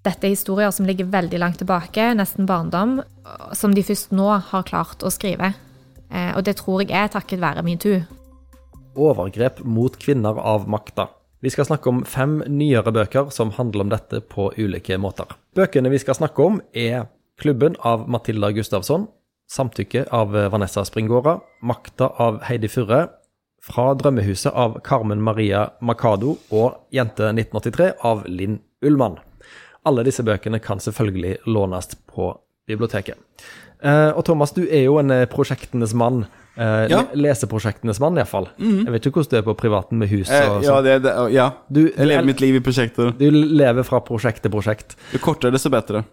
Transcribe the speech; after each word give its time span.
Dette 0.00 0.24
er 0.26 0.32
historier 0.32 0.72
som 0.72 0.86
ligger 0.88 1.10
veldig 1.12 1.38
langt 1.42 1.58
tilbake, 1.60 2.06
nesten 2.16 2.48
barndom, 2.48 3.00
som 3.52 3.74
de 3.76 3.84
først 3.84 4.14
nå 4.16 4.30
har 4.48 4.64
klart 4.68 5.04
å 5.04 5.12
skrive. 5.12 5.52
Eh, 6.08 6.32
og 6.36 6.44
det 6.46 6.56
tror 6.62 6.82
jeg 6.82 6.94
er 6.96 7.12
takket 7.12 7.42
være 7.42 7.64
metoo. 7.66 8.00
Overgrep 8.96 9.60
mot 9.62 9.94
kvinner 10.00 10.40
av 10.40 10.66
makta. 10.72 11.10
Vi 11.40 11.52
skal 11.52 11.68
snakke 11.68 11.92
om 11.92 12.02
fem 12.04 12.40
nyere 12.48 12.92
bøker 12.92 13.30
som 13.32 13.52
handler 13.56 13.84
om 13.84 13.92
dette 13.92 14.20
på 14.24 14.50
ulike 14.56 14.98
måter. 15.00 15.28
Bøkene 15.56 15.92
vi 15.92 16.00
skal 16.00 16.18
snakke 16.18 16.48
om, 16.48 16.60
er 16.72 17.06
Klubben 17.40 17.76
av 17.88 18.02
Matilda 18.12 18.50
Gustavsson, 18.52 19.06
Samtykke 19.48 20.04
av 20.12 20.34
Vanessa 20.52 20.84
Springåra, 20.84 21.38
Makta 21.64 22.10
av 22.20 22.42
Heidi 22.48 22.68
Furre, 22.68 23.06
Fra 23.60 23.90
drømmehuset 23.92 24.54
av 24.56 24.78
Carmen 24.84 25.20
Maria 25.20 25.66
Macado 25.84 26.38
og 26.48 26.78
Jente 26.96 27.28
1983 27.28 27.90
av 28.08 28.22
Linn 28.24 28.56
Ullmann. 28.80 29.18
Alle 29.88 30.04
disse 30.04 30.22
bøkene 30.26 30.60
kan 30.60 30.78
selvfølgelig 30.82 31.38
lånes 31.48 31.88
på 32.10 32.34
biblioteket. 32.68 33.16
Eh, 33.82 34.10
og 34.12 34.24
Thomas, 34.28 34.52
du 34.52 34.62
er 34.68 34.84
jo 34.84 34.98
en 35.00 35.10
eh, 35.14 35.24
prosjektenes 35.30 35.94
mann. 35.96 36.26
Eh, 36.60 36.86
Ja. 36.92 37.04
Leseprosjektenes 37.16 38.00
mann, 38.02 38.18
iallfall. 38.20 38.50
Mm. 38.60 38.82
Jeg 38.84 38.92
vet 38.92 39.06
ikke 39.08 39.22
hvordan 39.22 39.30
du 39.32 39.36
er 39.40 39.46
på 39.48 39.54
privaten 39.62 39.98
med 40.02 40.10
hus 40.12 40.28
og 40.28 40.36
ja, 40.36 40.74
sånn. 40.74 40.84
det, 40.84 40.96
det, 41.06 41.14
ja. 41.32 41.46
Du, 41.72 41.80
Jeg 41.88 42.06
lever 42.10 42.26
mitt 42.28 42.42
liv 42.44 42.58
i 42.58 42.62
prosjekter. 42.64 43.14
du 43.16 43.30
lever 43.32 43.86
fra 43.88 44.02
prosjekt 44.04 44.42
til 44.44 44.52
prosjekt. 44.52 44.96
Jo 45.14 45.22
kortere, 45.24 45.54
desto 45.56 45.72
bedre. 45.72 46.04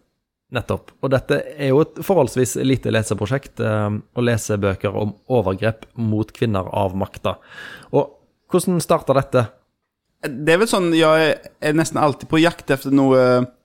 Nettopp. 0.55 0.93
Og 1.03 1.11
dette 1.11 1.41
er 1.57 1.73
jo 1.73 1.81
et 1.83 1.97
forholdsvis 2.07 2.55
lite 2.63 2.93
leseprosjekt, 2.95 3.59
eh, 3.59 3.89
å 4.15 4.23
lese 4.23 4.55
bøker 4.63 4.95
om 4.95 5.11
overgrep 5.27 5.83
mot 5.99 6.31
kvinner 6.31 6.69
av 6.71 6.95
makta. 6.95 7.35
Og 7.91 8.13
hvordan 8.47 8.79
starta 8.79 9.11
dette? 9.17 9.47
Det 10.25 10.49
er 10.49 10.57
vel 10.57 10.69
sånn, 10.69 10.87
jeg 10.97 11.25
er, 11.61 11.75
nesten 11.77 11.99
alltid 12.01 12.25
på 12.31 12.39
jakt 12.41 12.71
efter 12.73 12.93
noe 12.95 13.19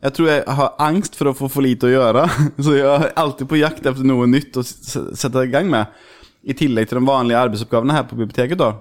Jeg 0.05 0.13
tror 0.13 0.27
jeg 0.29 0.43
har 0.59 0.75
angst 0.85 1.15
for 1.17 1.31
å 1.31 1.37
få 1.37 1.49
for 1.49 1.65
lite 1.65 1.89
å 1.89 1.93
gjøre. 1.93 2.27
Så 2.65 2.77
jeg 2.77 2.89
er 2.89 3.15
alltid 3.19 3.49
på 3.49 3.61
jakt 3.61 3.87
efter 3.89 4.05
noe 4.07 4.29
nytt 4.29 4.59
å 4.61 4.65
sette 4.67 5.47
i 5.47 5.53
gang 5.53 5.71
med. 5.73 5.89
I 6.45 6.57
tillegg 6.59 6.91
til 6.91 7.01
de 7.01 7.09
vanlige 7.09 7.41
arbeidsoppgavene 7.41 7.97
her 7.97 8.05
på 8.09 8.19
biblioteket. 8.19 8.61
da. 8.61 8.75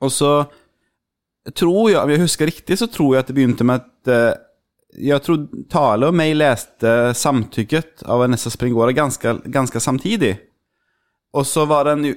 Og 0.00 0.10
så 0.10 0.32
tror 1.56 1.90
jeg, 1.92 2.00
om 2.00 2.10
jeg 2.10 2.22
husker 2.24 2.50
riktig, 2.50 2.78
så 2.80 2.88
tror 2.90 3.14
jeg 3.14 3.22
at 3.22 3.30
det 3.30 3.36
begynte 3.38 3.66
med 3.68 3.84
at 3.84 4.10
eh, 4.10 4.46
Jeg 5.12 5.22
tror 5.22 5.44
Tale 5.70 6.08
og 6.10 6.16
meg 6.18 6.34
leste 6.34 7.14
'Samtykket' 7.14 8.02
av 8.10 8.24
Vanessa 8.24 8.50
Springora 8.50 8.90
ganske, 8.90 9.36
ganske 9.46 9.80
samtidig. 9.80 10.32
Og 11.30 11.46
så 11.46 11.64
var 11.70 11.86
den. 11.86 12.08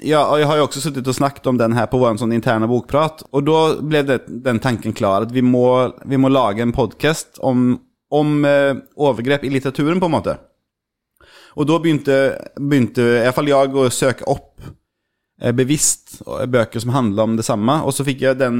Ja, 0.00 0.22
og 0.30 0.40
jeg 0.40 0.48
har 0.48 0.58
jo 0.58 0.64
også 0.64 0.80
sittet 0.80 1.08
og 1.08 1.16
snakket 1.16 1.46
om 1.50 1.58
den 1.60 1.76
her 1.76 1.88
på 1.92 2.00
vår 2.00 2.16
sånn 2.20 2.32
interne 2.32 2.68
bokprat. 2.70 3.26
Og 3.36 3.44
da 3.44 3.60
ble 3.84 4.00
det, 4.08 4.22
den 4.46 4.60
tanken 4.64 4.96
klar 4.96 5.26
at 5.26 5.34
vi 5.34 5.44
må, 5.44 5.66
vi 6.08 6.20
må 6.20 6.32
lage 6.32 6.64
en 6.64 6.72
podkast 6.76 7.40
om, 7.44 7.74
om 8.08 8.38
eh, 8.48 8.72
overgrep 8.96 9.44
i 9.44 9.52
litteraturen, 9.52 10.00
på 10.00 10.08
en 10.08 10.16
måte. 10.16 10.38
Og 11.56 11.68
da 11.68 11.76
begynte, 11.80 12.16
begynte 12.56 13.04
iallfall 13.20 13.52
jeg 13.52 13.76
å 13.76 13.90
søke 13.92 14.28
opp 14.32 14.64
eh, 14.64 15.52
bevisst 15.56 16.22
eh, 16.24 16.48
bøker 16.48 16.80
som 16.80 16.96
handla 16.96 17.28
om 17.28 17.36
det 17.36 17.44
samme. 17.44 17.82
Og 17.84 17.92
så 17.96 18.08
fikk 18.08 18.24
jeg 18.24 18.40
den 18.40 18.58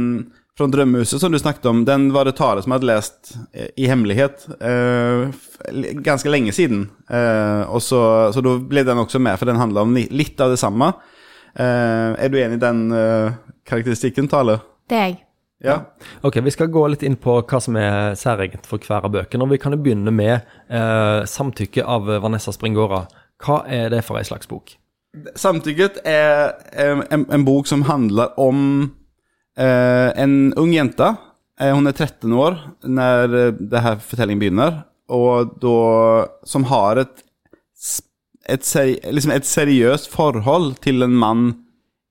fra 0.57 0.67
Drømmehuset 0.73 1.21
som 1.21 1.33
du 1.33 1.39
snakket 1.39 1.67
om. 1.69 1.85
Den 1.85 2.09
var 2.15 2.25
det 2.25 2.37
Tare 2.39 2.63
som 2.65 2.73
hadde 2.73 2.89
lest 2.89 3.35
eh, 3.53 3.69
i 3.77 3.89
hemmelighet 3.91 4.47
eh, 4.61 5.29
ganske 6.05 6.33
lenge 6.33 6.55
siden. 6.57 6.87
Eh, 7.11 7.63
og 7.69 7.83
så, 7.85 8.01
så 8.33 8.45
da 8.45 8.57
ble 8.59 8.87
den 8.87 9.03
også 9.03 9.21
med, 9.21 9.37
for 9.39 9.51
den 9.51 9.61
handla 9.61 9.85
om 9.85 9.93
litt 9.97 10.41
av 10.41 10.55
det 10.55 10.61
samme. 10.63 10.95
Eh, 11.57 12.17
er 12.17 12.33
du 12.33 12.41
enig 12.41 12.57
i 12.57 12.65
den 12.65 12.83
eh, 12.97 13.37
karakteristikken, 13.69 14.31
Tale? 14.33 14.61
Det 14.89 14.97
er 14.97 15.07
jeg. 15.11 15.23
Ja. 15.65 15.79
Ok, 16.21 16.37
Vi 16.45 16.53
skal 16.53 16.69
gå 16.69 16.83
litt 16.93 17.03
inn 17.07 17.17
på 17.17 17.39
hva 17.41 17.61
som 17.65 17.79
er 17.81 18.13
særegent 18.19 18.67
for 18.69 18.81
hver 18.81 19.07
av 19.09 19.13
bøkene. 19.15 19.45
og 19.45 19.55
Vi 19.55 19.61
kan 19.61 19.73
jo 19.73 19.81
begynne 19.81 20.13
med 20.13 20.35
eh, 20.69 21.23
'Samtykke' 21.25 21.85
av 21.85 22.09
Vanessa 22.23 22.53
Springåra. 22.53 23.07
Hva 23.45 23.63
er 23.69 23.89
det 23.93 24.05
for 24.05 24.21
ei 24.21 24.25
slags 24.25 24.49
bok? 24.49 24.77
Samtykket 25.37 26.03
er 26.05 26.53
en, 26.77 27.25
en 27.33 27.45
bok 27.45 27.67
som 27.67 27.87
handler 27.89 28.37
om 28.37 28.93
en 29.57 30.53
ung 30.61 30.75
jente. 30.75 31.15
Eh, 31.61 31.73
hun 31.73 31.89
er 31.89 31.97
13 31.97 32.33
år 32.37 32.59
når 32.85 33.37
eh, 33.41 33.61
det 33.73 33.83
her 33.85 34.01
fortellingen 34.05 34.43
begynner, 34.43 34.83
og 35.09 35.55
da 35.63 36.27
Som 36.45 36.67
har 36.69 36.99
et, 37.01 37.23
et, 38.49 38.65
seri, 38.67 38.99
liksom 39.01 39.33
et 39.33 39.47
seriøst 39.47 40.11
forhold 40.13 40.77
til 40.85 41.03
en 41.07 41.17
mann 41.17 41.47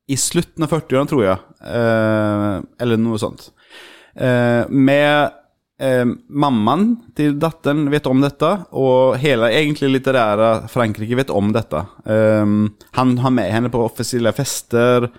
i 0.08 0.18
slutten 0.18 0.64
av 0.66 0.72
40-årene, 0.72 1.10
tror 1.10 1.24
jeg. 1.26 1.40
Eh, 1.66 2.58
eller 2.82 3.02
noe 3.02 3.20
sånt. 3.22 3.50
Eh, 4.16 4.64
med 4.70 5.34
eh, 5.82 6.06
mammaen 6.30 6.88
til 7.18 7.38
datteren 7.42 7.90
vet 7.92 8.08
om 8.08 8.22
dette, 8.24 8.52
og 8.78 9.18
hele 9.22 9.50
egentlig 9.54 9.92
litterære 9.96 10.70
Frankrike 10.72 11.18
vet 11.20 11.34
om 11.34 11.52
dette. 11.56 11.84
Eh, 12.06 12.56
han 13.00 13.18
har 13.24 13.34
med 13.34 13.52
henne 13.52 13.74
på 13.74 13.84
offisielle 13.86 14.34
fester. 14.38 15.10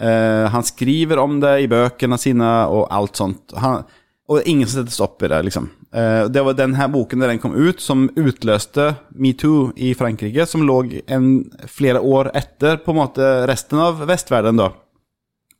Eh, 0.00 0.46
han 0.50 0.66
skriver 0.66 1.20
om 1.22 1.38
det 1.42 1.54
i 1.62 1.68
bøkene 1.70 2.18
sine 2.20 2.50
og 2.72 2.88
alt 2.90 3.20
sånt. 3.20 3.54
Han, 3.60 3.84
og 4.30 4.46
ingen 4.46 4.68
som 4.68 4.80
setter 4.80 4.94
stopp 4.94 5.22
i 5.26 5.30
det, 5.30 5.40
liksom. 5.48 5.66
Uh, 5.90 6.28
det 6.30 6.42
var 6.46 6.54
denne 6.54 6.86
boken 6.92 7.18
da 7.18 7.26
den 7.26 7.40
kom 7.42 7.56
ut, 7.56 7.80
som 7.82 8.06
utløste 8.14 8.92
metoo 9.18 9.72
i 9.74 9.90
Frankrike, 9.98 10.46
som 10.46 10.62
lå 10.62 10.84
en, 11.10 11.32
flere 11.66 11.98
år 11.98 12.30
etter 12.38 12.78
på 12.84 12.94
en 12.94 13.00
måte 13.00 13.30
resten 13.50 13.80
av 13.82 14.04
vestverden, 14.06 14.60
da, 14.60 14.70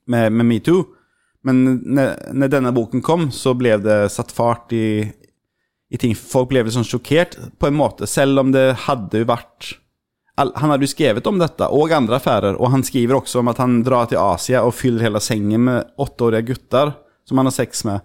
med, 0.06 0.30
med 0.38 0.46
metoo. 0.52 0.84
Men 1.42 1.80
når 1.90 2.52
denne 2.52 2.70
boken 2.76 3.02
kom 3.02 3.30
så 3.34 3.56
ble 3.58 3.74
det 3.82 4.04
satt 4.12 4.30
fart 4.34 4.74
i, 4.76 5.08
i 5.90 5.98
ting. 5.98 6.12
Folk 6.14 6.50
ble 6.52 6.62
sånn 6.70 6.86
sjokkert 6.86 7.38
på 7.58 7.70
en 7.70 7.78
måte, 7.78 8.06
selv 8.06 8.42
om 8.42 8.52
det 8.54 8.68
hadde 8.84 9.24
vært 9.26 9.72
Han 10.40 10.72
hadde 10.72 10.86
jo 10.86 10.92
skrevet 10.92 11.26
om 11.28 11.40
dette, 11.40 11.66
og 11.68 11.92
andre 11.92 12.16
affærer, 12.16 12.56
og 12.56 12.72
han 12.72 12.84
skriver 12.86 13.18
også 13.18 13.42
om 13.42 13.50
at 13.52 13.60
han 13.60 13.82
drar 13.84 14.08
til 14.08 14.20
Asia 14.22 14.62
og 14.64 14.72
fyller 14.78 15.04
hele 15.04 15.20
sengen 15.20 15.66
med 15.66 15.92
åtteårige 16.00 16.46
gutter 16.52 16.94
som 17.28 17.38
han 17.38 17.50
har 17.50 17.54
sex 17.54 17.84
med. 17.84 18.00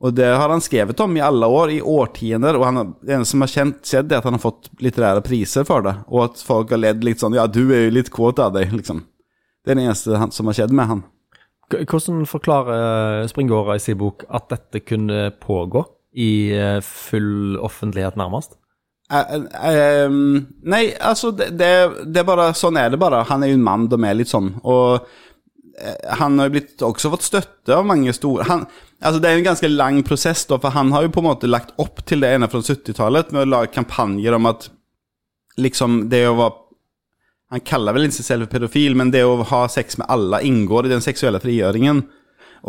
Og 0.00 0.14
det 0.16 0.28
har 0.32 0.48
han 0.48 0.62
skrevet 0.64 1.00
om 1.00 1.16
i 1.16 1.20
alle 1.20 1.46
år, 1.46 1.70
i 1.74 1.80
årtiender, 1.84 2.56
og 2.56 2.64
han 2.64 2.80
eneste 3.04 3.34
som 3.34 3.44
har 3.44 3.52
kjent, 3.52 3.92
er 3.92 4.16
at 4.16 4.24
han 4.24 4.36
har 4.38 4.42
fått 4.42 4.70
litterære 4.80 5.24
priser 5.24 5.66
for 5.68 5.84
det, 5.84 5.92
og 6.08 6.30
at 6.30 6.44
folk 6.44 6.72
har 6.72 6.80
ledd 6.80 7.04
litt 7.04 7.20
sånn 7.20 7.36
Ja, 7.36 7.44
du 7.44 7.66
er 7.68 7.86
jo 7.86 7.96
litt 7.98 8.12
kåt 8.14 8.40
av 8.40 8.54
deg, 8.56 8.72
liksom. 8.72 9.02
Det 9.60 9.74
er 9.74 9.80
det 9.80 9.88
eneste 9.90 10.20
som 10.32 10.48
har 10.48 10.56
skjedd 10.56 10.72
med 10.72 10.88
han. 10.88 11.02
Hvordan 11.70 12.24
forklarer 12.26 13.28
Springåra 13.30 13.76
i 13.76 13.82
sin 13.82 13.98
bok 14.00 14.24
at 14.28 14.48
dette 14.50 14.80
kunne 14.82 15.28
pågå 15.42 15.84
i 16.18 16.32
eh, 16.56 16.80
full 16.82 17.60
offentlighet, 17.60 18.16
nærmest? 18.18 18.56
Eh, 19.10 19.34
eh, 19.34 20.04
ehm, 20.04 20.46
nei, 20.62 20.84
altså 20.94 21.32
det, 21.34 21.50
det, 21.58 22.20
er 22.20 22.26
bare 22.28 22.52
Sånn 22.54 22.78
er 22.78 22.92
det 22.92 23.00
bare. 23.02 23.24
Han 23.30 23.42
er 23.42 23.52
jo 23.52 23.58
en 23.58 23.66
mann, 23.66 23.88
de 23.90 23.98
er 24.06 24.18
litt 24.18 24.30
sånn. 24.30 24.52
Og 24.62 25.08
eh, 25.80 26.14
han 26.20 26.38
har 26.38 26.50
jo 26.50 26.54
blitt 26.54 26.84
også 26.86 27.10
fått 27.14 27.26
støtte 27.26 27.74
av 27.74 27.88
mange 27.88 28.14
store 28.16 28.46
han, 28.50 28.66
altså 29.00 29.22
Det 29.22 29.30
er 29.30 29.40
en 29.40 29.48
ganske 29.50 29.72
lang 29.72 30.02
prosess, 30.06 30.44
da, 30.46 30.60
for 30.62 30.76
han 30.76 30.92
har 30.94 31.06
jo 31.06 31.14
på 31.16 31.24
en 31.24 31.30
måte 31.32 31.50
lagt 31.50 31.74
opp 31.82 32.04
til 32.06 32.22
det 32.22 32.34
ene 32.36 32.50
fra 32.52 32.62
70-tallet 32.62 33.34
med 33.34 33.46
å 33.46 33.52
lage 33.56 33.74
kampanjer 33.74 34.36
om 34.36 34.50
at 34.50 34.70
liksom 35.60 36.04
det 36.12 36.26
å 36.28 36.38
være 36.38 36.58
Han 37.50 37.64
kaller 37.66 37.96
vel 37.96 38.04
ikke 38.06 38.14
seg 38.20 38.26
selv 38.28 38.46
pedofil, 38.46 38.94
men 38.94 39.08
det 39.10 39.24
å 39.26 39.40
ha 39.42 39.64
sex 39.66 39.96
med 39.98 40.06
alle 40.06 40.38
inngår 40.46 40.86
i 40.86 40.92
den 40.92 41.02
seksuelle 41.02 41.40
frigjøringen. 41.42 42.04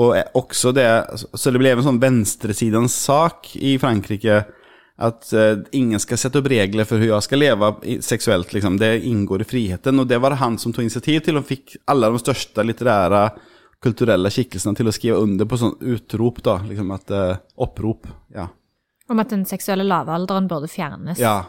Og 0.01 0.15
også 0.39 0.71
det 0.73 0.87
Så 1.37 1.51
det 1.53 1.61
ble 1.61 1.75
en 1.75 1.83
sånn 1.85 1.99
venstresidens 2.01 2.95
sak 3.03 3.51
i 3.61 3.75
Frankrike 3.77 4.39
at 5.01 5.31
eh, 5.33 5.55
ingen 5.77 5.99
skal 5.99 6.19
sette 6.21 6.39
opp 6.39 6.49
regler 6.51 6.85
for 6.87 7.01
hvordan 7.01 7.17
jeg 7.17 7.27
skal 7.27 7.41
leve 7.41 7.69
seksuelt. 8.05 8.53
Liksom. 8.53 8.77
Det 8.81 8.91
inngår 9.09 9.43
i 9.43 9.47
friheten. 9.49 10.01
Og 10.01 10.09
det 10.09 10.19
var 10.21 10.33
det 10.33 10.41
han 10.43 10.57
som 10.61 10.73
tok 10.73 10.85
initiativ 10.85 11.23
til, 11.25 11.39
og 11.39 11.47
fikk 11.47 11.79
alle 11.91 12.11
de 12.13 12.21
største 12.21 12.65
litterære, 12.67 13.23
kulturelle 13.81 14.29
skikkelsene 14.29 14.77
til 14.77 14.91
å 14.91 14.93
skrive 14.93 15.21
under 15.23 15.47
på 15.49 15.57
sånn 15.57 15.73
utrop. 15.93 16.43
da, 16.45 16.59
liksom 16.67 16.91
at 16.93 17.15
eh, 17.17 17.39
Opprop. 17.65 18.05
Ja. 18.35 18.45
Om 19.09 19.23
at 19.23 19.33
den 19.33 19.47
seksuelle 19.49 19.87
lavalderen 19.87 20.49
burde 20.51 20.69
fjernes. 20.71 21.19
ja. 21.19 21.41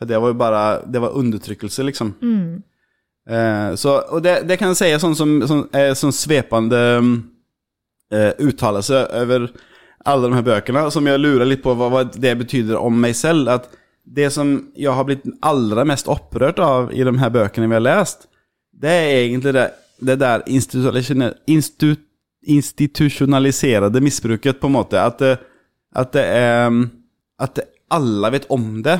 For 0.00 0.08
det 0.08 0.16
var 0.16 0.30
jo 0.32 0.36
bare 0.40 0.60
Det 0.88 1.00
var 1.02 1.12
undertrykkelse, 1.12 1.82
liksom. 1.84 2.14
Mm. 2.22 2.62
Eh, 3.28 3.74
så, 3.76 3.98
og 4.10 4.22
det, 4.24 4.40
det 4.48 4.56
kan 4.58 4.72
jeg 4.72 4.78
si 4.80 4.88
sånn 5.02 5.16
som 5.18 5.34
sånn, 5.46 5.66
eh, 5.76 5.92
sånn 5.94 6.14
svepende 6.14 6.80
eh, 8.10 8.32
uttalelse 8.40 9.04
over 9.20 9.50
alle 10.08 10.28
de 10.28 10.36
her 10.38 10.46
bøkene, 10.46 10.86
som 10.92 11.06
jeg 11.06 11.20
lurer 11.20 11.48
litt 11.48 11.62
på 11.64 11.74
hva, 11.76 12.04
det 12.04 12.32
betyr 12.40 12.74
om 12.78 12.96
meg 13.02 13.16
selv. 13.18 13.50
At 13.52 13.68
det 14.04 14.30
som 14.34 14.54
jeg 14.78 14.94
har 14.96 15.06
blitt 15.06 15.26
aller 15.46 15.86
mest 15.88 16.08
opprørt 16.10 16.60
av 16.64 16.92
i 16.92 17.04
de 17.06 17.14
her 17.20 17.32
bøkene 17.34 17.68
vi 17.68 17.76
har 17.76 17.84
lest, 17.84 18.26
det 18.80 18.90
er 18.90 19.16
egentlig 19.26 19.54
det, 19.56 19.66
det 20.00 20.16
der 20.22 20.44
institu, 20.48 21.92
institusjonaliserte 22.40 24.00
misbruket, 24.00 24.60
på 24.60 24.70
en 24.70 24.78
måte. 24.78 25.00
At 25.00 25.20
det, 25.20 25.36
at 25.94 26.12
det 26.16 26.24
er 26.24 26.86
At 27.40 27.58
alle 27.90 28.30
vet 28.34 28.46
om 28.52 28.82
det. 28.84 28.98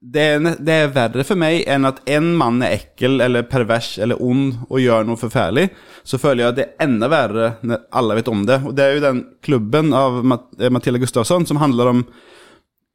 Det, 0.00 0.20
er, 0.20 0.44
det 0.64 0.74
er, 0.74 0.92
verre 0.94 1.24
for 1.28 1.36
meg 1.36 1.60
enn 1.68 1.84
at 1.84 1.98
én 2.08 2.22
en 2.22 2.30
mann 2.40 2.62
er 2.64 2.78
ekkel 2.78 3.20
eller 3.20 3.44
pervers 3.48 3.98
eller 4.00 4.20
ond 4.24 4.62
og 4.70 4.80
gjør 4.80 5.04
noe 5.04 5.20
forferdelig. 5.20 5.66
Så 6.08 6.16
føler 6.20 6.42
jeg 6.44 6.52
at 6.52 6.56
det 6.56 6.64
er 6.66 6.86
enda 6.86 7.10
verre 7.12 7.50
når 7.60 7.82
alle 8.00 8.16
vet 8.16 8.30
om 8.32 8.46
det. 8.48 8.62
Og 8.64 8.72
det 8.76 8.86
er 8.86 8.96
jo 8.96 9.02
den 9.04 9.20
klubben 9.44 9.92
av 9.96 10.22
Mat- 10.24 10.48
eh, 10.60 10.72
Matilda 10.72 11.02
Gustafsson 11.02 11.44
som 11.46 11.60
handler 11.60 11.92
om 11.92 12.00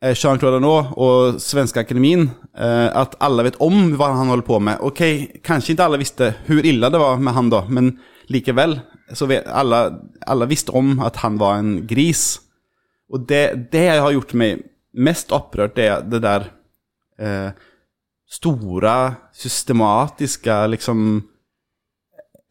eh, 0.02 0.16
Jean-Claude 0.16 0.58
Arnault 0.58 0.98
og 0.98 1.38
Svenska 1.46 1.86
Akademien. 1.86 2.26
Eh, 2.58 2.90
alle 2.90 3.22
alla 3.30 3.46
vet 3.52 3.62
om 3.62 3.94
hva 4.00 4.10
han 4.18 4.34
holder 4.34 4.50
på 4.50 4.60
med. 4.66 4.82
Ok, 4.82 5.04
kanskje 5.46 5.76
ikke 5.76 5.86
alle 5.86 6.02
visste 6.02 6.34
hvor 6.50 6.66
ille 6.66 6.90
det 6.90 7.04
var 7.06 7.22
med 7.22 7.38
han 7.38 7.54
da, 7.54 7.62
men 7.70 7.94
likevel 8.34 8.80
så 9.14 9.30
vet 9.30 9.46
alle, 9.46 9.84
alle 10.26 10.50
visste 10.50 10.74
om 10.74 10.98
at 11.06 11.22
han 11.22 11.38
var 11.38 11.62
en 11.62 11.76
gris. 11.86 12.40
Og 13.14 13.30
det, 13.30 13.70
det 13.70 13.88
har 13.94 14.10
gjort 14.10 14.34
meg 14.34 14.66
mest 14.98 15.30
opprørt, 15.36 15.76
det, 15.78 15.92
det 16.10 16.26
där 16.26 16.55
eh, 17.20 17.52
store, 18.26 18.98
systematiske 19.34 20.60
liksom 20.74 21.02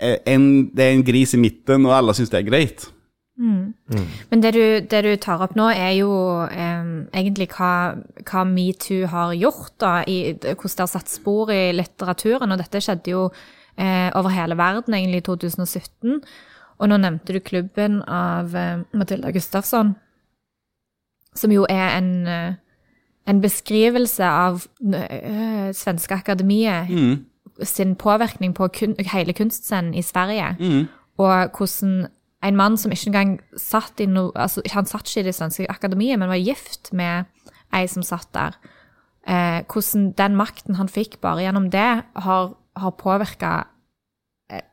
eh, 0.00 0.19
en, 0.26 0.70
det 0.75 0.84
er 0.84 0.96
en 0.96 1.06
gris 1.06 1.34
i 1.34 1.40
midten, 1.40 1.87
og 1.87 1.96
alle 1.96 2.14
syns 2.16 2.32
det 2.32 2.43
er 2.43 2.50
greit. 2.50 2.88
Men 4.31 4.43
det 4.43 4.52
du, 4.55 4.62
det 4.90 5.00
du 5.02 5.11
tar 5.19 5.43
opp 5.43 5.56
nå, 5.58 5.66
er 5.75 5.96
jo 5.99 6.12
eh, 6.46 6.87
egentlig 7.16 7.49
hva, 7.56 7.72
hva 8.22 8.44
metoo 8.46 9.08
har 9.11 9.34
gjort, 9.34 9.75
da, 9.82 9.93
i, 10.06 10.37
hvordan 10.38 10.76
det 10.76 10.84
har 10.84 10.93
satt 10.93 11.10
spor 11.10 11.50
i 11.52 11.72
litteraturen. 11.75 12.55
Og 12.55 12.60
dette 12.62 12.82
skjedde 12.84 13.14
jo 13.14 13.25
eh, 13.76 14.10
over 14.14 14.34
hele 14.34 14.58
verden, 14.58 14.94
egentlig, 14.94 15.25
i 15.25 15.26
2017. 15.26 16.20
Og 16.78 16.90
nå 16.90 16.99
nevnte 17.02 17.34
du 17.34 17.40
klubben 17.43 18.00
av 18.06 18.55
eh, 18.58 18.84
Matilda 18.94 19.34
Gustafsson, 19.34 19.94
som 21.34 21.55
jo 21.55 21.67
er 21.70 21.99
en, 21.99 22.12
eh, 22.31 22.55
en 23.28 23.40
beskrivelse 23.40 24.24
av 24.24 24.66
øh, 24.84 25.74
Svenske 25.74 26.14
Akademiet 26.14 26.90
Mm. 26.90 27.24
sin 27.62 27.94
påvirkning 27.96 28.54
på 28.54 28.68
kun, 28.68 28.96
hele 29.12 29.32
kunstscenen 29.32 29.94
i 29.94 30.02
Sverige. 30.02 30.56
Mm. 30.60 30.86
Og 31.18 31.48
hvordan 31.56 32.06
en 32.44 32.56
mann 32.56 32.76
som 32.76 32.92
ikke 32.92 33.06
engang 33.06 33.40
satt 33.56 34.00
i 34.00 34.06
noe 34.06 34.32
altså, 34.34 34.62
Han 34.72 34.86
satt 34.86 35.08
ikke 35.08 35.20
i 35.20 35.22
det 35.22 35.34
svenske 35.34 35.70
akademiet, 35.70 36.18
men 36.18 36.28
var 36.28 36.34
gift 36.34 36.92
med 36.92 37.24
ei 37.74 37.86
som 37.86 38.02
satt 38.02 38.28
der. 38.34 38.58
Eh, 39.28 39.62
hvordan 39.72 40.12
den 40.12 40.36
makten 40.36 40.74
han 40.74 40.88
fikk 40.88 41.20
bare 41.20 41.42
gjennom 41.42 41.70
det, 41.70 42.02
har, 42.16 42.52
har 42.76 42.90
påvirka 42.90 43.64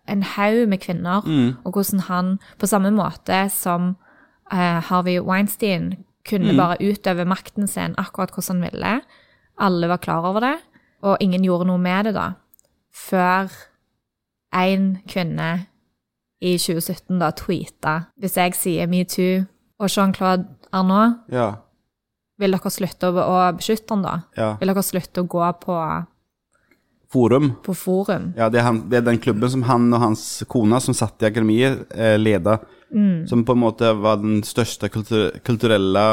en 0.08 0.24
haug 0.24 0.68
med 0.70 0.80
kvinner. 0.80 1.22
Mm. 1.26 1.54
Og 1.64 1.72
hvordan 1.72 2.00
han, 2.00 2.40
på 2.60 2.68
samme 2.68 2.92
måte 2.92 3.50
som 3.50 3.96
eh, 4.52 4.82
Harvey 4.90 5.20
Weinstein, 5.20 5.94
kunne 6.28 6.54
bare 6.58 6.78
utøve 6.82 7.26
makten 7.26 7.68
sin 7.68 7.96
akkurat 7.98 8.32
hvordan 8.32 8.62
han 8.62 8.70
ville. 8.72 8.94
Alle 9.62 9.88
var 9.92 9.98
klar 10.04 10.26
over 10.30 10.40
det, 10.46 10.56
og 11.04 11.18
ingen 11.22 11.44
gjorde 11.44 11.68
noe 11.70 11.78
med 11.82 12.06
det 12.10 12.14
da. 12.18 12.28
Før 12.94 13.50
én 14.54 14.98
kvinne 15.08 15.68
i 16.42 16.58
2017 16.58 17.20
da 17.22 17.30
tweeta 17.32 17.94
Hvis 18.20 18.36
jeg 18.36 18.56
sier 18.58 18.88
metoo 18.92 19.46
og 19.80 19.88
Jean-Claude 19.90 20.46
Arnault, 20.74 21.22
Ja, 21.32 21.54
vil 22.42 22.52
dere 22.58 22.72
slutte 22.74 23.12
å, 23.14 23.38
beskytte 23.56 23.94
han 23.96 24.04
da? 24.04 24.16
ja. 24.38 24.50
Vil 24.60 24.68
dere 24.74 24.84
slutte 24.84 25.22
å 25.24 25.28
gå 25.30 25.46
på, 25.62 25.78
Forum. 27.12 27.52
på 27.64 27.74
forum? 27.76 28.34
Ja, 28.38 28.50
det 28.50 28.60
er, 28.62 28.64
han, 28.66 28.84
det 28.90 28.98
er 29.02 29.08
den 29.10 29.20
klubben 29.20 29.50
som 29.52 29.64
han 29.68 29.90
og 29.94 30.00
hans 30.00 30.44
kona 30.48 30.80
som 30.80 30.96
satt 30.96 31.22
i 31.22 31.28
akademiet 31.28 31.86
eh, 31.92 32.16
leda. 32.18 32.60
Som 33.30 33.46
på 33.48 33.56
en 33.56 33.64
måte 33.64 33.94
var 33.98 34.20
den 34.20 34.42
største 34.44 34.90
kultur, 34.92 35.32
kulturelle 35.48 36.06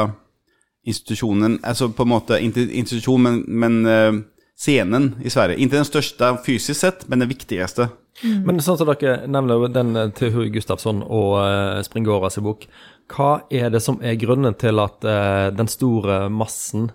institusjonen 0.87 1.59
Altså 1.63 1.89
på 1.91 2.05
en 2.05 2.11
måte, 2.13 2.39
institusjon, 2.39 3.21
men, 3.21 3.41
men 3.47 3.79
eh, 3.85 4.19
scenen 4.59 5.15
i 5.23 5.29
Sverige. 5.29 5.59
Inte 5.59 5.79
den 5.79 5.87
største 5.87 6.33
fysisk 6.45 6.79
sett, 6.79 7.07
men 7.07 7.23
den 7.23 7.31
viktigaste. 7.31 7.89
Men 8.23 8.59
sånn 8.63 8.79
som 8.79 8.89
dere 8.89 9.27
nevner 9.31 9.69
den 9.71 9.95
eh, 9.95 10.09
til 10.15 10.33
Hui 10.35 10.49
Gustafsson 10.51 11.03
og 11.05 11.37
uh, 11.39 11.79
Springoras 11.85 12.39
bok, 12.43 12.65
hva 13.09 13.45
er 13.49 13.71
det 13.73 13.81
som 13.83 14.01
er 14.03 14.19
grunnen 14.19 14.57
til 14.59 14.81
at 14.83 15.05
uh, 15.07 15.47
den 15.55 15.71
store 15.71 16.25
massen 16.33 16.89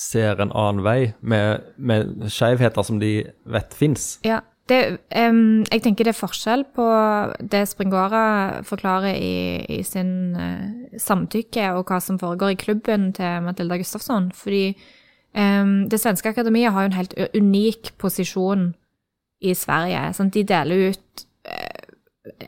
ser 0.00 0.38
en 0.40 0.54
annen 0.56 0.84
vei, 0.86 1.12
med, 1.20 1.66
med 1.76 2.30
skjevheter 2.32 2.86
som 2.86 3.02
de 3.02 3.12
vet 3.50 3.74
fins? 3.76 4.14
Ja, 4.24 4.40
det, 4.70 4.80
um, 5.18 5.64
jeg 5.66 5.82
tenker 5.84 6.06
det 6.06 6.14
er 6.14 6.18
forskjell 6.20 6.64
på 6.76 6.86
det 7.52 7.64
Springora 7.68 8.62
forklarer 8.66 9.18
i, 9.18 9.34
i 9.78 9.82
sin 9.86 10.36
uh, 10.38 10.96
samtykke, 10.98 11.72
og 11.74 11.90
hva 11.90 12.00
som 12.02 12.18
foregår 12.20 12.54
i 12.54 12.60
klubben 12.60 13.10
til 13.16 13.44
Matilda 13.44 13.78
Gustafsson. 13.80 14.30
Fordi 14.36 14.70
um, 15.34 15.90
det 15.90 16.00
svenske 16.00 16.32
akademiet 16.32 16.72
har 16.72 16.86
jo 16.86 16.92
en 16.92 16.98
helt 17.00 17.18
unik 17.34 17.94
posisjon 17.98 18.70
i 19.40 19.54
Sverige. 19.54 20.06
Sant? 20.14 20.34
De 20.34 20.46
deler 20.46 20.90
ut 20.90 21.26
uh, 21.50 21.84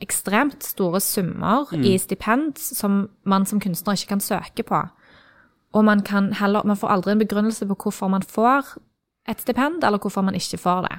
ekstremt 0.00 0.64
store 0.64 1.00
summer 1.00 1.70
i 1.74 1.96
stipend 1.98 2.58
som 2.60 3.06
man 3.24 3.46
som 3.48 3.60
kunstner 3.60 3.96
ikke 3.96 4.14
kan 4.14 4.24
søke 4.24 4.62
på. 4.68 4.82
Og 5.72 5.84
man, 5.84 6.02
kan 6.04 6.32
heller, 6.36 6.62
man 6.68 6.76
får 6.76 6.88
aldri 6.88 7.12
en 7.12 7.22
begrunnelse 7.22 7.66
på 7.66 7.76
hvorfor 7.84 8.08
man 8.12 8.22
får 8.22 8.76
et 9.28 9.40
stipend, 9.40 9.84
eller 9.84 9.98
hvorfor 9.98 10.20
man 10.20 10.34
ikke 10.34 10.58
får 10.58 10.86
det. 10.86 10.98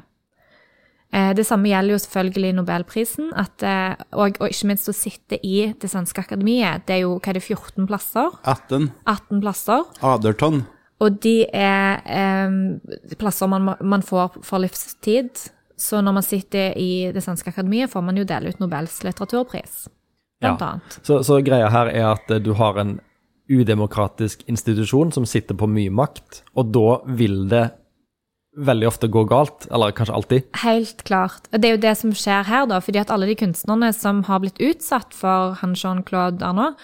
Eh, 1.14 1.34
Det 1.38 1.46
samme 1.46 1.70
gjelder 1.70 1.94
jo 1.94 2.02
selvfølgelig 2.02 2.54
Nobelprisen, 2.58 3.32
at, 3.38 3.64
eh, 3.64 3.96
og, 4.18 4.38
og 4.42 4.50
ikke 4.50 4.68
minst 4.72 4.90
å 4.90 4.96
sitte 4.98 5.38
i 5.46 5.74
Det 5.80 5.90
svenske 5.92 6.24
akademiet. 6.24 6.88
Det 6.88 6.96
er 6.96 7.02
jo 7.04 7.20
hva 7.20 7.30
er 7.30 7.38
det, 7.40 7.44
14 7.46 7.86
plasser? 7.88 8.32
Atten, 8.50 8.92
18 9.06 9.42
plasser. 9.44 9.84
Aderton. 10.02 10.64
Og 11.04 11.20
de 11.22 11.46
er 11.54 12.02
eh, 12.06 13.16
plasser 13.20 13.48
man, 13.52 13.76
man 13.82 14.02
får 14.02 14.40
for 14.44 14.58
livstid. 14.64 15.50
Så 15.78 16.00
når 16.02 16.14
man 16.14 16.24
sitter 16.24 16.78
i 16.80 17.12
Det 17.12 17.22
svenske 17.26 17.50
akademiet, 17.50 17.90
får 17.92 18.04
man 18.06 18.18
jo 18.18 18.24
dele 18.24 18.50
ut 18.54 18.60
Nobels 18.62 19.02
litteraturpris, 19.04 19.88
blant 20.42 20.62
Ja. 20.62 20.68
annet. 20.74 21.00
Så, 21.04 21.22
så 21.26 21.42
greia 21.44 21.70
her 21.70 21.90
er 21.92 22.12
at 22.14 22.32
eh, 22.32 22.40
du 22.40 22.54
har 22.54 22.78
en 22.80 23.00
udemokratisk 23.52 24.44
institusjon 24.48 25.12
som 25.12 25.26
sitter 25.28 25.56
på 25.60 25.68
mye 25.68 25.92
makt, 25.92 26.44
og 26.56 26.72
da 26.74 27.02
vil 27.20 27.48
det 27.52 27.66
veldig 28.54 28.88
ofte 28.88 29.10
går 29.12 29.28
galt, 29.32 29.68
eller 29.74 29.94
kanskje 29.96 30.16
alltid. 30.16 30.50
Helt 30.62 31.04
klart. 31.08 31.48
Og 31.52 31.62
det 31.62 31.70
er 31.70 31.76
jo 31.76 31.84
det 31.86 31.94
som 31.98 32.14
skjer 32.18 32.46
her, 32.48 32.68
da. 32.70 32.80
fordi 32.84 33.02
at 33.02 33.12
alle 33.14 33.30
de 33.30 33.38
kunstnerne 33.40 33.90
som 33.96 34.24
har 34.30 34.44
blitt 34.44 34.62
utsatt 34.62 35.16
for 35.18 35.58
han 35.62 35.76
Jean-Claude 35.78 36.46
Arnault, 36.46 36.82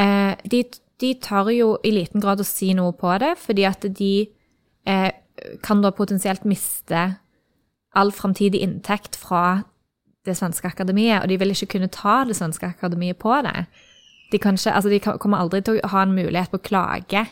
eh, 0.00 0.36
de, 0.50 0.64
de 1.00 1.14
tør 1.20 1.52
jo 1.52 1.72
i 1.84 1.92
liten 1.94 2.22
grad 2.24 2.40
å 2.40 2.46
si 2.48 2.72
noe 2.76 2.94
på 2.96 3.12
det, 3.20 3.34
fordi 3.40 3.66
at 3.68 3.84
de 3.84 4.14
eh, 4.88 5.10
kan 5.64 5.84
da 5.84 5.92
potensielt 5.92 6.46
miste 6.48 7.04
all 7.96 8.12
framtidig 8.14 8.62
inntekt 8.62 9.18
fra 9.18 9.62
det 10.28 10.36
svenske 10.36 10.68
akademiet, 10.68 11.22
og 11.22 11.28
de 11.28 11.38
vil 11.40 11.54
ikke 11.54 11.74
kunne 11.76 11.92
ta 11.92 12.22
det 12.28 12.36
svenske 12.38 12.68
akademiet 12.68 13.18
på 13.20 13.32
det. 13.44 13.64
De, 14.30 14.38
ikke, 14.38 14.70
altså 14.70 14.92
de 14.92 15.00
kommer 15.00 15.40
aldri 15.40 15.62
til 15.64 15.80
å 15.80 15.92
ha 15.94 16.04
en 16.04 16.14
mulighet 16.14 16.52
på 16.52 16.60
å 16.60 16.64
klage. 16.64 17.24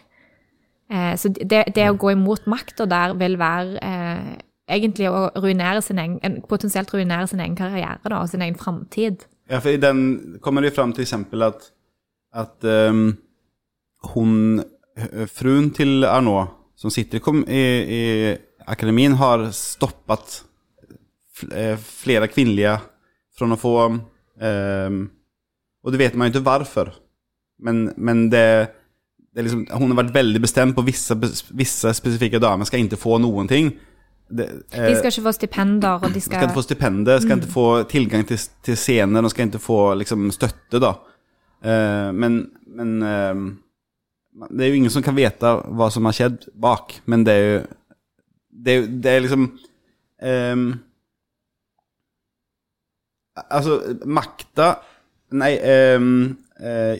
Eh, 0.88 1.14
så 1.21 1.28
det, 1.28 1.64
det 1.76 1.88
å 1.90 1.97
gå 2.00 2.14
imot 2.14 2.47
makta 2.49 2.87
der 2.88 3.12
vil 3.21 3.37
være 3.40 3.80
eh, 3.85 4.30
egentlig 4.73 5.11
å 5.11 5.26
ruinere 5.37 5.83
sin 5.85 6.00
egen, 6.00 6.40
potensielt 6.49 6.92
ruinere 6.95 7.28
sin 7.28 7.42
egen 7.45 7.57
karriere 7.59 8.00
da, 8.04 8.23
og 8.23 8.30
sin 8.30 8.45
egen 8.45 8.57
framtid. 8.61 9.26
Ja, 9.49 9.61
for 9.61 9.73
i 9.73 9.80
den 9.80 10.38
kommer 10.45 10.64
det 10.64 10.75
fram 10.76 10.92
til 10.97 11.07
eksempel 11.07 11.45
at, 11.47 11.71
at 12.37 12.64
um, 12.68 13.14
hun, 14.12 14.61
fruen 15.33 15.71
til 15.73 15.78
till 15.78 16.04
Arnault, 16.04 16.52
som 16.76 16.92
sitter 16.92 17.21
i, 17.49 17.62
i, 17.99 18.02
akademin, 18.68 19.16
har 19.16 19.49
stoppet 19.57 20.42
flere 21.38 22.28
kvinnelige 22.28 22.76
fra 23.38 23.49
å 23.49 23.57
få, 23.57 23.75
um, 23.88 25.00
Og 25.85 25.92
det 25.92 26.00
vet 26.00 26.14
man 26.14 26.28
jo 26.28 26.37
ikke 26.37 26.50
hvorfor, 26.50 26.92
Men, 27.59 27.92
men 27.97 28.28
det, 28.30 28.68
liksom, 29.37 29.66
Hun 29.70 29.90
har 29.92 30.02
vært 30.02 30.14
veldig 30.14 30.40
bestemt 30.40 30.76
på 30.76 30.82
visse, 30.87 31.16
visse 31.56 31.92
spesifikke 31.94 32.40
damer 32.42 32.64
skal 32.64 32.85
ikke 32.85 32.97
få 32.97 33.18
någonting. 33.18 33.73
Det, 34.28 34.49
De 34.73 34.76
eh, 34.76 34.97
skal 34.97 35.12
ikke 35.12 35.25
få 35.25 35.32
stipender, 35.32 36.00
og 36.02 36.08
de 36.08 36.14
de 36.14 36.20
skal, 36.20 36.38
skal 36.38 36.49
ikke 36.49 36.58
få 36.58 36.66
stipender, 36.66 37.20
skal 37.20 37.38
ikke 37.38 37.52
få 37.52 37.68
tilgang 37.88 38.26
til, 38.28 38.40
til 38.64 38.76
scener, 38.76 39.23
de 39.23 39.30
skal 39.30 39.49
ikke 39.49 39.58
få 39.58 39.94
liksom, 39.94 40.30
støtte, 40.30 40.80
da. 40.80 40.92
Eh, 41.64 42.12
men 42.12 42.50
men 42.66 43.02
eh, 43.02 43.35
det 44.50 44.64
er 44.64 44.68
jo 44.68 44.78
ingen 44.78 44.92
som 44.92 45.02
kan 45.02 45.16
vite 45.16 45.54
hva 45.75 45.88
som 45.90 46.06
har 46.06 46.16
skjedd 46.16 46.49
bak, 46.61 47.00
men 47.06 47.25
det 47.26 47.35
er 47.35 47.49
jo 47.49 47.62
Det 48.66 48.75
det 49.02 49.11
er 49.11 49.20
liksom 49.20 49.44
ehm, 50.23 50.68
Altså, 53.38 53.78
makta 54.04 54.80
Nei 55.30 55.52
ehm, 55.62 56.37
eh, 56.58 56.99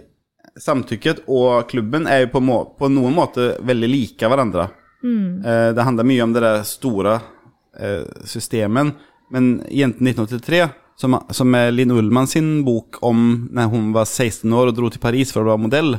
Samtykket 0.59 1.25
og 1.31 1.69
klubben 1.71 2.09
er 2.11 2.25
jo 2.25 2.33
på, 2.35 2.43
må, 2.45 2.59
på 2.79 2.91
noen 2.93 3.15
måte 3.17 3.53
veldig 3.67 3.91
like 3.91 4.31
hverandre. 4.31 4.69
Eh, 5.47 5.71
det 5.77 5.87
handler 5.87 6.09
mye 6.09 6.25
om 6.25 6.35
det 6.35 6.43
der 6.45 6.67
store 6.67 7.19
eh, 7.79 8.05
systemen. 8.27 8.93
Men 9.31 9.59
Jenten 9.71 10.09
1983, 10.09 10.63
som, 10.99 11.19
som 11.31 11.55
er 11.55 11.71
Linn 11.75 11.95
Ullmann 11.95 12.31
sin 12.31 12.63
bok 12.67 12.99
om 13.07 13.49
når 13.55 13.73
hun 13.73 13.91
var 13.95 14.09
16 14.09 14.53
år 14.53 14.71
og 14.73 14.79
dro 14.79 14.91
til 14.91 15.03
Paris 15.03 15.33
for 15.35 15.45
å 15.45 15.53
være 15.53 15.65
modell, 15.69 15.99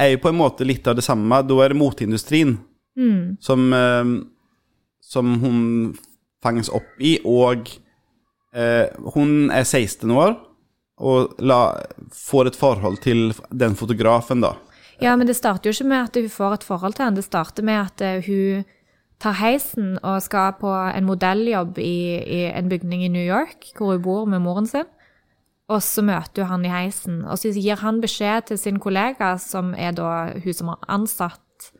er 0.00 0.14
jo 0.14 0.22
på 0.24 0.32
en 0.32 0.40
måte 0.40 0.66
litt 0.66 0.86
av 0.88 0.96
det 0.98 1.04
samme. 1.06 1.42
Da 1.46 1.58
er 1.62 1.72
det 1.72 1.78
moteindustrien 1.78 2.56
som, 3.40 3.68
eh, 3.72 4.14
som 5.00 5.34
hun 5.42 5.60
fanges 6.42 6.72
opp 6.74 6.98
i, 6.98 7.18
og 7.24 7.70
eh, 8.54 8.88
hun 9.14 9.50
er 9.54 9.62
16 9.64 10.10
år 10.10 10.34
og 11.00 11.34
la, 11.40 11.62
får 12.14 12.52
et 12.52 12.58
forhold 12.58 13.00
til 13.04 13.32
den 13.50 13.76
fotografen, 13.78 14.42
da. 14.44 14.54
Ja, 15.02 15.16
men 15.16 15.26
det 15.26 15.36
starter 15.38 15.70
jo 15.70 15.74
ikke 15.74 15.90
med 15.90 16.04
at 16.10 16.16
hun 16.20 16.30
får 16.30 16.58
et 16.58 16.66
forhold 16.66 16.94
til 16.94 17.08
han. 17.08 17.18
Det 17.18 17.26
starter 17.26 17.66
med 17.66 17.80
at 17.80 18.04
eh, 18.04 18.26
hun 18.26 18.64
tar 19.22 19.38
heisen 19.38 19.96
og 20.02 20.22
skal 20.22 20.56
på 20.60 20.70
en 20.70 21.06
modelljobb 21.06 21.78
i, 21.78 22.18
i 22.22 22.40
en 22.50 22.70
bygning 22.70 23.04
i 23.06 23.10
New 23.10 23.22
York, 23.22 23.72
hvor 23.76 23.94
hun 23.94 24.02
bor 24.02 24.28
med 24.30 24.42
moren 24.44 24.66
sin. 24.66 24.88
Og 25.70 25.82
så 25.82 26.02
møter 26.04 26.44
hun 26.44 26.50
han 26.50 26.66
i 26.66 26.72
heisen, 26.72 27.22
og 27.24 27.38
så 27.38 27.52
gir 27.54 27.80
han 27.80 28.02
beskjed 28.02 28.50
til 28.50 28.58
sin 28.60 28.80
kollega, 28.82 29.36
som 29.40 29.72
er 29.78 29.94
da 29.96 30.32
hun 30.42 30.56
som 30.56 30.72
har 30.74 30.82
ansatt 30.90 31.70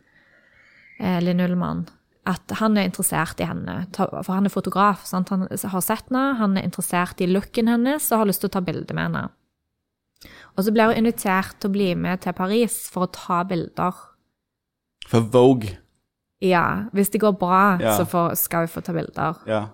eh, 0.99 1.19
Linn 1.23 1.43
Ullmann, 1.43 1.87
at 2.29 2.55
han 2.61 2.77
er 2.79 2.87
interessert 2.87 3.41
i 3.43 3.47
henne. 3.49 3.81
For 3.97 4.31
han 4.31 4.47
er 4.47 4.53
fotograf, 4.55 5.05
sant? 5.09 5.33
han 5.35 5.47
har 5.51 5.83
sett 5.85 6.07
henne, 6.11 6.37
han 6.39 6.57
er 6.57 6.67
interessert 6.69 7.21
i 7.21 7.27
looken 7.27 7.71
hennes 7.71 8.07
og 8.13 8.23
har 8.23 8.31
lyst 8.31 8.45
til 8.45 8.51
å 8.53 8.57
ta 8.57 8.63
bilde 8.65 8.95
med 8.95 9.09
henne. 9.11 9.25
Og 10.55 10.67
så 10.67 10.75
blir 10.75 10.93
hun 10.93 11.01
invitert 11.03 11.57
til 11.59 11.71
å 11.71 11.75
bli 11.75 11.89
med 11.99 12.23
til 12.23 12.35
Paris 12.37 12.85
for 12.93 13.09
å 13.09 13.13
ta 13.15 13.41
bilder. 13.49 13.97
For 15.11 15.27
Vogue. 15.35 15.79
Ja, 16.43 16.89
hvis 16.95 17.11
det 17.11 17.23
går 17.23 17.35
bra, 17.39 17.79
Ja. 17.81 17.97
så 17.99 18.07
får, 18.07 18.37
skal 18.39 18.67
hun 18.67 18.69
få 18.69 18.83
ta 18.83 18.93
bilder. 18.93 19.39
Ja. 19.47 19.67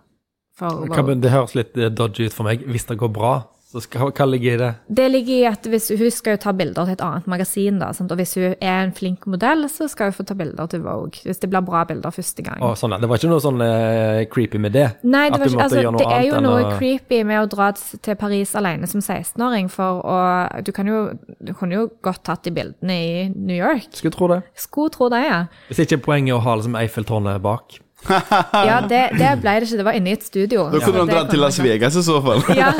Det 0.58 1.30
høres 1.30 1.54
litt 1.54 1.76
eh, 1.76 1.90
dodgy 1.90 2.26
ut 2.26 2.34
for 2.34 2.44
meg. 2.44 2.64
Hvis 2.66 2.86
det 2.88 2.98
går 2.98 3.12
bra, 3.14 3.46
så 3.68 3.82
skal, 3.84 4.08
hva 4.16 4.24
ligger 4.24 4.54
i 4.54 4.58
det? 4.62 4.68
Det 4.96 5.06
ligger 5.10 5.34
i 5.34 5.44
at 5.50 5.66
hvis 5.68 5.90
hun 5.92 6.08
skal 6.14 6.38
jo 6.38 6.40
ta 6.40 6.54
bilder 6.56 6.86
til 6.88 6.94
et 6.94 7.02
annet 7.04 7.26
magasin, 7.28 7.76
da, 7.82 7.90
sant? 7.92 8.12
og 8.14 8.16
hvis 8.16 8.30
hun 8.40 8.54
er 8.64 8.78
en 8.86 8.94
flink 8.96 9.26
modell, 9.28 9.66
så 9.68 9.84
skal 9.92 10.08
hun 10.08 10.14
få 10.16 10.24
ta 10.24 10.36
bilder 10.38 10.70
til 10.72 10.80
Vogue. 10.86 11.20
Hvis 11.26 11.42
det 11.42 11.50
blir 11.52 11.66
bra 11.66 11.82
bilder 11.88 12.14
første 12.14 12.44
gang. 12.46 12.62
Å, 12.64 12.70
sånn. 12.80 12.94
Det 12.96 13.10
var 13.10 13.20
ikke 13.20 13.28
noe 13.28 13.44
sånn 13.44 13.60
uh, 13.60 14.22
creepy 14.32 14.60
med 14.64 14.72
det? 14.72 14.86
Nei, 15.04 15.26
det, 15.34 15.50
ikke, 15.50 15.66
altså, 15.66 15.82
det 16.00 16.06
er 16.08 16.24
jo 16.30 16.40
noe 16.40 16.62
å- 16.64 16.70
creepy 16.78 17.18
med 17.28 17.42
å 17.42 17.50
dra 17.52 17.66
til 17.76 18.16
Paris 18.20 18.54
alene 18.56 18.88
som 18.88 19.04
16-åring, 19.04 19.68
for 19.72 20.00
å 20.00 20.16
Du 20.64 20.72
kan 20.72 20.88
jo 20.88 21.02
Du 21.44 21.52
kunne 21.52 21.76
jo 21.76 21.90
godt 22.02 22.22
tatt 22.24 22.48
de 22.48 22.54
bildene 22.56 22.96
i 22.96 23.28
New 23.28 23.56
York. 23.56 23.92
Skulle 23.92 24.16
tro 24.16 24.30
det. 24.32 24.40
Skulle 24.56 24.94
tro 24.96 25.10
det, 25.12 25.20
ja. 25.26 25.42
Hvis 25.68 25.84
ikke 25.84 26.00
poenget 26.08 26.32
er 26.32 26.38
å 26.40 26.44
ha 26.46 26.56
liksom 26.56 26.78
Eiffeltårnet 26.80 27.44
bak. 27.44 27.76
Ja, 28.08 28.78
det, 28.88 29.00
det 29.18 29.30
ble 29.42 29.54
det 29.58 29.66
ikke. 29.66 29.78
Det 29.80 29.86
var 29.88 29.96
inne 29.98 30.12
i 30.12 30.16
et 30.16 30.24
studio. 30.26 30.68
Da 30.70 30.80
kunne 30.82 31.02
han 31.02 31.10
dratt 31.10 31.26
dra 31.26 31.32
til 31.34 31.42
Las 31.42 31.58
Vegas 31.62 31.98
i 31.98 32.04
så 32.06 32.20
fall. 32.24 32.44
Ja, 32.56 32.70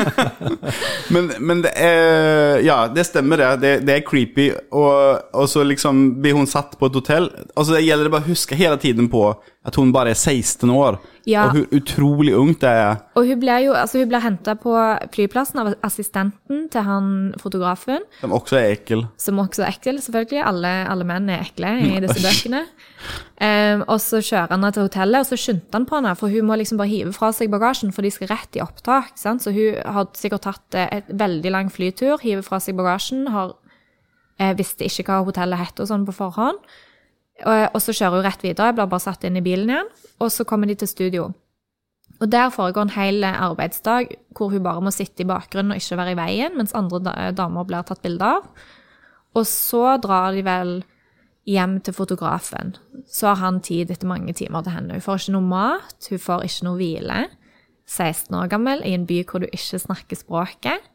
Men, 1.14 1.30
men 1.40 1.62
det 1.64 1.72
er 1.74 2.62
Ja, 2.64 2.78
det 2.92 3.06
stemmer, 3.08 3.40
det. 3.40 3.50
Det, 3.64 3.72
det 3.88 3.96
er 3.96 4.06
creepy. 4.06 4.50
Og, 4.70 5.22
og 5.34 5.48
så 5.50 5.64
liksom 5.66 6.20
blir 6.22 6.38
hun 6.38 6.48
satt 6.50 6.78
på 6.78 6.90
et 6.90 6.98
hotell. 7.00 7.30
Altså 7.56 7.76
Det 7.76 7.84
gjelder 7.86 8.12
bare 8.14 8.26
å 8.26 8.30
huske 8.30 8.58
hele 8.58 8.78
tiden 8.80 9.10
på 9.12 9.24
at 9.66 9.74
hun 9.76 9.90
bare 9.92 10.12
er 10.14 10.16
16 10.16 10.70
år. 10.70 10.96
Ja. 11.28 11.42
Og 11.48 11.56
hvor 11.56 11.74
utrolig 11.76 12.32
ungt 12.38 12.62
det 12.62 12.70
er. 12.70 13.00
Og 13.18 13.26
hun 13.26 13.40
ble 13.42 13.56
jo 13.66 13.74
altså 13.76 13.98
hun 14.00 14.08
ble 14.08 14.20
henta 14.22 14.54
på 14.56 14.72
flyplassen 15.12 15.60
av 15.60 15.74
assistenten 15.84 16.68
til 16.72 16.86
han 16.86 17.10
fotografen, 17.42 18.06
Som 18.22 18.32
også 18.32 18.56
er 18.56 18.70
ekkel. 18.78 19.02
som 19.20 19.42
også 19.42 19.66
er 19.66 19.74
ekkel, 19.74 19.98
selvfølgelig. 20.00 20.40
Alle, 20.46 20.72
alle 20.88 21.04
menn 21.04 21.28
er 21.28 21.42
ekle 21.44 21.74
i 21.84 22.00
disse 22.00 22.22
bøkene. 22.24 22.62
Um, 23.38 23.84
og 23.86 24.00
så 24.00 24.22
kjører 24.22 24.48
han 24.48 24.56
henne 24.62 24.72
til 24.72 24.88
hotellet, 24.88 25.20
og 25.20 25.26
så 25.28 25.36
skyndte 25.38 25.76
han 25.76 25.86
på 25.86 25.98
henne, 26.00 26.16
for 26.16 26.32
hun 26.32 26.48
må 26.48 26.56
liksom 26.56 26.78
bare 26.80 26.88
hive 26.94 27.12
fra 27.12 27.28
seg 27.34 27.52
bagasjen, 27.52 27.92
for 27.92 28.02
de 28.06 28.10
skal 28.14 28.32
rett 28.32 28.56
i 28.56 28.64
opptak. 28.64 29.12
Sant? 29.20 29.44
Så 29.44 29.52
hun 29.52 29.76
har 29.84 30.08
sikkert 30.18 30.46
tatt 30.48 30.74
eh, 30.78 30.88
et 31.02 31.12
veldig 31.12 31.52
lang 31.52 31.70
flytur, 31.70 32.16
hiver 32.24 32.42
fra 32.46 32.58
seg 32.62 32.78
bagasjen, 32.78 33.28
har 33.34 33.52
eh, 34.40 34.54
visste 34.58 34.88
ikke 34.88 35.04
hva 35.10 35.24
hotellet 35.28 35.60
het 35.60 35.80
og 35.84 35.90
sånn 35.92 36.08
på 36.08 36.16
forhånd. 36.16 36.62
Og, 37.46 37.78
så 37.82 37.94
kjører 37.94 38.18
hun 38.18 38.24
rett 38.26 38.42
videre, 38.42 38.72
blir 38.74 38.88
bare 38.90 39.04
satt 39.04 39.22
inn 39.26 39.38
i 39.38 39.44
bilen 39.44 39.70
igjen, 39.70 39.92
og 40.18 40.32
så 40.34 40.46
kommer 40.48 40.66
de 40.66 40.74
til 40.80 40.90
studio. 40.90 41.28
Og 42.18 42.26
der 42.32 42.50
foregår 42.50 42.88
en 42.88 42.96
hel 42.96 43.22
arbeidsdag 43.28 44.10
hvor 44.34 44.50
hun 44.50 44.64
bare 44.64 44.82
må 44.82 44.90
sitte 44.90 45.22
i 45.22 45.28
bakgrunnen 45.28 45.74
og 45.74 45.78
ikke 45.78 45.98
være 46.00 46.14
i 46.16 46.18
veien, 46.18 46.56
mens 46.58 46.74
andre 46.74 47.30
damer 47.36 47.66
blir 47.68 47.86
tatt 47.86 48.02
bilde 48.02 48.26
av. 48.26 48.48
Og 49.38 49.46
så 49.46 49.98
drar 50.02 50.34
de 50.34 50.42
vel 50.42 50.80
hjem 51.48 51.78
til 51.84 51.94
fotografen. 51.94 52.74
Så 53.06 53.30
har 53.30 53.40
han 53.44 53.60
tid 53.64 53.92
etter 53.92 54.10
mange 54.10 54.34
timer 54.36 54.64
til 54.66 54.74
henne. 54.74 54.98
Hun 54.98 55.04
får 55.04 55.22
ikke 55.22 55.36
noe 55.36 55.50
mat, 55.52 56.08
hun 56.10 56.24
får 56.24 56.48
ikke 56.48 56.66
noe 56.66 56.80
hvile. 56.80 57.20
16 57.88 58.34
år 58.36 58.50
gammel 58.52 58.82
i 58.84 58.92
en 58.96 59.06
by 59.08 59.22
hvor 59.24 59.44
du 59.44 59.48
ikke 59.48 59.80
snakker 59.80 60.18
språket. 60.18 60.90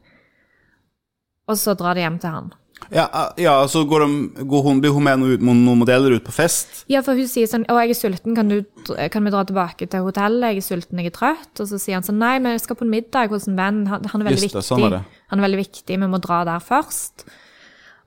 Og 1.48 1.58
så 1.60 1.74
drar 1.76 1.96
de 1.96 2.04
hjem 2.04 2.20
til 2.20 2.36
han. 2.36 2.52
Ja, 2.92 3.06
ah, 3.12 3.30
ja 3.40 3.54
så 3.70 3.84
går, 3.88 4.04
de, 4.04 4.44
går 4.50 4.64
hun, 4.66 4.80
blir 4.82 4.92
hun 4.96 5.06
med 5.06 5.22
noen, 5.22 5.44
noen 5.64 5.80
modeller 5.80 6.16
ut 6.16 6.24
på 6.26 6.34
fest. 6.34 6.84
Ja, 6.90 7.00
for 7.06 7.16
hun 7.18 7.28
sier 7.30 7.48
sånn 7.50 7.64
'Å, 7.68 7.78
jeg 7.84 7.94
er 7.94 8.00
sulten, 8.00 8.34
kan, 8.36 8.48
du, 8.48 8.64
kan 9.10 9.24
vi 9.24 9.32
dra 9.32 9.44
tilbake 9.44 9.88
til 9.88 10.04
hotellet? 10.04 10.54
Jeg 10.54 10.62
er 10.62 10.68
sulten, 10.68 10.98
jeg 11.00 11.12
er 11.12 11.16
trøtt.' 11.16 11.60
Og 11.60 11.70
så 11.70 11.80
sier 11.80 11.98
han 11.98 12.06
sånn 12.06 12.20
'Nei, 12.20 12.38
men 12.38 12.52
jeg 12.52 12.66
skal 12.66 12.76
på 12.76 12.84
en 12.84 12.92
middag 12.92 13.32
hos 13.32 13.48
en 13.48 13.56
venn. 13.56 13.86
Han, 13.86 14.04
han 14.04 14.20
er 14.20 14.30
veldig 14.30 14.42
Just 14.42 14.52
det, 14.52 14.60
viktig. 14.60 14.68
sånn 14.68 14.86
er 14.86 14.98
det. 14.98 15.02
Han 15.30 15.40
er 15.40 15.48
veldig 15.48 15.62
viktig, 15.64 15.98
vi 15.98 16.12
må 16.12 16.20
dra 16.20 16.44
der 16.44 16.60
først.' 16.60 17.26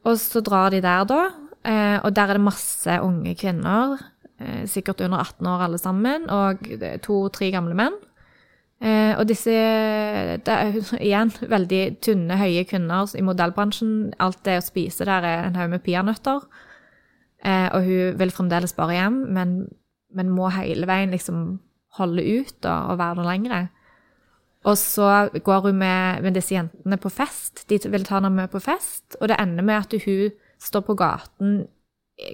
Og 0.07 0.15
så 0.21 0.39
drar 0.39 0.71
de 0.71 0.79
der, 0.81 1.03
da. 1.03 1.21
Eh, 1.67 1.99
og 1.99 2.13
der 2.15 2.29
er 2.29 2.37
det 2.37 2.45
masse 2.45 2.99
unge 3.03 3.35
kvinner. 3.35 3.97
Eh, 4.39 4.63
sikkert 4.69 5.01
under 5.01 5.19
18 5.19 5.47
år 5.47 5.65
alle 5.65 5.79
sammen. 5.81 6.29
Og 6.29 6.61
to-tre 7.03 7.51
gamle 7.51 7.75
menn. 7.75 7.97
Eh, 8.77 9.13
og 9.17 9.25
disse 9.25 9.53
det 10.45 10.53
er, 10.53 10.75
Igjen 11.07 11.31
veldig 11.49 11.81
tynne, 12.05 12.37
høye 12.37 12.65
kvinner 12.69 13.09
i 13.17 13.23
modellbransjen. 13.25 14.13
Alt 14.23 14.43
det 14.45 14.59
å 14.61 14.65
spise 14.65 15.07
der 15.07 15.25
er 15.25 15.47
en 15.47 15.57
haug 15.59 15.71
med 15.73 15.85
peanøtter. 15.85 16.45
Eh, 17.45 17.69
og 17.71 17.87
hun 17.87 18.19
vil 18.19 18.33
fremdeles 18.33 18.75
bare 18.77 18.97
hjem, 18.97 19.23
men, 19.33 19.57
men 20.13 20.33
må 20.33 20.51
hele 20.53 20.89
veien 20.89 21.13
liksom 21.13 21.59
holde 21.97 22.21
ut 22.21 22.53
da, 22.65 22.83
og 22.91 22.99
være 23.01 23.21
der 23.21 23.29
lengre. 23.31 23.61
Og 24.67 24.75
så 24.77 25.29
går 25.45 25.69
hun 25.69 25.77
med, 25.79 26.21
med 26.25 26.35
disse 26.35 26.55
jentene 26.55 26.97
på 26.99 27.09
fest. 27.13 27.63
De 27.69 27.79
vil 27.87 28.05
ta 28.05 28.17
henne 28.17 28.33
med 28.33 28.51
på 28.51 28.61
fest, 28.61 29.15
og 29.21 29.29
det 29.31 29.37
ender 29.39 29.65
med 29.65 29.85
at 29.85 29.95
hun 30.05 30.33
står 30.61 30.83
på 30.85 30.97
gaten 30.97 31.59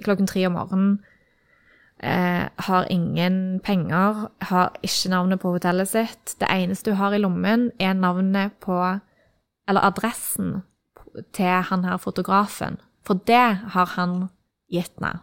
klokken 0.04 0.26
tre 0.26 0.46
om 0.48 0.56
morgenen. 0.56 0.94
Eh, 2.04 2.48
har 2.56 2.86
ingen 2.92 3.60
penger, 3.64 4.28
har 4.40 4.72
ikke 4.84 5.08
navnet 5.08 5.40
på 5.40 5.54
hotellet 5.54 5.88
sitt. 5.88 6.34
Det 6.40 6.50
eneste 6.52 6.92
hun 6.92 7.00
har 7.00 7.14
i 7.16 7.20
lommen, 7.22 7.70
er 7.80 7.94
navnet 7.96 8.52
på 8.60 9.00
Eller 9.68 9.80
adressen 9.80 10.62
til 11.32 11.62
han 11.64 11.84
her 11.84 11.96
fotografen. 11.96 12.76
For 13.06 13.16
det 13.26 13.56
har 13.72 13.86
han 13.96 14.28
gitt 14.68 14.92
henne 15.00 15.22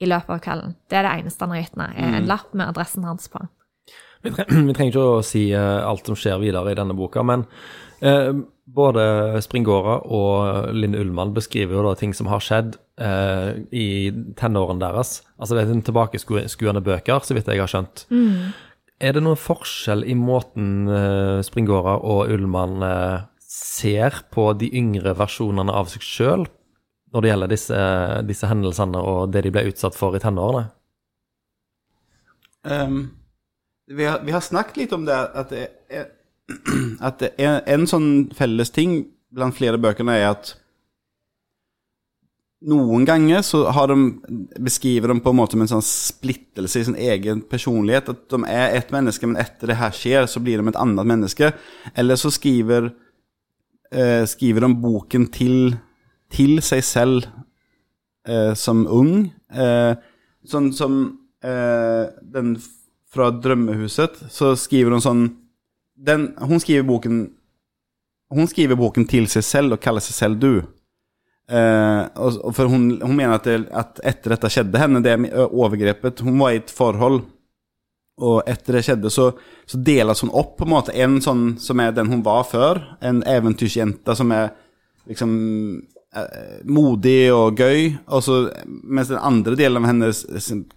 i 0.00 0.06
løpet 0.08 0.30
av 0.30 0.40
kvelden. 0.40 0.76
Det 0.88 0.96
er 0.96 1.04
det 1.04 1.12
eneste 1.18 1.44
han 1.44 1.52
har 1.52 1.60
gitt 1.60 1.76
henne. 1.76 1.88
er 1.92 2.16
En 2.16 2.30
lapp 2.30 2.54
med 2.54 2.68
adressen 2.68 3.04
hans 3.04 3.28
på. 3.28 3.42
Vi, 4.22 4.30
trenger 4.32 4.88
ikke 4.88 5.04
å 5.18 5.22
si 5.22 5.50
eh, 5.52 5.84
alt 5.84 6.08
som 6.08 6.16
skjer 6.16 6.40
videre 6.40 6.72
i 6.72 6.78
denne 6.78 6.96
boka, 6.96 7.22
men 7.22 7.44
eh, 8.00 8.32
både 8.74 9.02
Springåra 9.44 9.98
og 10.04 10.72
Linn 10.76 10.96
Ullmann 10.98 11.34
beskriver 11.36 11.78
jo 11.78 11.84
da 11.86 11.94
ting 11.98 12.14
som 12.16 12.28
har 12.30 12.42
skjedd 12.44 12.76
eh, 13.00 13.64
i 13.72 13.88
tenårene 14.38 14.82
deres. 14.82 15.22
Altså 15.38 15.56
det 15.56 15.64
er 15.64 15.74
en 15.74 15.84
tilbakeskuende 15.86 16.84
bøker, 16.84 17.24
så 17.24 17.36
vidt 17.36 17.48
jeg 17.48 17.62
har 17.62 17.70
skjønt. 17.70 18.04
Er 18.98 19.14
det 19.14 19.22
noen 19.22 19.38
forskjell 19.38 20.04
i 20.10 20.16
måten 20.18 20.88
eh, 20.90 21.40
Springåra 21.46 21.98
og 22.02 22.32
Ullmann 22.34 22.82
eh, 22.84 23.26
ser 23.48 24.24
på 24.34 24.50
de 24.58 24.70
yngre 24.76 25.14
versjonene 25.18 25.72
av 25.72 25.90
seg 25.92 26.04
sjøl 26.04 26.48
når 27.14 27.24
det 27.24 27.30
gjelder 27.30 27.50
disse, 27.54 27.84
disse 28.28 28.48
hendelsene 28.50 29.00
og 29.00 29.30
det 29.32 29.46
de 29.46 29.52
ble 29.54 29.64
utsatt 29.70 29.96
for 29.96 30.16
i 30.16 30.20
tenårene? 30.20 30.66
Um, 32.68 32.98
vi, 33.88 34.04
har, 34.04 34.20
vi 34.26 34.34
har 34.34 34.44
snakket 34.44 34.82
litt 34.82 34.92
om 34.92 35.06
det, 35.08 35.16
at 35.16 35.54
det 35.54 35.62
er, 35.88 36.10
at 37.08 37.22
er 37.36 37.60
en 37.68 37.86
sånn 37.88 38.08
felles 38.36 38.72
ting 38.74 39.02
blant 39.34 39.56
flere 39.56 39.80
bøkene 39.80 40.16
er 40.16 40.30
at 40.30 40.54
noen 42.68 43.04
ganger 43.06 43.42
så 43.46 43.60
har 43.70 43.90
de, 43.92 43.96
beskriver 44.58 45.12
de 45.12 45.20
på 45.22 45.30
en 45.30 45.38
måte 45.38 45.54
som 45.54 45.62
en 45.62 45.70
sånn 45.76 45.84
splittelse 45.86 46.80
i 46.80 46.86
sin 46.88 46.96
egen 46.98 47.42
personlighet. 47.46 48.10
At 48.10 48.24
de 48.32 48.40
er 48.50 48.74
ett 48.74 48.90
menneske, 48.94 49.28
men 49.30 49.38
etter 49.38 49.70
det 49.70 49.78
her 49.78 49.94
skjer, 49.94 50.26
så 50.26 50.42
blir 50.42 50.58
de 50.58 50.72
et 50.72 50.80
annet 50.80 51.06
menneske. 51.06 51.52
Eller 51.94 52.18
så 52.18 52.32
skriver, 52.34 52.90
eh, 53.92 54.24
skriver 54.26 54.66
de 54.66 54.72
boken 54.82 55.28
til, 55.30 55.76
til 56.34 56.58
seg 56.64 56.82
selv 56.82 57.28
eh, 58.26 58.54
som 58.58 58.86
ung. 58.90 59.30
Eh, 59.54 59.94
sånn 60.42 60.72
som 60.74 60.98
eh, 61.44 62.10
den 62.22 62.56
fra 63.08 63.30
Drømmehuset, 63.30 64.24
så 64.34 64.56
skriver 64.58 64.96
hun 64.96 65.04
sånn 65.04 65.28
den, 65.98 66.32
Hun 66.38 66.60
skriver 66.62 66.86
boken 66.86 67.22
Hun 68.30 68.48
skriver 68.50 68.76
boken 68.76 69.06
til 69.08 69.26
seg 69.30 69.46
selv 69.46 69.76
og 69.76 69.80
kaller 69.82 70.04
seg 70.04 70.14
selv 70.14 70.38
du. 70.42 70.52
Eh, 71.48 72.02
og 72.20 72.52
for 72.52 72.68
hun, 72.68 72.90
hun 73.00 73.16
mener 73.16 73.38
at, 73.38 73.48
det, 73.48 73.62
at 73.72 74.00
etter 74.04 74.34
dette 74.34 74.50
skjedde 74.52 74.82
henne, 74.82 75.00
det 75.00 75.16
overgrepet 75.48 76.20
Hun 76.26 76.36
var 76.42 76.52
i 76.52 76.60
et 76.60 76.72
forhold, 76.72 77.22
og 78.18 78.42
etter 78.50 78.76
det 78.76 78.82
skjedde, 78.84 79.12
så, 79.14 79.30
så 79.64 79.78
deles 79.80 80.20
hun 80.24 80.32
opp 80.36 80.56
på 80.58 80.66
en 80.66 80.74
måte. 80.74 80.92
En 80.92 81.20
sånn 81.24 81.52
som 81.62 81.80
er 81.80 81.94
den 81.96 82.10
hun 82.12 82.24
var 82.26 82.44
før, 82.50 82.82
en 83.00 83.22
eventyrjente 83.30 84.16
som 84.18 84.34
er 84.34 84.50
liksom 85.08 85.32
eh, 86.18 86.58
modig 86.68 87.30
og 87.32 87.62
gøy, 87.62 87.94
og 88.10 88.24
så, 88.26 88.40
mens 88.66 89.12
den 89.12 89.22
andre 89.22 89.56
delen 89.56 89.80
av 89.80 89.88
henne 89.88 90.12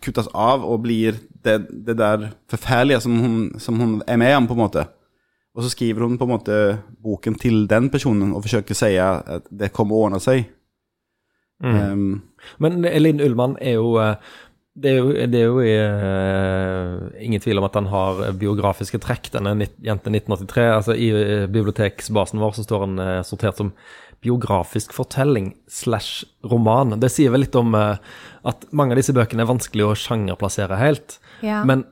kuttes 0.05 0.29
av 0.31 0.63
og 0.63 0.85
blir 0.85 1.17
det, 1.43 1.57
det 1.71 1.97
der 1.99 2.29
forferdelige 2.51 3.01
som 3.03 3.17
hun, 3.19 3.37
som 3.59 3.81
hun 3.81 3.99
er 4.05 4.21
med 4.21 4.37
om, 4.37 4.47
på 4.47 4.55
en 4.55 4.63
måte. 4.67 4.87
Og 5.51 5.65
så 5.65 5.71
skriver 5.73 6.05
hun 6.05 6.17
på 6.19 6.27
en 6.27 6.31
måte 6.31 6.57
boken 7.03 7.35
til 7.39 7.65
den 7.67 7.89
personen 7.91 8.31
og 8.31 8.45
forsøker 8.45 8.75
å 8.75 8.81
si 8.81 8.93
at 9.03 9.49
det 9.51 9.73
kommer 9.75 9.97
å 9.97 10.05
ordne 10.07 10.21
seg. 10.23 10.45
Um, 11.61 12.21
Men 12.57 12.81
Linn 12.81 13.21
Ullmann 13.21 13.57
er 13.61 13.75
jo 13.77 13.91
eh, 14.01 14.15
Det 14.73 14.89
er 14.89 14.95
jo, 14.97 15.11
det 15.29 15.37
er 15.37 15.49
jo 15.51 15.59
uh, 15.61 17.11
ingen 17.21 17.43
tvil 17.43 17.59
om 17.59 17.67
at 17.67 17.75
han 17.77 17.89
har 17.91 18.21
biografiske 18.39 18.97
trekk, 19.03 19.27
denne 19.35 19.51
jente 19.59 19.83
jenten 19.83 20.15
1983. 20.15 20.63
Altså 20.77 20.95
I 20.95 21.09
eh, 21.11 21.43
biblioteksbasen 21.51 22.39
vår 22.41 22.55
så 22.55 22.65
står 22.65 22.85
han 22.87 23.03
uh, 23.03 23.19
sortert 23.27 23.59
som 23.59 23.73
biografisk 24.23 24.95
fortelling 24.95 25.51
slash 25.67 26.23
roman. 26.47 26.95
Det 27.01 27.09
sier 27.11 27.33
vel 27.33 27.43
litt 27.43 27.57
om 27.57 27.73
at 27.73 28.67
mange 28.69 28.93
av 28.93 28.99
disse 29.01 29.15
bøkene 29.17 29.41
er 29.41 29.49
vanskelig 29.49 29.87
å 29.87 29.95
sjangerplassere 29.97 30.77
helt. 30.77 31.17
Ja. 31.41 31.63
Men 31.65 31.87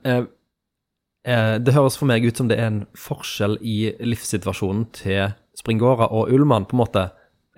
det 1.26 1.74
høres 1.76 1.98
for 2.00 2.08
meg 2.08 2.24
ut 2.24 2.38
som 2.40 2.48
det 2.48 2.56
er 2.58 2.70
en 2.70 2.84
forskjell 2.98 3.58
i 3.60 3.92
livssituasjonen 4.00 4.86
til 4.96 5.34
Springåra 5.60 6.08
og 6.16 6.32
Ullmann, 6.32 6.66
på 6.66 6.78
en 6.78 6.82
måte. 6.84 7.04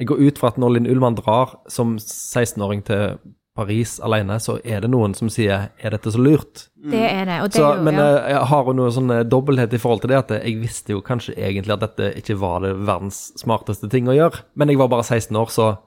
Jeg 0.02 0.10
går 0.10 0.24
ut 0.26 0.42
fra 0.42 0.50
at 0.50 0.58
når 0.58 0.74
Linn 0.76 0.90
Ullmann 0.90 1.20
drar 1.20 1.60
som 1.70 1.94
16-åring 2.02 2.82
til 2.88 3.20
Paris 3.56 4.00
alene, 4.00 4.38
så 4.40 4.56
er 4.64 4.82
det 4.82 4.90
noen 4.92 5.14
som 5.14 5.30
sier 5.30 5.70
'er 5.78 5.92
dette 5.92 6.12
så 6.12 6.18
lurt'? 6.18 6.70
det 6.92 7.04
er 7.12 7.26
det. 7.26 7.42
Og 7.42 7.50
det 7.50 7.54
Så, 7.54 7.66
er 7.74 7.78
jo, 7.78 7.84
men 7.84 7.96
ja. 7.96 8.02
eh, 8.02 8.30
jeg 8.32 8.48
har 8.48 8.66
jo 8.66 8.74
noe 8.74 8.92
sånn 8.92 9.12
eh, 9.12 9.24
dobbelthet 9.24 9.74
i 9.74 9.78
forhold 9.78 10.02
til 10.02 10.10
det, 10.10 10.18
at 10.18 10.44
jeg 10.46 10.62
visste 10.62 10.94
jo 10.94 11.02
kanskje 11.02 11.36
egentlig 11.36 11.74
at 11.74 11.82
dette 11.82 12.14
ikke 12.18 12.40
var 12.40 12.62
det 12.62 12.76
verdens 12.88 13.34
smarteste 13.38 13.90
ting 13.90 14.08
å 14.08 14.16
gjøre, 14.16 14.44
men 14.56 14.70
jeg 14.70 14.78
var 14.78 14.88
bare 14.88 15.04
16 15.04 15.36
år, 15.36 15.50
så 15.52 15.78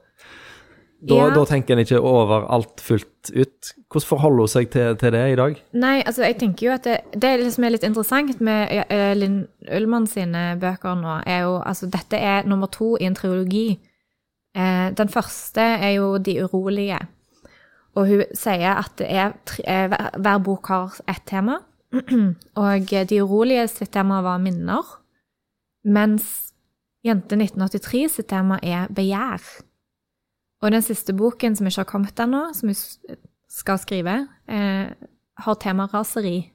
da, 1.04 1.14
Ja. 1.14 1.30
da 1.34 1.44
tenker 1.44 1.74
en 1.76 1.82
ikke 1.84 2.00
over 2.00 2.46
alt 2.52 2.80
fullt 2.80 3.30
ut. 3.36 3.72
Hvordan 3.92 4.08
forholder 4.08 4.38
hun 4.46 4.48
seg 4.48 4.70
til, 4.72 4.96
til 4.96 5.12
det 5.12 5.22
i 5.32 5.36
dag? 5.36 5.58
Nei, 5.72 6.02
altså 6.06 6.22
jeg 6.24 6.38
tenker 6.40 6.66
jo 6.66 6.72
at 6.74 6.84
det, 6.84 7.00
det 7.20 7.52
som 7.52 7.64
er 7.64 7.74
litt 7.74 7.84
interessant 7.86 8.40
med 8.40 8.72
eh, 8.88 9.12
Linn 9.18 9.42
Ullmann 9.68 10.06
sine 10.10 10.54
bøker 10.60 10.96
nå, 10.96 11.18
er 11.26 11.44
jo 11.44 11.58
altså 11.60 11.90
dette 11.92 12.16
er 12.16 12.48
nummer 12.48 12.70
to 12.72 12.94
i 13.00 13.04
en 13.08 13.14
triologi. 13.18 13.78
Eh, 14.56 14.88
den 14.96 15.08
første 15.12 15.60
er 15.60 15.96
jo 15.98 16.16
De 16.18 16.38
urolige. 16.44 16.98
Og 17.94 18.08
hun 18.08 18.24
sier 18.34 18.74
at 18.80 18.96
det 18.98 19.10
er, 19.10 19.34
eh, 19.64 19.92
hver 20.18 20.38
bok 20.42 20.66
har 20.72 20.96
ett 21.06 21.22
tema. 21.26 21.60
Og 22.56 22.88
De 23.10 23.20
urolige 23.22 23.68
sitt 23.68 23.92
tema 23.92 24.22
var 24.22 24.38
minner, 24.42 24.82
mens 25.84 26.40
Jente 27.04 27.36
1983 27.36 28.08
sitt 28.08 28.28
tema 28.32 28.56
er 28.62 28.88
begjær. 28.88 29.42
Og 30.62 30.72
den 30.72 30.82
siste 30.82 31.14
boken 31.16 31.56
som 31.56 31.66
ikke 31.68 31.82
har 31.82 31.90
kommet 31.90 32.20
ennå, 32.20 32.46
som 32.56 32.70
hun 32.70 33.18
skal 33.50 33.78
skrive, 33.78 34.26
eh, 34.48 34.92
har 35.44 35.54
tema 35.60 35.88
raseri. 35.92 36.50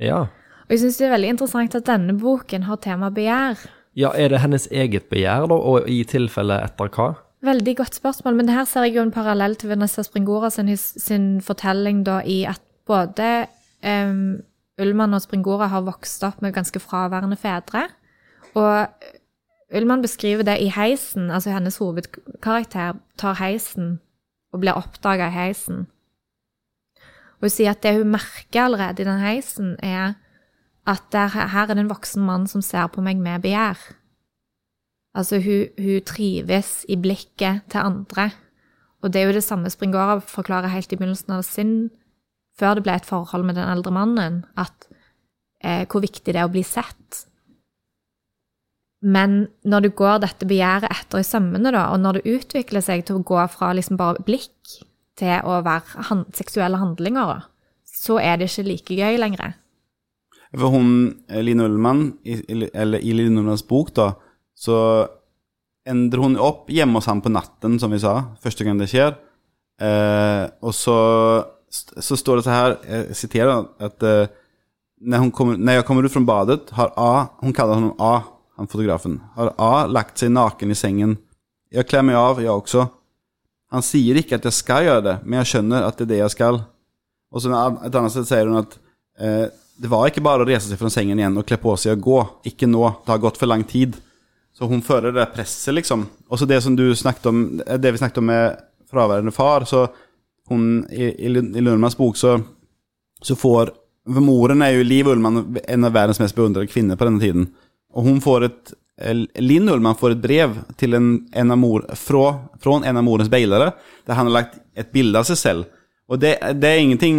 Ja. 0.00 0.26
Og 0.70 0.70
jeg 0.70 0.84
syns 0.84 1.00
det 1.00 1.06
er 1.08 1.16
veldig 1.16 1.34
interessant 1.34 1.74
at 1.74 1.86
denne 1.86 2.14
boken 2.18 2.64
har 2.68 2.76
tema 2.76 3.10
begjær. 3.10 3.58
Ja, 3.98 4.12
Er 4.14 4.28
det 4.28 4.40
hennes 4.40 4.68
eget 4.70 5.10
begjær, 5.10 5.48
da, 5.50 5.54
og 5.54 5.88
i 5.90 6.04
tilfelle 6.04 6.60
etter 6.62 6.88
hva? 6.88 7.16
Veldig 7.42 7.76
godt 7.76 7.96
spørsmål, 7.96 8.36
men 8.36 8.48
her 8.48 8.64
ser 8.68 8.84
jeg 8.86 8.96
jo 8.96 9.02
en 9.02 9.10
parallell 9.10 9.56
til 9.56 9.70
Vanessa 9.72 10.02
Springora 10.02 10.50
sin, 10.50 10.68
sin 10.76 11.40
fortelling 11.40 12.04
da 12.04 12.20
i 12.22 12.44
at 12.44 12.60
både 12.86 13.46
um, 13.82 14.42
Ullmann 14.80 15.16
og 15.16 15.22
Springora 15.24 15.70
har 15.72 15.86
vokst 15.86 16.22
opp 16.24 16.42
med 16.44 16.54
ganske 16.54 16.80
fraværende 16.80 17.36
fedre. 17.40 17.88
Og 18.54 19.10
Ullmann 19.70 20.02
beskriver 20.02 20.42
det 20.42 20.58
i 20.60 20.70
heisen, 20.74 21.30
altså 21.30 21.52
hennes 21.54 21.78
hovedkarakter 21.78 22.98
tar 23.18 23.38
heisen 23.38 24.00
og 24.52 24.64
blir 24.64 24.74
oppdaga 24.74 25.28
i 25.30 25.36
heisen. 25.36 25.86
Og 27.38 27.46
hun 27.46 27.54
sier 27.54 27.72
at 27.72 27.82
det 27.84 27.94
hun 27.96 28.10
merker 28.10 28.66
allerede 28.66 29.02
i 29.02 29.06
den 29.06 29.22
heisen, 29.22 29.76
er 29.78 30.18
at 30.90 31.06
der, 31.12 31.30
her 31.30 31.70
er 31.70 31.74
det 31.74 31.84
en 31.84 31.92
voksen 31.92 32.24
mann 32.26 32.46
som 32.50 32.62
ser 32.64 32.90
på 32.90 33.04
meg 33.04 33.20
med 33.22 33.44
begjær. 33.44 33.78
Altså, 35.14 35.40
hun, 35.42 35.70
hun 35.78 36.04
trives 36.06 36.84
i 36.88 36.96
blikket 36.96 37.66
til 37.70 37.82
andre. 37.82 38.30
Og 39.02 39.12
det 39.12 39.22
er 39.22 39.30
jo 39.30 39.38
det 39.38 39.44
samme 39.46 39.70
Springora 39.70 40.18
forklarer 40.20 40.72
helt 40.74 40.92
i 40.92 40.98
begynnelsen 40.98 41.34
av 41.38 41.42
sin, 41.46 41.90
før 42.58 42.76
det 42.76 42.84
ble 42.84 42.98
et 42.98 43.08
forhold 43.08 43.46
med 43.46 43.56
den 43.56 43.70
eldre 43.70 43.92
mannen, 43.94 44.42
at 44.58 44.88
eh, 45.64 45.86
hvor 45.88 46.04
viktig 46.04 46.34
det 46.34 46.36
er 46.36 46.48
å 46.48 46.52
bli 46.52 46.64
sett. 46.66 47.24
Men 49.00 49.46
når 49.64 49.86
du 49.86 49.90
går 49.96 50.20
dette 50.24 50.48
begjæret 50.48 50.92
etter 50.92 51.22
i 51.22 51.26
sømmene, 51.26 51.72
da, 51.72 51.86
og 51.94 52.02
når 52.02 52.18
det 52.18 52.34
utvikler 52.36 52.84
seg 52.84 53.06
til 53.08 53.20
å 53.20 53.24
gå 53.24 53.44
fra 53.52 53.72
liksom 53.76 53.96
bare 54.00 54.20
blikk 54.26 54.74
til 55.20 55.40
å 55.44 55.60
være 55.64 56.06
han 56.10 56.26
seksuelle 56.36 56.80
handlinger, 56.80 57.46
så 57.88 58.18
er 58.20 58.40
det 58.40 58.50
ikke 58.50 58.66
like 58.68 58.98
gøy 58.98 59.16
lenger. 59.20 59.56
For 60.50 60.72
hun, 60.74 60.92
Line 61.30 61.64
Ullmann, 61.64 62.04
i, 62.26 62.40
eller 62.74 63.00
i 63.00 63.14
Line 63.14 63.40
Ullmanns 63.40 63.64
bok, 63.66 63.94
da, 63.96 64.12
så 64.56 64.76
endrer 65.88 66.24
hun 66.24 66.36
opp 66.40 66.68
hjemme 66.72 66.98
hos 66.98 67.08
ham 67.08 67.22
på 67.24 67.32
natten, 67.32 67.78
som 67.80 67.92
vi 67.92 68.00
sa, 68.02 68.16
første 68.42 68.66
gang 68.66 68.80
det 68.80 68.90
skjer. 68.90 69.14
Eh, 69.80 70.44
og 70.60 70.74
så, 70.76 70.98
så 71.70 72.18
står 72.18 72.40
det 72.40 72.46
så 72.46 72.52
her, 72.52 72.76
jeg 72.84 73.16
siterer, 73.22 73.64
at 73.80 74.04
eh, 74.04 74.32
når, 75.00 75.30
kommer, 75.32 75.56
når, 75.56 75.78
jeg 75.78 75.86
kommer 75.88 76.04
ut 76.04 76.12
fra 76.12 76.26
badet 76.28 76.74
har 76.76 76.92
A, 77.00 77.12
Hun 77.40 77.54
kaller 77.56 77.78
ham 77.78 77.94
A, 77.96 78.12
han 78.60 78.68
fotografen, 78.68 79.20
har 79.36 79.54
A 79.56 79.86
lagt 79.88 80.20
seg 80.20 80.32
naken 80.34 80.74
i 80.74 80.76
sengen? 80.76 81.16
Jeg 81.72 81.86
kler 81.88 82.04
meg 82.04 82.18
av, 82.20 82.42
jeg 82.42 82.52
også. 82.52 82.84
Han 83.72 83.84
sier 83.86 84.18
ikke 84.20 84.36
at 84.36 84.44
jeg 84.44 84.56
skal 84.58 84.84
gjøre 84.84 85.04
det, 85.06 85.16
men 85.24 85.40
jeg 85.40 85.52
skjønner 85.54 85.86
at 85.86 85.96
det 85.96 86.04
er 86.04 86.10
det 86.10 86.18
jeg 86.18 86.34
skal. 86.34 86.60
Og 87.30 87.40
så 87.40 87.50
et 87.54 87.96
annet 87.96 88.12
sted 88.12 88.28
sier 88.28 88.50
hun 88.50 88.60
at 88.60 88.76
eh, 89.22 89.46
det 89.80 89.88
var 89.88 90.10
ikke 90.10 90.24
bare 90.26 90.44
å 90.44 90.48
reise 90.48 90.68
seg 90.68 90.80
fra 90.80 90.90
sengen 90.92 91.22
igjen 91.22 91.38
og 91.40 91.46
kle 91.48 91.56
på 91.62 91.72
seg 91.80 91.94
og 91.94 92.04
gå. 92.04 92.20
Ikke 92.50 92.68
nå, 92.68 92.82
det 93.06 93.14
har 93.14 93.22
gått 93.22 93.40
for 93.40 93.48
lang 93.48 93.64
tid. 93.64 93.96
Så 94.52 94.68
hun 94.68 94.82
føler 94.84 95.14
det 95.14 95.30
presset, 95.32 95.72
liksom. 95.78 96.04
Og 96.28 96.40
så 96.40 96.48
det 96.50 96.58
som 96.60 96.76
du 96.76 96.90
snakket 96.98 97.30
om, 97.30 97.44
eh, 97.64 97.78
det 97.80 97.94
vi 97.94 98.02
snakket 98.02 98.20
om 98.20 98.28
med 98.28 98.60
fraværende 98.90 99.32
far, 99.32 99.64
så 99.64 99.86
hun 100.50 100.84
i, 100.90 101.06
i, 101.14 101.30
i 101.30 101.62
Lundmans 101.62 101.96
bok 101.96 102.18
så, 102.18 102.34
så 103.22 103.38
får 103.38 103.70
Moren 104.10 104.64
er 104.64 104.74
jo 104.74 104.84
Liv 104.84 105.08
Ullmann, 105.12 105.44
en 105.68 105.86
av 105.86 105.92
verdens 105.94 106.18
mest 106.18 106.34
beundrede 106.34 106.70
kvinner 106.72 106.98
på 106.98 107.06
denne 107.06 107.22
tiden. 107.22 107.50
Og 107.96 108.06
hun 108.06 108.20
får 108.22 108.46
et 108.46 108.72
eh, 109.00 109.24
Linn 109.42 109.70
får 109.98 110.16
et 110.16 110.22
brev 110.22 110.58
til 110.80 110.94
en, 110.94 111.12
en 111.32 111.56
mor, 111.58 111.86
fra, 111.96 112.26
fra 112.60 112.80
en 112.84 113.00
av 113.00 113.06
morens 113.06 113.30
beilere, 113.32 113.72
der 114.06 114.18
han 114.18 114.28
har 114.28 114.36
lagt 114.42 114.60
et 114.76 114.92
bilde 114.92 115.18
av 115.18 115.28
seg 115.28 115.40
selv. 115.40 115.70
Og 116.10 116.20
det, 116.20 116.36
det 116.58 116.68
er 116.68 116.82
ingenting 116.82 117.18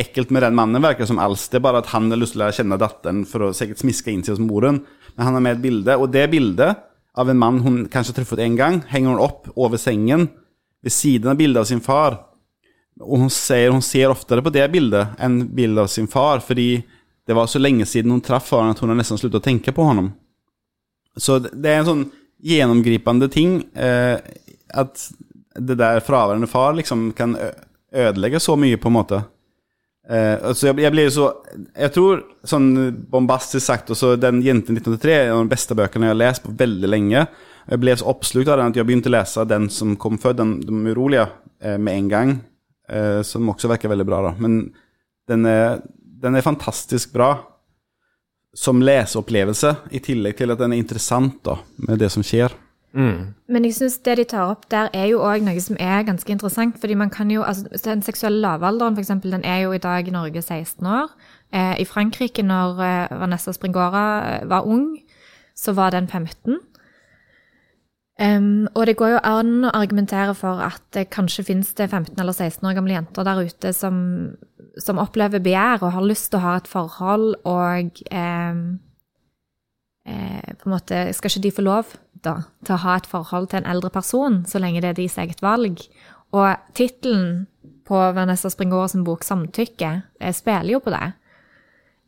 ekkelt 0.00 0.32
med 0.32 0.42
den 0.42 0.56
mannen, 0.56 0.82
virker 0.82 1.06
som 1.08 1.20
alls. 1.20 1.48
Det 1.48 1.60
er 1.60 1.66
bare 1.66 1.82
at 1.82 1.92
han 1.92 2.08
har 2.10 2.20
lyst 2.20 2.36
til 2.36 2.44
å 2.44 2.52
kjenne 2.54 2.80
datteren 2.80 3.24
for 3.28 3.48
å 3.48 3.52
sikkert 3.56 3.82
smiske 3.82 4.12
inn 4.12 4.24
seg 4.24 4.36
hos 4.36 4.44
moren. 4.44 4.80
Men 5.14 5.28
han 5.28 5.36
har 5.36 5.44
med 5.44 5.58
et 5.58 5.64
bilde, 5.66 5.96
og 6.00 6.12
det 6.14 6.30
bildet 6.32 6.80
av 7.12 7.28
en 7.28 7.38
mann 7.38 7.60
hun 7.60 7.82
kanskje 7.92 8.14
har 8.14 8.22
truffet 8.22 8.40
en 8.40 8.56
gang, 8.56 8.80
henger 8.88 9.12
hun 9.12 9.24
opp 9.24 9.50
over 9.52 9.80
sengen 9.80 10.30
ved 10.82 10.94
siden 10.94 11.32
av 11.32 11.36
bildet 11.40 11.60
av 11.60 11.68
sin 11.68 11.84
far. 11.84 12.16
Og 13.02 13.24
hun 13.24 13.32
sier 13.32 13.72
hun 13.72 13.84
ser 13.84 14.12
oftere 14.12 14.44
på 14.44 14.52
det 14.52 14.64
bildet 14.72 15.20
enn 15.22 15.42
bildet 15.52 15.84
av 15.84 15.92
sin 15.92 16.08
far, 16.10 16.40
fordi 16.44 16.82
det 17.26 17.36
var 17.38 17.46
så 17.50 17.60
lenge 17.62 17.86
siden 17.86 18.10
hun 18.10 18.22
traff 18.24 18.48
faren 18.50 18.74
at 18.74 18.80
hun 18.82 18.92
har 18.92 19.04
sluttet 19.06 19.40
å 19.40 19.44
tenke 19.44 19.74
på 19.74 19.84
honom. 19.86 20.12
Så 21.16 21.38
det 21.42 21.68
er 21.68 21.82
en 21.82 21.90
sånn 21.90 22.06
gjennomgripende 22.42 23.28
ting 23.30 23.60
eh, 23.78 24.16
at 24.72 25.04
det 25.54 25.76
der 25.78 26.00
fraværende 26.02 26.48
far 26.50 26.72
liksom 26.74 27.10
kan 27.14 27.36
ødelegge 27.92 28.40
så 28.40 28.56
mye, 28.56 28.80
på 28.80 28.88
en 28.88 28.96
måte. 28.96 29.20
Eh, 30.10 30.52
så 30.52 30.70
jeg, 30.70 30.80
jeg 30.82 30.90
blir 30.90 31.10
så 31.14 31.28
Jeg 31.78 31.92
tror, 31.94 32.24
sånn 32.42 32.72
bombastisk 33.10 33.62
sagt, 33.62 33.92
også 33.94 34.16
den 34.18 34.40
'Jenten 34.42 34.74
1983' 34.74 35.12
er 35.14 35.28
en 35.28 35.36
av 35.36 35.44
de 35.44 35.52
beste 35.52 35.76
bøkene 35.78 36.08
jeg 36.08 36.14
har 36.14 36.22
lest 36.24 36.42
på 36.42 36.54
veldig 36.58 36.90
lenge. 36.90 37.26
Jeg 37.70 37.78
ble 37.78 37.94
så 37.96 38.08
oppslukt 38.10 38.50
av 38.50 38.58
den 38.58 38.72
at 38.72 38.78
jeg 38.80 38.88
begynte 38.88 39.12
å 39.12 39.14
lese 39.14 39.46
den 39.46 39.68
som 39.70 39.94
kom 39.96 40.18
før, 40.18 40.34
den, 40.40 40.60
'De 40.60 40.72
urolige', 40.90 41.28
eh, 41.60 41.78
med 41.78 41.94
en 41.94 42.08
gang. 42.08 42.40
Eh, 42.88 43.22
som 43.22 43.48
også 43.48 43.70
virker 43.70 43.88
veldig 43.88 44.06
bra, 44.06 44.22
da. 44.22 44.34
Men 44.38 44.72
den 45.28 45.46
er, 45.46 45.82
den 46.22 46.38
er 46.38 46.44
fantastisk 46.46 47.12
bra 47.14 47.34
som 48.54 48.82
leseopplevelse, 48.84 49.76
i 49.96 50.00
tillegg 50.04 50.36
til 50.36 50.52
at 50.52 50.60
den 50.60 50.74
er 50.74 50.82
interessant 50.82 51.40
da, 51.46 51.56
med 51.88 52.02
det 52.02 52.10
som 52.12 52.24
skjer. 52.26 52.52
Men 52.92 53.64
jeg 53.64 53.78
syns 53.78 53.94
det 54.04 54.18
de 54.20 54.24
tar 54.28 54.50
opp 54.52 54.66
der, 54.70 54.90
er 54.92 55.06
jo 55.08 55.22
òg 55.24 55.44
noe 55.46 55.60
som 55.64 55.78
er 55.80 56.04
ganske 56.04 56.28
interessant. 56.32 56.78
fordi 56.80 56.94
man 56.94 57.10
kan 57.10 57.30
jo, 57.30 57.42
altså 57.42 57.64
Den 57.84 58.02
seksuelle 58.02 58.40
lavalderen, 58.40 58.94
f.eks., 58.96 59.08
den 59.22 59.44
er 59.44 59.62
jo 59.64 59.72
i 59.72 59.78
dag 59.78 60.08
i 60.08 60.10
Norge 60.10 60.42
16 60.42 60.86
år. 60.86 61.08
Eh, 61.52 61.80
I 61.80 61.84
Frankrike, 61.84 62.42
når 62.42 62.80
eh, 62.80 63.20
Vanessa 63.20 63.52
Springora 63.52 64.34
eh, 64.34 64.48
var 64.48 64.66
ung, 64.66 64.98
så 65.56 65.72
var 65.72 65.90
den 65.90 66.08
15. 66.08 66.58
Um, 68.20 68.68
og 68.74 68.86
det 68.86 68.96
går 68.96 69.08
jo 69.08 69.20
an 69.24 69.64
å 69.64 69.70
argumentere 69.72 70.34
for 70.36 70.60
at 70.60 70.82
det 70.94 71.08
kanskje 71.10 71.46
finnes 71.48 71.72
det 71.74 71.88
15 71.88 72.20
eller 72.20 72.32
16 72.32 72.68
år 72.68 72.76
gamle 72.76 72.92
jenter 72.92 73.24
der 73.24 73.40
ute 73.40 73.72
som, 73.72 73.96
som 74.80 75.00
opplever 75.02 75.42
begjær 75.42 75.82
og 75.82 75.92
har 75.96 76.06
lyst 76.06 76.30
til 76.32 76.40
å 76.40 76.46
ha 76.46 76.56
et 76.60 76.70
forhold, 76.70 77.34
og 77.48 78.02
eh, 78.10 78.62
eh, 80.08 80.50
på 80.56 80.68
en 80.68 80.74
måte 80.74 81.04
Skal 81.12 81.30
ikke 81.30 81.44
de 81.46 81.54
få 81.58 81.66
lov 81.66 81.94
da, 82.24 82.42
til 82.64 82.76
å 82.76 82.82
ha 82.84 82.96
et 82.96 83.08
forhold 83.10 83.50
til 83.50 83.62
en 83.62 83.70
eldre 83.74 83.90
person, 83.90 84.42
så 84.46 84.62
lenge 84.62 84.80
det 84.80 84.92
er 84.92 85.00
deres 85.00 85.18
eget 85.18 85.42
valg. 85.42 85.82
Og 86.32 86.54
tittelen 86.74 87.46
på 87.84 87.98
Vanessa 88.16 88.48
Springård 88.48 88.88
sin 88.88 89.04
bok 89.04 89.24
'Samtykke' 89.24 90.02
jeg 90.20 90.34
spiller 90.34 90.72
jo 90.72 90.78
på 90.78 90.90
det. 90.90 91.12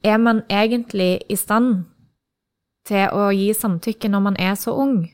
Er 0.04 0.16
man 0.16 0.42
egentlig 0.50 1.20
i 1.28 1.36
stand 1.36 1.84
til 2.86 3.08
å 3.12 3.30
gi 3.32 3.52
samtykke 3.52 4.08
når 4.08 4.20
man 4.20 4.36
er 4.38 4.54
så 4.54 4.72
ung? 4.76 5.10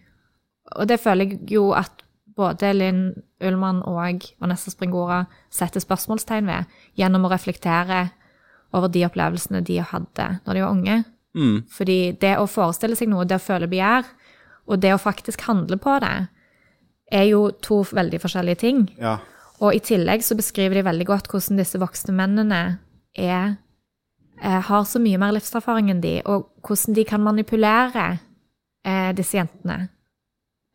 Og 0.77 0.89
det 0.89 1.01
føler 1.01 1.25
jeg 1.25 1.51
jo 1.51 1.71
at 1.73 1.91
både 2.41 2.73
Linn 2.75 3.05
Ullmann 3.45 3.83
og 3.89 4.25
Vanessa 4.41 4.73
Springora 4.73 5.25
setter 5.53 5.83
spørsmålstegn 5.83 6.49
ved, 6.49 6.81
gjennom 6.99 7.27
å 7.27 7.33
reflektere 7.33 8.09
over 8.77 8.91
de 8.93 9.05
opplevelsene 9.07 9.63
de 9.67 9.81
hadde 9.83 10.29
når 10.45 10.57
de 10.57 10.65
var 10.65 10.75
unge. 10.75 10.99
Mm. 11.37 11.57
Fordi 11.71 11.99
det 12.21 12.37
å 12.39 12.49
forestille 12.51 12.99
seg 12.99 13.11
noe, 13.11 13.27
det 13.29 13.39
å 13.39 13.43
føle 13.43 13.71
begjær, 13.71 14.09
og 14.71 14.83
det 14.83 14.95
å 14.95 15.03
faktisk 15.03 15.45
handle 15.49 15.79
på 15.83 15.97
det, 16.03 16.15
er 17.11 17.27
jo 17.27 17.49
to 17.63 17.83
veldig 17.91 18.21
forskjellige 18.23 18.63
ting. 18.63 18.85
Ja. 19.01 19.19
Og 19.61 19.77
i 19.77 19.83
tillegg 19.85 20.23
så 20.25 20.37
beskriver 20.39 20.79
de 20.79 20.87
veldig 20.87 21.07
godt 21.09 21.31
hvordan 21.31 21.59
disse 21.61 21.81
voksne 21.83 22.15
mennene 22.17 22.61
er, 23.19 23.57
er, 24.41 24.61
har 24.69 24.85
så 24.89 25.03
mye 25.03 25.19
mer 25.21 25.35
livserfaring 25.37 25.91
enn 25.93 26.03
de, 26.05 26.21
og 26.25 26.49
hvordan 26.67 26.97
de 26.97 27.07
kan 27.09 27.25
manipulere 27.25 28.07
eh, 28.87 29.11
disse 29.17 29.37
jentene 29.37 29.89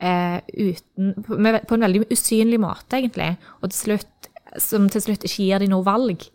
eh, 0.05 0.37
uten, 0.53 1.13
på, 1.25 1.37
på 1.37 1.77
en 1.77 1.85
veldig 1.87 2.05
usynlig 2.13 2.59
måte, 2.61 2.99
egentlig, 2.99 3.33
og 3.61 3.71
til 3.71 3.79
slutt, 3.81 4.29
som 4.61 4.89
til 4.91 5.03
slutt 5.03 5.25
ikke 5.27 5.47
gir 5.49 5.63
de 5.63 5.71
noe 5.71 5.85
valg 5.85 6.27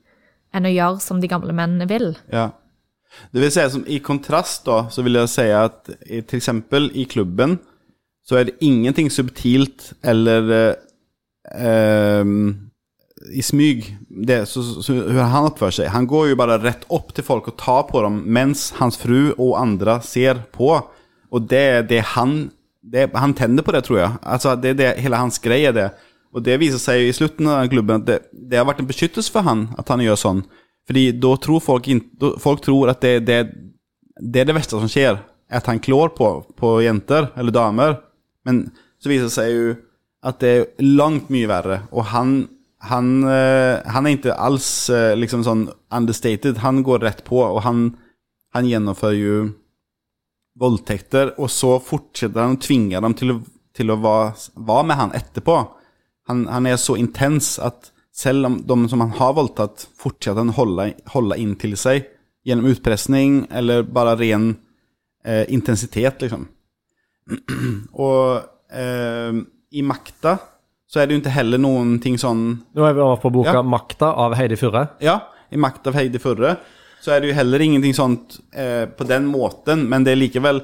enn 0.57 0.67
å 0.67 0.73
gjøre 0.73 1.03
som 1.05 1.21
de 1.23 1.31
gamle 1.31 1.55
mennene 1.57 1.87
vil. 1.91 2.13
Ja. 2.33 2.51
Det 3.35 3.43
vil 3.43 3.51
si, 3.53 3.67
som 3.73 3.85
i 3.91 3.99
kontrast 4.03 4.65
da, 4.69 4.85
så 4.93 5.03
vil 5.07 5.19
jeg 5.19 5.31
si 5.33 5.47
at 5.55 5.91
f.eks. 6.23 6.51
i 6.95 7.07
klubben 7.11 7.59
så 8.27 8.39
er 8.39 8.47
det 8.47 8.61
ingenting 8.63 9.09
subtilt 9.11 9.91
eller 10.07 10.51
eh, 10.55 10.75
ehm, 11.59 12.45
i 13.35 13.43
smyg 13.43 13.89
det, 14.29 14.45
så, 14.49 14.63
så, 14.63 14.95
hur 14.95 15.19
han 15.19 15.49
oppfører 15.49 15.75
seg. 15.81 15.91
Han 15.93 16.07
går 16.11 16.31
jo 16.31 16.39
bare 16.39 16.61
rett 16.63 16.87
opp 16.95 17.11
til 17.17 17.27
folk 17.27 17.51
og 17.51 17.59
tar 17.61 17.83
på 17.91 18.05
dem 18.05 18.23
mens 18.31 18.69
hans 18.79 18.99
fru 19.01 19.33
og 19.33 19.59
andre 19.59 19.99
ser 20.07 20.45
på. 20.55 20.73
Og 21.31 21.51
det 21.51 21.65
er 21.75 21.89
det 21.91 22.01
han, 22.15 22.53
det, 22.83 23.11
han 23.15 23.35
tenner 23.37 23.65
på 23.65 23.75
det 23.75 23.85
tror 23.87 23.99
jeg. 24.01 24.13
Altså, 24.23 24.55
det 24.57 24.77
det, 24.79 24.95
hele 25.03 25.21
hans 25.21 25.39
greie 25.43 25.73
det. 25.77 25.91
Og 26.31 26.45
det 26.47 26.61
viser 26.63 26.81
seg 26.81 27.09
i 27.09 27.15
slutten 27.15 27.49
av 27.51 27.69
klubben 27.73 28.01
at 28.01 28.07
det, 28.09 28.19
det 28.33 28.61
har 28.61 28.69
vært 28.69 28.85
en 28.85 28.89
beskyttelse 28.91 29.33
for 29.33 29.47
han 29.47 29.69
at 29.81 29.91
han 29.91 30.03
gjør 30.05 30.21
sånn. 30.21 30.45
Fordi 30.89 31.11
da 31.23 31.35
tror 31.43 31.63
folk, 31.63 31.89
in, 31.91 32.03
då, 32.19 32.35
folk 32.41 32.63
tror 32.65 32.93
at 32.93 33.03
det, 33.05 33.21
det, 33.27 33.41
det 34.17 34.43
er 34.43 34.49
det 34.49 34.57
verste 34.57 34.79
som 34.79 34.91
skjer. 34.91 35.21
At 35.51 35.67
han 35.67 35.83
klår 35.83 36.15
på, 36.17 36.31
på 36.59 36.77
jenter 36.85 37.33
eller 37.39 37.55
damer. 37.55 37.99
Men 38.47 38.69
så 39.03 39.11
viser 39.11 39.29
det 39.29 39.35
seg 39.35 39.53
jo 39.53 39.75
at 40.27 40.41
det 40.43 40.51
er 40.55 40.89
langt 40.99 41.31
mye 41.33 41.49
verre. 41.51 41.83
Og 41.91 42.11
han, 42.13 42.35
han, 42.87 43.13
eh, 43.27 43.81
han 43.91 44.07
er 44.07 44.17
ikke 44.17 44.37
alls 44.37 44.71
eh, 44.93 45.15
liksom 45.19 45.45
sånn 45.47 45.67
understated. 45.95 46.61
Han 46.65 46.85
går 46.87 47.03
rett 47.07 47.25
på, 47.27 47.41
og 47.43 47.63
han, 47.67 47.89
han 48.55 48.69
gjennomfører 48.69 49.19
jo 49.19 49.41
voldtekter. 50.61 51.35
Og 51.41 51.51
så 51.53 51.77
fortsetter 51.83 52.45
han 52.45 52.59
å 52.59 52.63
tvinge 52.63 53.01
dem 53.01 53.17
til 53.19 53.35
å, 53.35 53.39
til 53.77 53.93
å 53.93 53.99
være, 54.03 54.35
være 54.71 54.89
med 54.91 55.01
han 55.01 55.17
etterpå. 55.17 55.57
Han, 56.31 56.45
han 56.51 56.69
er 56.71 56.79
så 56.81 56.99
intens 57.01 57.57
at 57.63 57.91
selv 58.15 58.47
om 58.47 58.59
de 58.67 58.79
som 58.91 59.03
han 59.03 59.15
har 59.17 59.37
voldtatt, 59.39 59.87
fortsetter 59.99 60.43
han 60.43 60.55
holde, 60.57 60.91
holde 61.15 61.39
inn 61.41 61.55
til 61.61 61.77
seg 61.81 62.05
gjennom 62.47 62.71
utpressing 62.73 63.45
eller 63.55 63.85
bare 63.89 64.17
ren 64.21 64.53
eh, 65.25 65.45
intensitet, 65.53 66.23
liksom. 66.25 66.47
Og 68.07 68.41
eh, 68.75 69.41
i 69.71 69.85
makta 69.87 70.37
så 70.91 70.99
er 70.99 71.07
det 71.07 71.15
jo 71.15 71.23
ikke 71.23 71.37
heller 71.37 71.61
noen 71.63 71.99
ting 72.03 72.17
sånn 72.19 72.41
Nå 72.75 72.87
er 72.87 72.97
vi 72.97 73.03
over 73.05 73.21
på 73.23 73.31
boka 73.31 73.61
Ja. 73.61 73.63
'Makta' 73.63 74.11
av 74.19 74.35
Heidi 74.35 74.59
Furre. 74.59 74.89
Ja, 74.99 75.21
i 75.51 75.57
'Makta' 75.57 75.93
av 75.93 76.01
Heidi 76.01 76.19
Furre 76.19 76.57
så 77.01 77.15
er 77.15 77.23
det 77.23 77.31
jo 77.31 77.39
heller 77.39 77.65
ingenting 77.65 77.97
sånt 77.97 78.39
eh, 78.53 78.85
på 78.87 79.07
den 79.09 79.29
måten, 79.31 79.87
men 79.89 80.05
det 80.05 80.15
er 80.15 80.21
likevel 80.21 80.63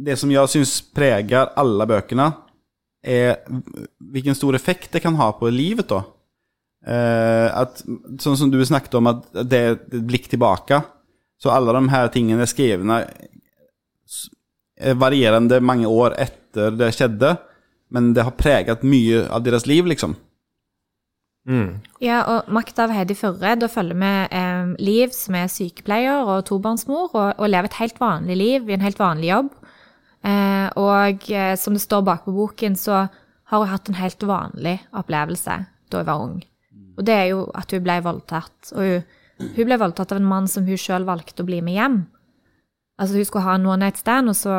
Det 0.00 0.16
som 0.16 0.30
jeg 0.32 0.48
syns 0.48 0.78
preger 0.96 1.50
alle 1.60 1.84
bøkene, 1.84 2.30
er 3.04 3.42
hvilken 4.00 4.36
stor 4.36 4.56
effekt 4.56 4.94
det 4.96 5.02
kan 5.04 5.18
ha 5.18 5.26
på 5.36 5.50
livet, 5.52 5.90
da. 5.90 5.98
Eh, 6.88 7.48
at, 7.52 7.82
sånn 8.20 8.38
som 8.40 8.50
du 8.52 8.56
snakket 8.64 8.96
om, 8.96 9.10
at 9.12 9.26
det 9.44 9.60
er 9.60 9.76
et 9.76 9.98
blikk 10.08 10.30
tilbake. 10.32 10.80
Så 11.36 11.52
alle 11.52 11.74
de 11.76 11.92
her 11.92 12.08
tingene 12.14 12.46
er 12.46 12.48
skrevet 12.48 13.04
er 14.74 14.96
varierende 14.98 15.60
mange 15.62 15.88
år 15.88 16.16
etter 16.20 16.74
det 16.74 16.90
skjedde, 16.96 17.34
men 17.94 18.12
det 18.16 18.24
har 18.26 18.38
preget 18.38 18.86
mye 18.86 19.24
av 19.28 19.44
deres 19.44 19.68
liv, 19.70 19.86
liksom. 19.86 20.16
Ja, 22.00 22.22
og 22.30 22.48
Makt 22.52 22.78
av 22.80 22.92
Heidi 22.94 23.16
Førre. 23.18 23.54
da 23.60 23.68
følger 23.68 23.98
vi 24.00 24.12
eh, 24.38 24.70
Liv, 24.80 25.12
som 25.12 25.36
er 25.36 25.50
sykepleier 25.52 26.24
og 26.24 26.46
tobarnsmor, 26.48 27.10
og, 27.12 27.34
og 27.36 27.50
lever 27.50 27.68
et 27.68 27.80
helt 27.82 28.00
vanlig 28.00 28.36
liv 28.40 28.70
i 28.70 28.76
en 28.76 28.84
helt 28.84 29.00
vanlig 29.00 29.28
jobb. 29.28 29.50
Eh, 30.24 30.68
og 30.80 31.28
eh, 31.28 31.52
som 31.60 31.76
det 31.76 31.84
står 31.84 32.06
bak 32.06 32.24
på 32.24 32.32
boken, 32.32 32.78
så 32.80 33.04
har 33.52 33.60
hun 33.60 33.68
hatt 33.68 33.90
en 33.90 34.00
helt 34.00 34.24
vanlig 34.24 34.78
opplevelse 34.96 35.58
da 35.92 36.00
hun 36.00 36.08
var 36.08 36.24
ung. 36.24 36.40
Og 36.96 37.04
det 37.04 37.14
er 37.14 37.28
jo 37.34 37.44
at 37.52 37.74
hun 37.74 37.84
ble 37.84 37.98
voldtatt. 38.06 38.72
Og 38.72 38.80
hun, 38.80 39.04
hun 39.44 39.68
ble 39.68 39.78
voldtatt 39.82 40.14
av 40.14 40.22
en 40.22 40.30
mann 40.30 40.48
som 40.48 40.64
hun 40.64 40.80
sjøl 40.80 41.04
valgte 41.04 41.44
å 41.44 41.48
bli 41.48 41.60
med 41.64 41.76
hjem. 41.76 42.00
Altså 42.96 43.18
hun 43.18 43.28
skulle 43.28 43.44
ha 43.44 43.58
en 43.58 43.66
one 43.66 43.82
night 43.84 43.98
stand, 44.00 44.30
og 44.30 44.38
så, 44.38 44.56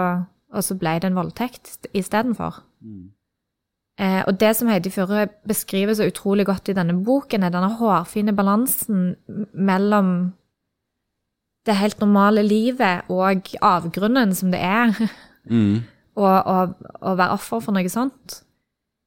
og 0.53 0.63
så 0.67 0.77
ble 0.77 0.97
det 0.99 1.09
en 1.09 1.17
voldtekt 1.17 1.87
istedenfor. 1.95 2.61
Eh, 3.95 4.21
og 4.27 4.35
det 4.41 4.49
som 4.57 4.67
Heidi 4.67 4.91
Furre 4.91 5.27
beskriver 5.47 5.95
så 5.95 6.07
utrolig 6.09 6.45
godt 6.49 6.67
i 6.69 6.75
denne 6.75 6.97
boken, 7.05 7.45
er 7.47 7.53
denne 7.53 7.69
hårfine 7.79 8.33
balansen 8.35 9.13
mellom 9.55 10.09
det 11.65 11.77
helt 11.79 12.01
normale 12.03 12.43
livet 12.45 13.07
og 13.09 13.47
avgrunnen 13.65 14.35
som 14.37 14.51
det 14.53 14.59
er 14.61 14.91
å, 16.19 16.25
å, 16.27 17.13
være 17.15 17.31
offer 17.37 17.63
for 17.63 17.73
noe 17.75 17.89
sånt. 17.89 18.41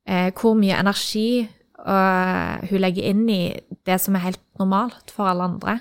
Eh, 0.08 0.32
hvor 0.32 0.56
mye 0.58 0.80
energi 0.80 1.42
eh, 1.44 2.64
hun 2.70 2.80
legger 2.82 3.10
inn 3.12 3.28
i 3.28 3.42
det 3.86 4.00
som 4.00 4.16
er 4.16 4.24
helt 4.30 4.42
normalt 4.58 5.12
for 5.14 5.28
alle 5.30 5.50
andre. 5.52 5.76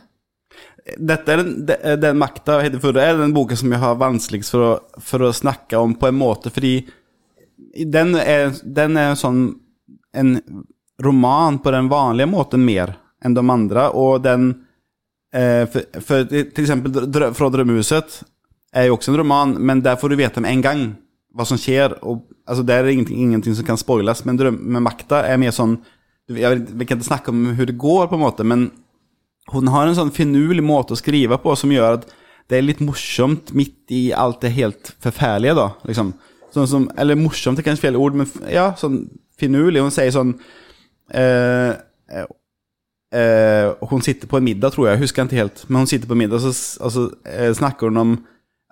Dette 0.98 1.32
er 1.34 1.42
den, 1.42 1.56
de- 1.68 1.96
den 2.00 2.20
makta 2.20 2.60
Heidi 2.62 2.80
Furre 2.84 3.04
er 3.04 3.18
den 3.20 3.34
boken 3.36 3.60
som 3.60 3.72
jeg 3.74 3.82
har 3.82 3.98
vanskeligst 4.00 4.54
for 4.54 4.64
å, 4.68 4.72
for 5.04 5.26
å 5.28 5.34
snakke 5.36 5.80
om 5.80 5.96
på 6.00 6.12
en 6.12 6.20
måte, 6.20 6.52
fordi 6.54 6.78
den 7.92 8.16
er, 8.20 8.52
den 8.64 8.98
er 8.98 9.16
sånn 9.20 9.42
en 10.18 10.38
roman 11.04 11.60
på 11.62 11.72
den 11.74 11.90
vanlige 11.92 12.30
måten 12.32 12.64
mer 12.66 12.96
enn 13.26 13.34
de 13.38 13.44
andre, 13.50 13.90
og 13.98 14.22
den 14.26 14.48
eh, 15.34 15.66
for, 15.70 15.86
for 16.02 16.24
til 16.30 16.64
eksempel 16.64 16.94
Drø- 17.12 17.34
Fra 17.38 17.50
drømmehuset 17.54 18.22
er 18.78 18.88
jo 18.90 18.96
også 18.98 19.12
en 19.14 19.20
roman, 19.22 19.56
men 19.62 19.82
der 19.86 19.98
får 19.98 20.10
du 20.14 20.18
vite 20.20 20.42
med 20.44 20.52
en 20.54 20.62
gang 20.66 20.82
hva 21.38 21.46
som 21.46 21.58
skjer, 21.62 21.94
og 22.02 22.24
altså, 22.50 22.64
der 22.66 22.82
er 22.84 22.90
ingenting, 22.94 23.20
ingenting 23.22 23.54
som 23.58 23.66
kan 23.68 23.78
spoiles, 23.78 24.24
men 24.26 24.40
makta 24.82 25.24
er 25.30 25.38
mer 25.42 25.54
sånn 25.54 25.78
vet- 26.30 26.72
Vi 26.74 26.86
kan 26.86 26.98
ikke 26.98 27.08
snakke 27.12 27.30
om 27.34 27.44
hvordan 27.54 27.70
det 27.74 27.78
går, 27.78 28.08
på 28.10 28.18
en 28.18 28.24
måte, 28.26 28.44
men 28.46 28.70
hun 29.54 29.70
har 29.72 29.88
en 29.88 29.96
sånn 29.96 30.12
finurlig 30.12 30.64
måte 30.66 30.94
å 30.96 31.00
skrive 31.00 31.38
på 31.40 31.54
som 31.56 31.72
gjør 31.72 32.00
at 32.02 32.08
det 32.50 32.58
er 32.58 32.66
litt 32.66 32.82
morsomt 32.84 33.54
midt 33.56 33.92
i 33.92 34.10
alt 34.16 34.42
det 34.42 34.52
helt 34.56 34.94
forferdelige, 35.04 35.56
da. 35.56 35.70
Liksom. 35.88 36.14
Sånn 36.58 36.68
som, 36.72 36.88
eller 36.98 37.16
morsomt 37.20 37.60
er 37.62 37.66
kanskje 37.68 37.86
feil 37.88 38.00
ord, 38.00 38.18
men 38.18 38.28
ja, 38.52 38.72
sånn 38.80 39.04
finurlig. 39.40 39.84
Hun 39.86 39.94
sier 39.94 40.12
sånn 40.16 40.34
eh, 41.14 41.74
eh, 43.14 43.74
Hun 43.90 44.02
sitter 44.02 44.28
på 44.28 44.38
en 44.40 44.48
middag, 44.48 44.74
tror 44.74 44.88
jeg. 44.90 44.98
Jeg 44.98 45.06
husker 45.06 45.28
ikke 45.28 45.42
helt. 45.42 45.64
Men 45.70 45.84
hun 45.84 45.92
sitter 45.92 46.10
på 46.10 46.16
en 46.18 46.24
middag, 46.26 46.42
så, 46.44 46.52
s- 46.54 46.78
og 46.82 46.92
så 46.96 47.06
eh, 47.30 47.52
snakker 47.58 47.92
hun 47.92 48.02
om 48.04 48.16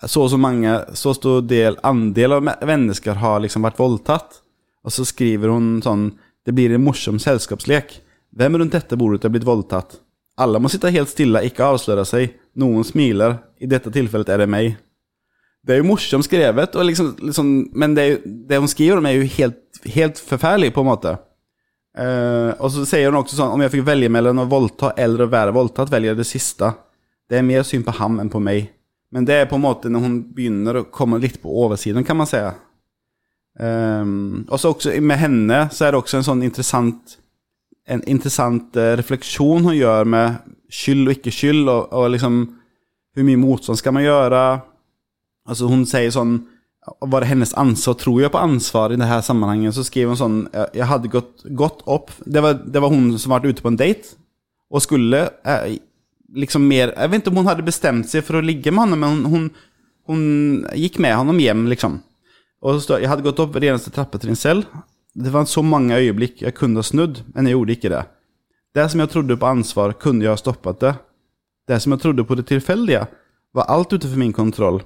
så 0.06 0.26
og 0.26 0.30
så 0.34 0.38
mange, 0.38 0.71
så 0.93 1.13
stor 1.15 1.39
del, 1.48 1.78
andel 1.88 2.34
av 2.36 2.41
me- 2.43 2.58
mennesker 2.67 3.15
har 3.21 3.39
liksom 3.41 3.63
vært 3.63 3.80
voldtatt. 3.80 4.41
Og 4.86 4.91
så 4.93 5.06
skriver 5.08 5.50
hun 5.54 5.78
sånn 5.82 6.10
Det 6.45 6.54
blir 6.54 6.76
en 6.76 6.84
morsom 6.84 7.17
selskapslek. 7.17 7.95
Hvem 8.36 8.58
rundt 8.60 8.76
dette 8.76 8.98
bordet 9.00 9.24
er 9.26 9.32
blitt 9.34 9.48
voldtatt? 9.48 9.95
Alle 10.38 10.60
må 10.60 10.67
sitte 10.69 10.91
helt 10.93 11.10
stille, 11.10 11.39
ikke 11.48 11.63
avsløre 11.71 12.04
seg. 12.06 12.36
Noen 12.60 12.84
smiler. 12.86 13.38
I 13.63 13.65
dette 13.71 13.89
tilfellet 13.89 14.30
er 14.30 14.43
det 14.43 14.50
meg. 14.52 14.76
Det 15.65 15.73
er 15.73 15.82
jo 15.82 15.88
morsomt 15.89 16.28
skrevet, 16.28 16.75
liksom, 16.86 17.15
liksom, 17.25 17.47
men 17.73 17.95
det, 17.97 18.06
det 18.23 18.60
hun 18.62 18.69
skriver 18.69 19.01
om, 19.01 19.08
er 19.10 19.17
jo 19.17 19.30
helt, 19.39 19.80
helt 19.95 20.19
forferdelig, 20.21 20.73
på 20.75 20.84
en 20.84 20.91
måte. 20.91 21.15
Uh, 21.95 22.51
og 22.60 22.69
så 22.73 22.84
sier 22.84 23.08
hun 23.08 23.21
også 23.21 23.38
sånn 23.38 23.54
Om 23.56 23.62
jeg 23.63 23.71
fikk 23.71 23.86
velge 23.88 24.10
mellom 24.12 24.41
å 24.43 24.47
voldta 24.51 24.89
eller 24.99 25.23
å 25.23 25.32
være 25.32 25.54
voldtatt, 25.56 25.91
velger 25.93 26.12
jeg 26.12 26.19
det 26.19 26.28
siste. 26.28 26.73
Det 27.25 27.39
er 27.39 27.47
mer 27.47 27.63
synd 27.65 27.88
på 27.88 27.95
ham 27.97 28.19
enn 28.21 28.30
på 28.30 28.41
meg. 28.43 28.67
Men 29.15 29.25
det 29.25 29.38
er 29.39 29.47
på 29.49 29.56
en 29.56 29.63
måte 29.63 29.89
når 29.89 30.04
hun 30.04 30.17
begynner 30.36 30.82
å 30.82 30.88
komme 30.91 31.21
litt 31.23 31.39
på 31.41 31.54
oversiden, 31.63 32.04
kan 32.04 32.19
man 32.19 32.28
si. 32.30 32.41
Um, 33.56 34.43
og 34.49 34.60
så 34.60 34.73
også 34.73 34.97
med 34.99 35.21
henne 35.21 35.62
så 35.71 35.88
er 35.88 35.95
det 35.95 36.01
også 36.01 36.19
en 36.19 36.28
sånn 36.28 36.41
interessant 36.43 37.13
En 37.88 38.01
interessant 38.12 38.75
eh, 38.75 38.97
refleksjon 38.99 39.63
hun 39.63 39.78
gjør 39.78 40.10
med 40.10 40.39
skyld 40.73 41.06
og 41.06 41.13
ikke 41.13 41.32
skyld, 41.32 41.69
og, 41.69 41.93
og 41.95 42.10
liksom 42.12 42.39
Hvor 43.15 43.28
mye 43.30 43.39
motstand 43.39 43.80
skal 43.80 43.95
man 43.95 44.04
gjøre? 44.04 44.41
Altså 45.49 45.67
Hun 45.67 45.86
sier 45.86 46.12
sånn 46.12 46.45
var 47.01 47.21
det 47.21 47.27
hennes 47.27 47.53
ansvar, 47.53 47.93
tror 47.97 48.21
jag 48.21 48.31
på 48.31 48.38
ansvar 48.38 48.93
i 48.93 48.95
det 48.95 49.05
här 49.10 49.21
sammanhanget, 49.21 49.73
så 49.75 49.84
skrev 49.84 50.08
hon 50.08 50.17
sån, 50.17 50.47
jag- 50.73 50.86
hadde 50.86 51.08
gått, 51.08 51.41
gått 51.43 51.84
upp, 51.88 52.12
det 52.25 52.41
var, 52.41 52.53
det 52.53 52.79
var 52.79 52.89
hon 52.89 53.19
som 53.19 53.29
var 53.29 53.45
ute 53.45 53.62
på 53.62 53.67
en 53.67 53.75
dejt 53.77 54.01
och 54.69 54.84
skulle 54.84 55.23
eh, 55.43 55.77
liksom 56.34 56.67
mer, 56.67 56.93
jag 56.97 57.08
vet 57.10 57.15
inte 57.15 57.29
om 57.29 57.36
hon 57.36 57.47
hade 57.47 57.63
bestämt 57.63 58.10
sig 58.10 58.21
för 58.21 58.34
att 58.34 58.45
ligga 58.45 58.71
med 58.71 58.79
honom, 58.79 58.99
men 58.99 59.10
hon, 59.10 59.25
hon, 59.25 59.49
hon 60.05 60.65
gick 60.75 60.97
med 60.97 61.15
honom 61.15 61.39
hem 61.39 61.67
liksom. 61.67 61.99
Och 62.62 62.73
så 62.73 62.79
stod, 62.79 63.01
jag 63.01 63.10
hade 63.10 63.21
gått 63.21 63.39
upp 63.39 63.55
redan 63.55 63.69
eneste 63.69 63.91
trappan 63.91 64.19
till 64.19 64.29
en 64.29 64.36
cell. 64.36 64.65
Det 65.13 65.29
var 65.29 65.45
så 65.45 65.62
många 65.62 65.97
ögonblick 65.99 66.41
jag 66.41 66.55
kunde 66.55 66.77
ha 66.77 66.84
snudd, 66.84 67.23
men 67.34 67.45
jag 67.45 67.51
gjorde 67.51 67.73
inte 67.73 67.89
det. 67.89 68.05
Det 68.73 68.89
som 68.89 68.99
jag 68.99 69.10
trodde 69.10 69.38
på 69.38 69.45
ansvar 69.45 69.91
kunde 69.91 70.25
jag 70.25 70.31
ha 70.31 70.38
stoppat 70.38 70.79
det. 70.79 70.95
Det 71.67 71.79
som 71.79 71.91
jag 71.91 72.01
trodde 72.01 72.23
på 72.23 72.36
det 72.36 72.43
tillfälliga 72.43 73.08
var 73.51 73.63
allt 73.63 73.93
utanför 73.93 74.17
min 74.17 74.34
kontroll. 74.34 74.84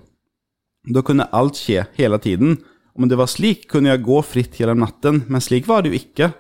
Då 0.90 1.02
kunne 1.06 1.30
alt 1.32 1.58
skje 1.60 1.86
hele 1.98 2.20
tiden. 2.20 2.58
Om 2.98 3.08
det 3.10 3.18
var 3.20 3.30
slik 3.30 3.68
kunne 3.70 3.92
jeg 3.94 4.04
gå 4.04 4.22
fritt 4.26 4.58
gjennom 4.60 4.82
natten, 4.84 5.24
men 5.30 5.42
slik 5.42 5.68
var 5.70 5.84
det 5.84 5.94
jo 5.94 6.00
ikke. 6.00 6.32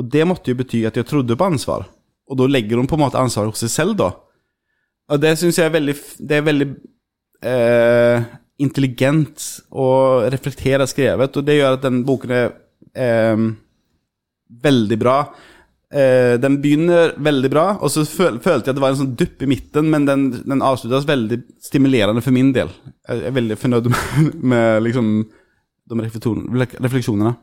Og 0.00 0.08
det 0.10 0.26
måtte 0.26 0.52
jo 0.52 0.58
bety 0.58 0.82
at 0.88 0.96
jeg 0.96 1.06
trodde 1.06 1.36
på 1.36 1.50
ansvar. 1.52 1.84
Og 2.30 2.38
da 2.38 2.48
legger 2.48 2.80
hun 2.80 2.88
på 2.88 2.96
en 2.96 3.04
måte 3.04 3.20
ansvar 3.20 3.50
hos 3.50 3.60
seg 3.62 3.72
selv 3.74 3.98
da. 4.00 4.10
Og 5.10 5.20
det 5.20 5.34
syns 5.38 5.58
jeg 5.58 5.68
er 5.68 5.74
veldig, 5.74 5.96
det 6.22 6.36
er 6.38 6.46
veldig 6.46 6.68
eh, 7.50 8.28
intelligent 8.62 9.46
og 9.70 10.28
reflektert 10.32 10.90
skrevet, 10.92 11.36
og 11.36 11.46
det 11.46 11.56
gjør 11.58 11.76
at 11.76 11.86
den 11.86 12.02
boken 12.06 12.34
er 12.36 12.52
eh, 12.94 13.46
veldig 14.64 14.98
bra. 15.00 15.16
Eh, 15.90 16.36
den 16.38 16.60
begynner 16.62 17.16
veldig 17.18 17.50
bra, 17.50 17.66
og 17.82 17.90
så 17.90 18.04
føl 18.06 18.38
følte 18.38 18.70
jeg 18.70 18.76
at 18.76 18.78
det 18.78 18.84
var 18.84 18.94
en 18.94 19.00
sånn 19.00 19.16
dupp 19.18 19.42
i 19.42 19.50
midten, 19.50 19.90
men 19.90 20.06
den, 20.06 20.28
den 20.46 20.62
avsluttes 20.62 21.08
veldig 21.08 21.40
stimulerende 21.66 22.22
for 22.22 22.34
min 22.36 22.52
del. 22.54 22.70
Jeg 23.08 23.24
er 23.26 23.34
veldig 23.34 23.58
fornøyd 23.58 23.90
med, 23.90 24.34
med 24.54 24.84
liksom, 24.86 25.14
de 25.90 26.02
refleksjonene. 26.04 27.34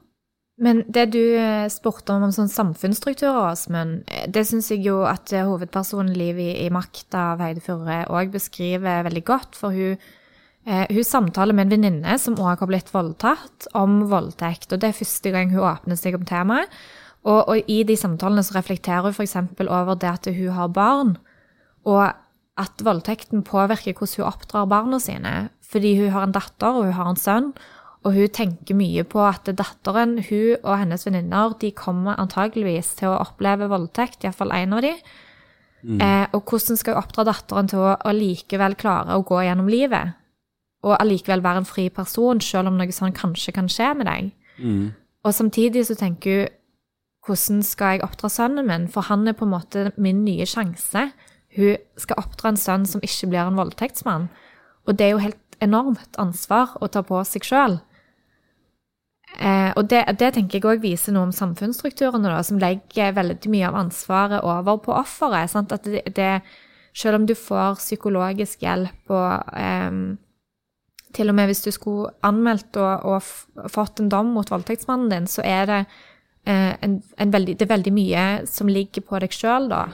Men 0.57 0.81
det 0.89 1.11
du 1.13 1.21
eh, 1.37 1.67
spurte 1.69 2.15
om 2.15 2.23
om 2.25 2.31
sånn 2.33 2.49
samfunnsstrukturer, 2.49 3.51
Åsmund, 3.51 4.07
eh, 4.09 4.25
det 4.33 4.47
syns 4.49 4.71
jeg 4.73 4.87
jo 4.87 5.03
at 5.05 5.29
eh, 5.35 5.45
hovedpersonen 5.45 6.15
Liv 6.17 6.39
i, 6.41 6.49
i 6.63 6.71
makta 6.73 7.33
av 7.35 7.43
Heide 7.45 7.61
Furre 7.61 7.99
òg 8.09 8.31
beskriver 8.33 9.05
veldig 9.05 9.23
godt. 9.27 9.59
For 9.59 9.75
hun, 9.75 9.99
hun 10.65 11.05
samtaler 11.05 11.53
med 11.53 11.67
en 11.67 11.75
venninne 11.75 12.15
som 12.19 12.39
òg 12.41 12.63
har 12.63 12.71
blitt 12.71 12.89
voldtatt, 12.95 13.69
om 13.77 14.07
voldtekt. 14.09 14.71
Og 14.71 14.81
det 14.81 14.89
er 14.89 14.97
første 14.97 15.35
gang 15.35 15.53
hun 15.53 15.67
åpner 15.67 15.99
seg 15.99 16.17
om 16.17 16.25
temaet. 16.25 16.73
Og, 17.25 17.49
og 17.49 17.71
i 17.71 17.81
de 17.87 17.97
samtalene 17.97 18.43
så 18.45 18.57
reflekterer 18.59 19.07
hun 19.09 19.15
f.eks. 19.15 19.35
over 19.65 19.95
det 19.99 20.11
at 20.11 20.29
hun 20.31 20.53
har 20.55 20.67
barn, 20.71 21.17
og 21.87 22.13
at 22.57 22.83
voldtekten 22.83 23.43
påvirker 23.45 23.93
hvordan 23.93 24.23
hun 24.23 24.29
oppdrar 24.29 24.69
barna 24.69 24.99
sine. 24.99 25.33
Fordi 25.61 25.97
hun 25.99 26.13
har 26.13 26.27
en 26.27 26.35
datter, 26.35 26.67
og 26.73 26.87
hun 26.89 26.97
har 26.97 27.09
en 27.11 27.19
sønn. 27.19 27.51
Og 28.05 28.13
hun 28.15 28.29
tenker 28.33 28.77
mye 28.77 29.03
på 29.03 29.21
at 29.25 29.49
datteren, 29.49 30.17
hun 30.29 30.55
og 30.63 30.77
hennes 30.79 31.05
venninner, 31.05 31.55
de 31.61 31.71
kommer 31.75 32.19
antageligvis 32.21 32.93
til 33.01 33.11
å 33.11 33.21
oppleve 33.25 33.69
voldtekt, 33.69 34.23
iallfall 34.23 34.53
én 34.55 34.75
av 34.75 34.85
de. 34.85 34.93
Eh, 36.01 36.25
og 36.33 36.49
hvordan 36.49 36.79
skal 36.79 36.95
hun 36.95 37.03
oppdra 37.03 37.27
datteren 37.27 37.69
til 37.69 37.83
å, 37.83 37.93
å 37.99 38.13
likevel 38.15 38.77
klare 38.79 39.15
å 39.15 39.25
gå 39.27 39.41
gjennom 39.45 39.69
livet? 39.71 40.15
Og 40.87 40.95
allikevel 40.97 41.43
være 41.43 41.63
en 41.63 41.69
fri 41.69 41.89
person, 41.93 42.41
selv 42.41 42.71
om 42.71 42.79
noe 42.79 42.95
sånn 42.95 43.15
kanskje 43.17 43.53
kan 43.55 43.69
skje 43.71 43.91
med 43.97 44.09
deg. 44.09 44.31
Og 45.27 45.35
samtidig 45.35 45.85
så 45.87 45.97
tenker 45.99 46.41
hun 46.41 46.55
hvordan 47.27 47.63
skal 47.65 47.97
jeg 47.97 48.05
oppdra 48.07 48.29
sønnen 48.31 48.67
min? 48.67 48.87
For 48.91 49.05
han 49.09 49.27
er 49.27 49.35
på 49.37 49.45
en 49.45 49.53
måte 49.53 49.89
min 49.97 50.23
nye 50.25 50.47
sjanse. 50.47 51.09
Hun 51.57 51.75
skal 51.99 52.21
oppdra 52.21 52.53
en 52.53 52.61
sønn 52.61 52.87
som 52.89 53.03
ikke 53.03 53.29
blir 53.31 53.43
en 53.45 53.59
voldtektsmann. 53.59 54.29
Og 54.87 54.97
det 54.97 55.07
er 55.07 55.13
jo 55.15 55.25
helt 55.25 55.59
enormt 55.63 56.17
ansvar 56.21 56.77
å 56.81 56.89
ta 56.91 57.03
på 57.05 57.19
seg 57.27 57.45
sjøl. 57.47 57.79
Eh, 59.37 59.71
og 59.75 59.89
det, 59.91 60.05
det 60.17 60.31
tenker 60.33 60.57
jeg 60.57 60.69
òg 60.69 60.81
viser 60.81 61.13
noe 61.13 61.27
om 61.27 61.33
samfunnsstrukturene, 61.35 62.29
da, 62.31 62.39
som 62.45 62.61
legger 62.61 63.15
veldig 63.17 63.51
mye 63.53 63.67
av 63.69 63.81
ansvaret 63.83 64.45
over 64.45 64.79
på 64.85 64.95
offeret. 64.95 65.51
sant? 65.51 65.73
At 65.75 65.85
det, 65.85 66.05
det, 66.15 66.31
selv 66.97 67.19
om 67.19 67.27
du 67.27 67.35
får 67.37 67.81
psykologisk 67.81 68.63
hjelp 68.65 69.13
og 69.13 69.51
eh, 69.57 69.99
til 71.17 71.31
og 71.31 71.37
med 71.37 71.49
hvis 71.49 71.63
du 71.65 71.71
skulle 71.73 72.11
anmeldt 72.25 72.77
og, 72.81 73.05
og 73.07 73.69
fått 73.73 74.01
en 74.01 74.11
dom 74.11 74.33
mot 74.35 74.49
voldtektsmannen 74.51 75.11
din, 75.13 75.27
så 75.29 75.45
er 75.45 75.69
det, 75.69 75.81
en, 76.47 76.99
en 77.19 77.31
veldig, 77.33 77.57
det 77.59 77.65
er 77.65 77.73
veldig 77.73 77.91
mye 77.95 78.25
som 78.47 78.69
ligger 78.71 79.03
på 79.03 79.19
deg 79.19 79.33
sjøl, 79.35 79.67
da. 79.71 79.87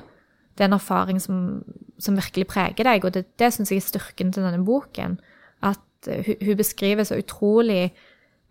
Det 0.54 0.62
er 0.62 0.70
en 0.70 0.78
erfaring 0.78 1.22
som, 1.22 1.38
som 1.98 2.18
virkelig 2.18 2.46
preger 2.52 2.86
deg, 2.86 3.06
og 3.06 3.16
det, 3.16 3.26
det 3.42 3.50
syns 3.56 3.72
jeg 3.74 3.82
er 3.82 3.88
styrken 3.88 4.34
til 4.34 4.46
denne 4.46 4.62
boken. 4.66 5.18
At 5.66 6.10
eh, 6.10 6.22
hun, 6.28 6.36
hun 6.46 6.60
beskriver 6.60 7.08
så 7.08 7.18
utrolig 7.18 7.88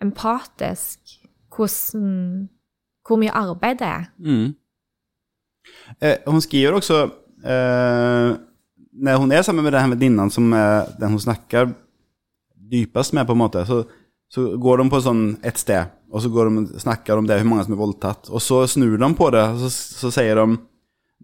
empatisk 0.03 1.19
hvordan, 1.53 2.49
hvor 3.07 3.21
mye 3.21 3.35
arbeid 3.39 3.79
det 3.79 3.89
er. 3.89 4.09
Mm. 4.19 4.55
Eh, 6.03 6.17
hun 6.27 6.41
skriver 6.41 6.73
også 6.73 7.03
eh, 7.45 8.31
Når 8.93 9.17
hun 9.17 9.33
er 9.33 9.43
sammen 9.43 9.65
med 9.65 9.73
den 9.73 9.91
venninnen 9.91 10.31
som 10.31 10.53
er, 10.53 10.91
den 11.01 11.15
hun 11.15 11.21
snakker 11.21 11.71
dypest 12.73 13.13
med 13.13 13.27
på 13.27 13.33
en 13.33 13.39
måte, 13.39 13.67
så, 13.67 13.85
så 14.33 14.57
går 14.57 14.81
de 14.81 14.89
på 14.93 15.01
sånn 15.05 15.25
ett 15.45 15.61
sted, 15.61 15.91
og 16.13 16.23
så 16.25 16.31
de 16.33 16.65
snakker 16.65 16.81
snackar 16.81 17.21
om 17.21 17.27
det, 17.29 17.37
hur 17.41 17.49
mange 17.51 17.67
som 17.67 17.75
er 17.75 17.83
voldtatt. 17.83 18.31
Og 18.33 18.41
så 18.41 18.63
snur 18.71 18.95
de 19.01 19.11
på 19.17 19.29
det, 19.35 19.43
og 19.53 19.59
så, 19.61 19.69
så 19.73 20.13
sier 20.15 20.41
de, 20.41 20.57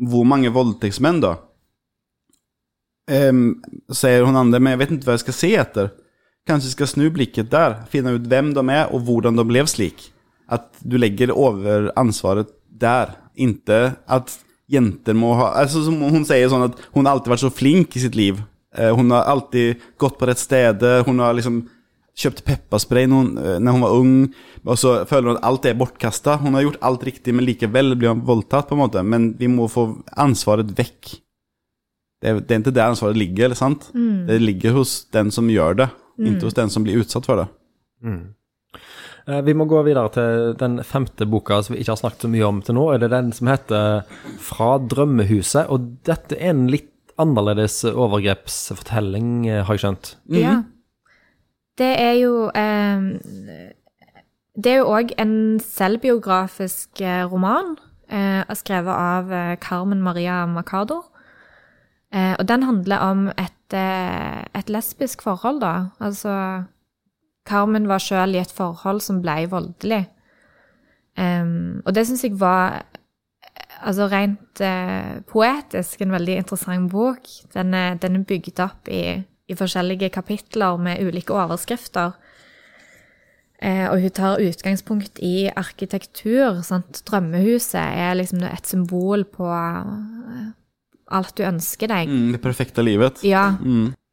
hvor 0.08 0.26
mange 0.28 0.52
voldtektsmenn 0.52 1.22
da? 1.24 1.38
Ehm, 3.08 3.62
sier 3.96 4.26
hun 4.28 4.36
andre, 4.36 4.60
men 4.60 4.74
jeg 4.74 4.80
vet 4.82 4.92
ikke 4.98 5.08
hva 5.08 5.16
jeg 5.16 5.24
skal 5.24 5.38
se 5.38 5.50
etter. 5.62 5.88
Kanskje 6.48 6.74
skal 6.74 6.90
snu 6.90 7.06
blikket 7.12 7.48
der, 7.52 7.78
finne 7.92 8.12
ut 8.16 8.28
hvem 8.28 8.52
de 8.56 8.64
er, 8.76 8.92
og 8.92 9.08
hvordan 9.08 9.40
de 9.40 9.46
ble 9.48 9.64
slik. 9.68 10.10
At 10.48 10.68
du 10.84 10.98
legger 11.00 11.32
over 11.32 11.88
ansvaret 12.00 12.52
der, 12.68 13.16
ikke 13.38 13.96
at 14.04 14.32
jenter 14.68 15.16
må 15.16 15.30
ha 15.38 15.52
altså 15.60 15.80
som 15.86 16.00
Hun 16.02 16.24
sier 16.26 16.50
sånn 16.50 16.66
at 16.66 16.80
hun 16.92 17.06
har 17.06 17.14
alltid 17.14 17.30
vært 17.32 17.44
så 17.44 17.52
flink 17.54 17.96
i 17.96 18.02
sitt 18.02 18.16
liv. 18.18 18.40
Eh, 18.76 18.90
Hun 18.92 19.12
har 19.14 19.28
alltid 19.30 19.80
gått 19.96 20.18
på 20.18 20.26
rett 20.28 20.40
sted. 20.40 20.82
hun 21.06 21.18
har 21.18 21.32
liksom 21.32 21.62
kjøpt 22.18 22.42
pepperspray 22.46 23.06
når 23.08 23.22
hun, 23.22 23.30
eh, 23.38 23.58
når 23.62 23.76
hun 23.76 23.84
var 23.84 23.96
ung, 23.98 24.14
og 24.64 24.80
så 24.80 24.94
føler 25.08 25.30
hun 25.30 25.38
at 25.38 25.46
alt 25.50 25.68
er 25.70 25.78
bortkasta. 25.78 26.38
Hun 26.42 26.58
har 26.58 26.66
gjort 26.66 26.82
alt 26.88 27.06
riktig, 27.06 27.34
men 27.34 27.46
likevel 27.46 27.94
blir 27.98 28.14
hun 28.14 28.24
voldtatt, 28.26 28.68
på 28.68 28.76
en 28.76 28.82
måte. 28.82 29.04
Men 29.06 29.30
vi 29.38 29.50
må 29.50 29.68
få 29.70 29.90
ansvaret 30.18 30.74
vekk. 30.78 31.14
Det 32.18 32.32
er, 32.32 32.40
det 32.42 32.56
er 32.56 32.64
ikke 32.64 32.74
der 32.74 32.90
ansvaret 32.90 33.18
ligger, 33.18 33.46
eller 33.46 33.58
sant? 33.58 33.92
Det 33.94 34.40
ligger 34.42 34.74
hos 34.80 35.04
den 35.14 35.30
som 35.30 35.46
gjør 35.52 35.78
det, 35.84 35.86
ikke 36.18 36.48
hos 36.48 36.58
den 36.58 36.72
som 36.74 36.82
blir 36.82 36.98
utsatt 36.98 37.28
for 37.28 37.38
det. 37.38 37.46
Mm. 38.02 38.34
Vi 39.44 39.54
må 39.54 39.66
gå 39.68 39.82
videre 39.84 40.08
til 40.10 40.54
den 40.58 40.78
femte 40.88 41.26
boka 41.28 41.60
som 41.62 41.74
vi 41.74 41.82
ikke 41.82 41.92
har 41.92 42.00
snakket 42.00 42.24
så 42.24 42.30
mye 42.32 42.46
om 42.48 42.62
til 42.64 42.78
nå. 42.78 42.86
Er 42.94 43.02
det 43.02 43.10
den 43.12 43.28
som 43.36 43.50
heter 43.52 44.06
Fra 44.40 44.70
drømmehuset? 44.80 45.68
Og 45.68 45.84
dette 46.08 46.38
er 46.40 46.54
en 46.54 46.64
litt 46.72 46.90
annerledes 47.20 47.82
overgrepsfortelling, 47.90 49.48
eh, 49.50 49.64
har 49.66 49.76
jeg 49.76 49.84
skjønt. 49.84 50.12
Ja. 50.32 50.62
Det 51.78 51.92
er 52.00 52.12
jo 52.18 52.48
eh, 52.50 53.02
Det 54.58 54.72
er 54.72 54.80
jo 54.80 54.88
òg 54.90 55.12
en 55.22 55.60
selvbiografisk 55.62 57.00
eh, 57.00 57.24
roman 57.30 57.76
eh, 58.10 58.42
skrevet 58.58 58.94
av 58.94 59.32
eh, 59.32 59.56
Carmen 59.62 60.02
Maria 60.02 60.46
Macardo. 60.46 61.04
Og 62.08 62.48
den 62.48 62.62
handler 62.62 63.02
om 63.04 63.26
et, 63.28 63.74
et 63.76 64.70
lesbisk 64.72 65.20
forhold, 65.22 65.60
da. 65.60 65.90
Altså 66.00 66.64
Carmen 67.48 67.88
var 67.88 68.00
sjøl 68.02 68.36
i 68.36 68.40
et 68.40 68.52
forhold 68.52 69.02
som 69.04 69.20
ble 69.20 69.42
voldelig. 69.50 70.06
Um, 71.18 71.82
og 71.86 71.94
det 71.96 72.06
syns 72.06 72.22
jeg 72.24 72.36
var 72.38 72.84
altså 73.82 74.06
rent 74.10 74.62
uh, 74.62 75.18
poetisk 75.26 76.02
en 76.02 76.14
veldig 76.14 76.36
interessant 76.42 76.90
bok. 76.92 77.26
Den 77.54 77.74
er, 77.74 77.94
den 77.98 78.20
er 78.20 78.26
bygd 78.28 78.60
opp 78.62 78.90
i, 78.92 79.18
i 79.48 79.56
forskjellige 79.56 80.10
kapitler 80.12 80.76
med 80.80 81.00
ulike 81.04 81.34
overskrifter. 81.34 82.16
Eh, 83.58 83.86
og 83.90 84.00
hun 84.00 84.14
tar 84.14 84.42
utgangspunkt 84.44 85.18
i 85.24 85.48
arkitektur. 85.50 86.60
Sant? 86.62 87.02
Drømmehuset 87.08 87.80
er 87.80 88.14
liksom 88.20 88.44
et 88.46 88.68
symbol 88.68 89.24
på 89.24 89.48
eh, 89.48 90.50
alt 91.10 91.34
du 91.38 91.42
ønsker 91.48 91.90
deg. 91.90 92.10
Mm, 92.10 92.34
det 92.36 92.42
perfekte 92.44 92.84
livet. 92.84 93.24
Ja. 93.26 93.56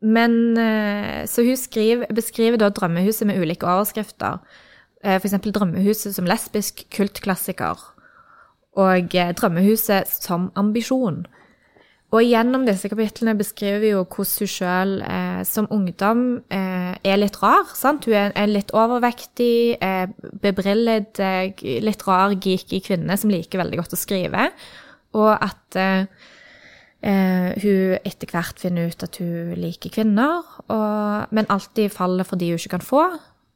Men 0.01 0.57
eh, 0.57 1.25
Så 1.29 1.45
hun 1.45 1.57
skriver, 1.57 2.09
beskriver 2.13 2.57
da 2.57 2.69
drømmehuset 2.69 3.27
med 3.27 3.41
ulike 3.41 3.67
overskrifter. 3.67 4.41
Eh, 5.03 5.19
eksempel 5.19 5.53
drømmehuset 5.53 6.15
som 6.15 6.25
lesbisk 6.25 6.85
kultklassiker. 6.95 7.83
Og 8.75 9.15
eh, 9.15 9.33
drømmehuset 9.37 10.09
som 10.09 10.49
ambisjon. 10.55 11.25
Og 12.15 12.23
gjennom 12.23 12.63
disse 12.63 12.87
kapitlene 12.87 13.33
beskriver 13.35 13.81
vi 13.83 13.89
jo 13.91 14.03
hvordan 14.05 14.45
hun 14.45 14.51
sjøl 14.51 14.93
eh, 15.03 15.41
som 15.47 15.67
ungdom 15.73 16.21
eh, 16.53 16.93
er 17.03 17.19
litt 17.19 17.35
rar. 17.41 17.73
sant? 17.75 18.07
Hun 18.07 18.15
er 18.15 18.31
en 18.39 18.53
litt 18.53 18.71
overvektig, 18.71 19.75
eh, 19.83 20.05
bebrillet, 20.43 21.19
eh, 21.19 21.65
litt 21.83 22.05
rar, 22.07 22.37
geeky 22.39 22.79
kvinne 22.85 23.17
som 23.19 23.33
liker 23.33 23.59
veldig 23.59 23.81
godt 23.81 23.97
å 23.97 23.99
skrive. 23.99 24.47
Og 25.19 25.31
at 25.33 25.79
eh, 25.81 26.07
eh, 27.03 27.51
hun 27.65 27.97
etter 28.07 28.31
hvert 28.31 28.63
finner 28.63 28.93
ut 28.93 29.07
at 29.09 29.19
hun 29.19 29.51
liker 29.59 29.91
kvinner, 29.97 30.47
og, 30.69 31.35
men 31.35 31.51
alltid 31.51 31.91
faller 31.91 32.27
for 32.27 32.39
de 32.39 32.53
hun 32.53 32.61
ikke 32.61 32.77
kan 32.77 32.87
få. 32.93 33.09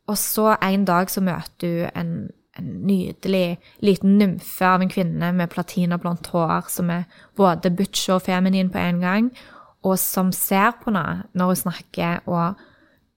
Og 0.10 0.20
så 0.20 0.58
en 0.58 0.84
dag 0.90 1.08
så 1.14 1.24
møter 1.24 1.86
hun 1.86 1.96
en, 1.96 2.14
en 2.60 2.72
nydelig 2.88 3.60
liten 3.86 4.18
nymfe 4.20 4.68
av 4.68 4.84
en 4.84 4.92
kvinne 4.92 5.32
med 5.36 5.52
platinablondt 5.52 6.32
hår, 6.34 6.70
som 6.72 6.92
er 6.94 7.08
både 7.40 7.72
butch 7.74 8.10
og 8.14 8.24
feminin 8.28 8.72
på 8.72 8.82
en 8.82 9.02
gang, 9.04 9.32
og 9.84 9.96
som 10.00 10.34
ser 10.36 10.76
på 10.80 10.92
henne 10.92 11.30
når 11.34 11.54
hun 11.54 11.62
snakker, 11.64 12.20
og 12.28 12.60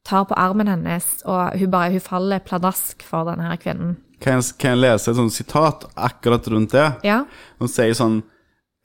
tar 0.06 0.26
på 0.26 0.38
armen 0.38 0.70
hennes, 0.70 1.06
og 1.24 1.58
hun 1.58 1.70
bare 1.70 1.94
hun 1.94 2.02
faller 2.02 2.42
pladask 2.42 3.02
for 3.06 3.28
denne 3.28 3.46
her 3.50 3.60
kvinnen. 3.60 3.96
Kan 4.22 4.38
jeg, 4.38 4.54
kan 4.58 4.76
jeg 4.76 4.82
lese 4.84 5.10
et 5.10 5.18
sånt 5.18 5.34
sitat 5.34 5.86
akkurat 5.98 6.46
rundt 6.50 6.74
det? 6.76 6.86
Ja, 7.06 7.24
Hun 7.58 7.70
sier 7.70 7.90
sånn 7.98 8.20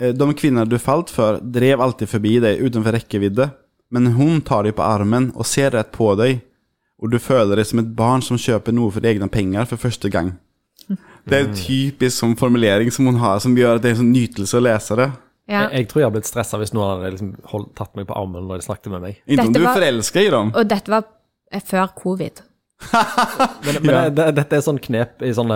eh, 0.01 0.09
De 0.09 0.25
kvinner 0.33 0.65
du 0.65 0.79
falt 0.81 1.13
for, 1.13 1.37
drev 1.41 1.81
alltid 1.83 2.09
forbi 2.09 2.39
deg 2.41 2.63
utenfor 2.63 2.97
rekkevidde. 2.97 3.51
Men 3.93 4.11
hun 4.17 4.41
tar 4.41 4.65
deg 4.65 4.75
på 4.75 4.83
armen 4.83 5.29
og 5.35 5.47
ser 5.47 5.71
rett 5.77 5.93
på 5.93 6.09
deg, 6.19 6.41
og 6.97 7.13
du 7.13 7.19
føler 7.21 7.59
deg 7.59 7.69
som 7.69 7.79
et 7.79 7.93
barn 7.95 8.23
som 8.25 8.39
kjøper 8.41 8.73
noe 8.75 8.91
for 8.91 9.05
egne 9.05 9.29
penger 9.31 9.69
for 9.69 9.79
første 9.79 10.09
gang. 10.11 10.33
Det 11.27 11.35
er 11.37 11.45
en 11.49 11.55
typisk 11.57 12.15
sånn 12.21 12.35
formulering 12.39 12.91
som 12.95 13.05
hun 13.09 13.17
har, 13.19 13.39
som 13.43 13.55
gjør 13.57 13.75
at 13.79 13.83
det 13.83 13.89
er 13.91 13.95
en 13.97 14.01
sånn 14.05 14.13
nytelse 14.15 14.57
å 14.59 14.63
lese 14.63 14.95
det. 14.99 15.07
ja. 15.47 15.61
Jeg, 15.67 15.71
jeg 15.81 15.87
tror 15.91 16.01
jeg 16.01 16.07
har 16.07 16.13
blitt 16.15 16.27
stressa 16.29 16.57
hvis 16.61 16.73
noen 16.75 16.89
hadde 16.93 17.11
liksom 17.15 17.33
holdt, 17.51 17.73
tatt 17.75 17.95
meg 17.99 18.07
på 18.07 18.15
armen 18.19 18.47
når 18.47 18.61
de 18.61 18.67
snakket 18.67 18.91
med 18.95 19.01
meg. 19.07 19.19
Dette 19.27 19.51
du 19.55 19.63
var- 19.65 19.75
forelska 19.79 20.21
i 20.23 20.29
dem. 20.31 20.51
Og 20.55 20.67
dette 20.71 20.91
var 20.95 21.03
eh, 21.51 21.63
før 21.65 21.91
covid. 21.95 22.43
Men, 23.65 23.77
men 23.81 23.87
det, 23.89 24.01
det, 24.19 24.25
dette 24.37 24.55
er 24.59 24.61
sånn 24.61 24.77
knep 24.77 25.23
i 25.25 25.31
sånne 25.33 25.55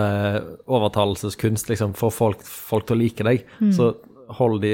overtalelseskunst, 0.66 1.68
liksom, 1.70 1.92
for 1.98 2.10
folk, 2.14 2.40
folk 2.42 2.86
til 2.88 2.96
å 2.96 3.00
like 3.02 3.26
deg. 3.26 3.44
Så 3.76 3.92
hold 4.38 4.60
de 4.64 4.72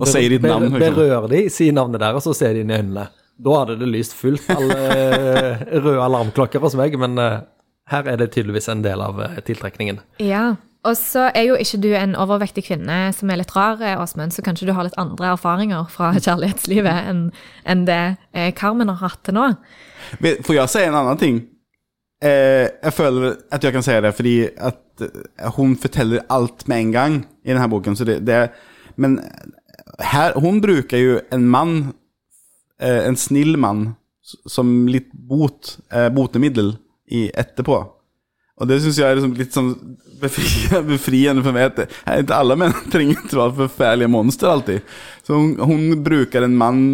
Og 0.00 0.08
sier 0.08 0.32
ditt 0.32 0.44
navn. 0.46 0.72
Berør 0.72 1.26
de, 1.30 1.42
si 1.52 1.68
navnet 1.74 2.00
der, 2.02 2.16
og 2.16 2.24
så 2.24 2.32
ser 2.36 2.54
de 2.56 2.64
inn 2.64 2.72
i 2.72 2.78
øynene. 2.80 3.08
Da 3.42 3.58
hadde 3.58 3.76
det 3.80 3.88
lyst 3.90 4.14
fullt 4.16 4.48
alle 4.54 4.76
eh, 4.96 5.62
røde 5.82 6.00
alarmklokker 6.04 6.62
hos 6.62 6.76
meg, 6.78 6.94
men 7.00 7.18
eh, 7.20 7.38
her 7.90 8.06
er 8.06 8.20
det 8.20 8.32
tydeligvis 8.34 8.68
en 8.68 8.84
del 8.84 9.02
av 9.02 9.18
eh, 9.22 9.40
tiltrekningen. 9.46 10.00
Ja. 10.22 10.52
Og 10.82 10.96
så 10.98 11.28
er 11.30 11.44
jo 11.46 11.54
ikke 11.62 11.78
du 11.78 11.92
en 11.94 12.16
overvektig 12.18 12.64
kvinne 12.66 12.96
som 13.14 13.30
er 13.30 13.38
litt 13.38 13.52
rar, 13.54 13.78
eh, 13.86 14.00
Åsmund, 14.02 14.34
så 14.34 14.42
kanskje 14.42 14.66
du 14.66 14.74
har 14.74 14.88
litt 14.88 14.98
andre 14.98 15.30
erfaringer 15.36 15.86
fra 15.92 16.10
kjærlighetslivet 16.24 17.08
enn 17.10 17.22
en 17.70 17.86
det 17.86 18.02
eh, 18.34 18.50
Carmen 18.58 18.90
har 18.90 18.98
hatt 19.04 19.22
til 19.26 19.38
nå. 19.38 19.52
Får 20.18 20.56
jeg 20.56 20.72
si 20.72 20.82
en 20.82 20.98
annen 20.98 21.20
ting? 21.20 21.40
Eh, 22.22 22.66
jeg 22.66 22.94
føler 22.98 23.38
at 23.54 23.62
jeg 23.62 23.74
kan 23.74 23.86
si 23.86 23.94
det 24.02 24.14
fordi 24.18 24.36
at 24.58 25.06
hun 25.56 25.76
forteller 25.78 26.26
alt 26.30 26.66
med 26.70 26.80
en 26.80 26.92
gang 26.94 27.16
i 27.46 27.54
denne 27.54 27.70
boken. 27.70 27.96
Så 27.98 28.06
det, 28.06 28.20
det, 28.26 28.48
men 28.98 29.20
her, 30.02 30.34
hun 30.42 30.60
bruker 30.62 30.98
jo 30.98 31.16
en 31.34 31.46
mann, 31.50 31.76
eh, 32.82 33.06
en 33.06 33.18
snill 33.18 33.54
mann, 33.58 33.92
som 34.22 34.86
litt 34.86 35.10
bot, 35.12 35.76
botemiddel 36.14 36.76
i 37.12 37.26
etterpå. 37.38 37.78
Og 38.62 38.68
det 38.68 38.76
syns 38.84 38.98
jeg 39.00 39.08
er 39.08 39.16
liksom 39.18 39.32
litt 39.38 39.54
sånn 39.56 39.70
befri, 40.22 40.44
befriende 40.92 41.42
for 41.44 41.56
meg. 41.56 41.72
at 41.72 42.20
Ikke 42.20 42.36
alle 42.36 42.56
menn 42.60 42.74
trenger 42.92 43.16
ikke 43.18 43.38
være 43.40 43.56
forferdelige 43.64 44.12
monster 44.12 44.52
alltid. 44.52 44.92
Så 45.26 45.38
hun, 45.40 45.54
hun 45.60 45.98
bruker 46.04 46.46
en 46.48 46.56
mann 46.60 46.84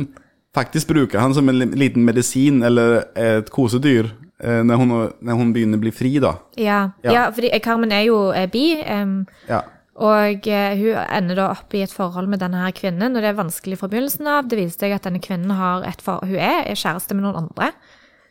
Faktisk 0.56 0.88
bruker 0.88 1.20
han 1.20 1.34
som 1.36 1.46
en 1.52 1.58
liten 1.76 2.06
medisin 2.08 2.62
eller 2.66 3.02
et 3.20 3.50
kosedyr 3.52 4.08
eh, 4.40 4.62
når, 4.64 4.80
hun, 4.80 4.94
når 5.28 5.36
hun 5.38 5.50
begynner 5.54 5.78
å 5.78 5.82
bli 5.82 5.92
fri, 5.94 6.14
da. 6.24 6.32
Ja, 6.58 6.78
Ja. 7.04 7.12
ja. 7.12 7.24
fordi 7.36 7.50
Carmen 7.62 7.92
er 7.94 8.06
jo 8.08 8.16
er 8.34 8.48
bi, 8.50 8.64
Um, 8.80 9.20
Ja. 9.46 9.60
og 9.94 10.48
eh, 10.48 10.72
hun 10.80 10.96
ender 11.04 11.36
da 11.38 11.50
opp 11.52 11.76
i 11.76 11.82
et 11.84 11.92
forhold 11.94 12.32
med 12.32 12.40
denne 12.42 12.64
her 12.64 12.72
kvinnen, 12.74 13.12
og 13.14 13.22
det 13.22 13.28
er 13.30 13.38
vanskelig 13.38 13.78
fra 13.78 13.90
begynnelsen 13.92 14.26
av. 14.26 14.48
Det 14.48 14.58
viser 14.58 14.86
seg 14.86 14.96
at 14.96 15.06
denne 15.06 15.20
kvinnen 15.22 15.52
har 15.60 15.84
et 15.86 16.02
for 16.02 16.24
hun 16.24 16.34
er, 16.40 16.64
er 16.64 16.80
kjæreste 16.80 17.14
med 17.14 17.28
noen 17.28 17.44
andre. 17.44 17.70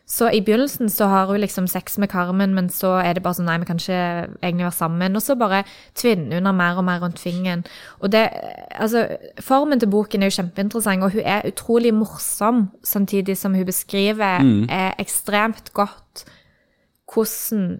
Så 0.08 0.30
i 0.32 0.40
begynnelsen 0.40 0.88
så 0.88 1.04
har 1.06 1.26
hun 1.28 1.40
liksom 1.40 1.66
sex 1.68 1.98
med 2.00 2.08
Carmen, 2.08 2.54
men 2.56 2.70
så 2.72 2.94
er 2.96 3.12
det 3.12 3.22
bare 3.22 3.36
sånn 3.36 3.44
nei, 3.50 3.58
vi 3.60 3.68
kan 3.68 3.80
ikke 3.80 3.98
egentlig 4.40 4.64
være 4.64 4.76
sammen. 4.78 5.18
Og 5.18 5.24
så 5.24 5.36
bare 5.36 5.60
tvinner 6.00 6.40
hun 6.40 6.48
mer 6.56 6.80
og 6.80 6.86
mer 6.88 7.02
rundt 7.02 7.20
fingeren. 7.20 7.66
Og 8.00 8.14
det, 8.14 8.24
altså, 8.72 9.04
formen 9.44 9.82
til 9.82 9.92
boken 9.92 10.24
er 10.24 10.32
jo 10.32 10.38
kjempeinteressant, 10.38 11.04
og 11.04 11.12
hun 11.12 11.28
er 11.28 11.44
utrolig 11.50 11.92
morsom, 11.92 12.64
samtidig 12.80 13.36
som 13.36 13.54
hun 13.54 13.68
beskriver 13.68 14.40
eh, 14.40 14.90
ekstremt 14.98 15.74
godt 15.76 16.24
hvordan 17.08 17.78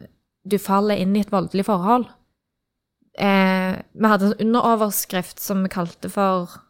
du 0.49 0.57
faller 0.61 1.01
inn 1.01 1.17
i 1.17 1.25
et 1.25 1.33
voldelig 1.33 1.65
forhold. 1.69 2.07
Eh, 3.19 3.73
vi 3.95 4.13
hadde 4.13 4.35
en 4.35 4.49
underoverskrift 4.49 5.41
som 5.41 5.65
vi 5.65 5.73
kalte 5.73 6.13
for 6.13 6.61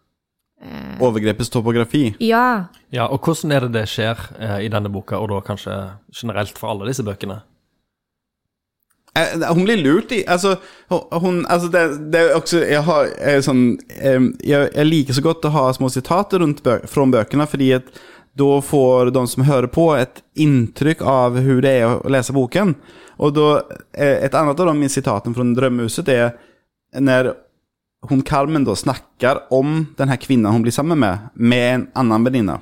Overgrepets 1.00 1.50
topografi. 1.54 2.16
Ja, 2.18 2.66
Ja, 2.90 3.04
og 3.06 3.20
hvordan 3.20 3.52
er 3.52 3.60
det 3.66 3.72
det 3.76 3.84
skjer 3.92 4.18
eh, 4.40 4.64
i 4.64 4.68
denne 4.72 4.88
boka, 4.90 5.18
og 5.20 5.28
da 5.30 5.40
kanskje 5.44 5.74
generelt 6.16 6.58
for 6.58 6.72
alle 6.72 6.88
disse 6.88 7.04
bøkene? 7.06 7.42
Eh, 9.14 9.48
Hun 9.52 9.64
blir 9.64 9.76
lurt 9.76 10.12
i 10.12 10.24
Altså, 10.26 10.56
hun, 10.88 11.44
altså 11.48 11.68
det, 11.72 12.12
det 12.12 12.20
er 12.20 12.34
også 12.36 12.60
Jeg 12.64 12.82
har 12.86 13.08
jeg, 13.08 13.42
sånn 13.46 13.64
eh, 13.88 14.20
jeg, 14.44 14.70
jeg 14.74 14.86
liker 14.88 15.16
så 15.16 15.24
godt 15.24 15.48
å 15.48 15.54
ha 15.54 15.64
små 15.76 15.90
sitater 15.92 16.42
rundt 16.42 16.62
bø 16.66 16.78
fra 16.86 17.06
bøkene, 17.06 17.46
fordi 17.48 17.72
at 17.78 17.90
da 18.38 18.60
får 18.62 19.10
de 19.10 19.24
som 19.26 19.42
hører 19.48 19.66
på, 19.66 19.88
et 19.98 20.20
inntrykk 20.38 21.00
av 21.02 21.40
hvordan 21.40 21.62
det 21.64 21.72
er 21.80 21.88
å 21.96 22.12
lese 22.12 22.34
boken. 22.36 22.76
Og 23.18 23.32
da, 23.34 23.48
eh, 23.98 24.24
Et 24.26 24.34
annet 24.34 24.60
av 24.60 24.68
de 24.70 24.88
sitatene 24.88 25.34
fra 25.34 25.46
Drømmehuset 25.58 26.08
er 26.14 26.36
når 26.94 27.32
hun 28.06 28.22
Carmen 28.22 28.64
da 28.64 28.76
snakker 28.76 29.52
om 29.52 29.86
den 29.96 30.08
her 30.08 30.16
kvinnen 30.16 30.52
hun 30.52 30.62
blir 30.62 30.72
sammen 30.72 30.98
med, 30.98 31.30
med 31.34 31.74
en 31.74 31.86
annen 31.98 32.24
venninne. 32.24 32.60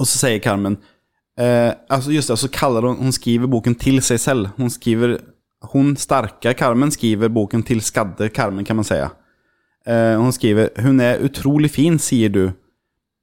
Og 0.00 0.08
så 0.08 0.22
sier 0.22 0.40
Carmen 0.40 0.78
eh, 1.36 1.72
altså 1.88 2.12
just 2.14 2.32
det, 2.32 2.38
så 2.40 2.48
kaller 2.48 2.88
hun, 2.88 2.96
hun 2.96 3.12
skriver 3.12 3.50
boken 3.50 3.76
til 3.80 4.00
seg 4.04 4.20
selv. 4.20 4.54
Hun 4.56 4.72
skriver 4.72 5.18
Hun 5.74 5.92
sterke 5.96 6.54
Carmen 6.56 6.88
skriver 6.90 7.28
boken 7.28 7.62
til 7.62 7.82
skadde 7.84 8.30
Carmen, 8.32 8.64
kan 8.64 8.76
man 8.76 8.84
si. 8.88 8.96
Eh, 8.96 10.16
hun 10.16 10.32
skriver 10.32 10.70
Hun 10.80 11.00
er 11.00 11.20
utrolig 11.20 11.70
fin, 11.70 11.98
sier 11.98 12.32
du, 12.32 12.52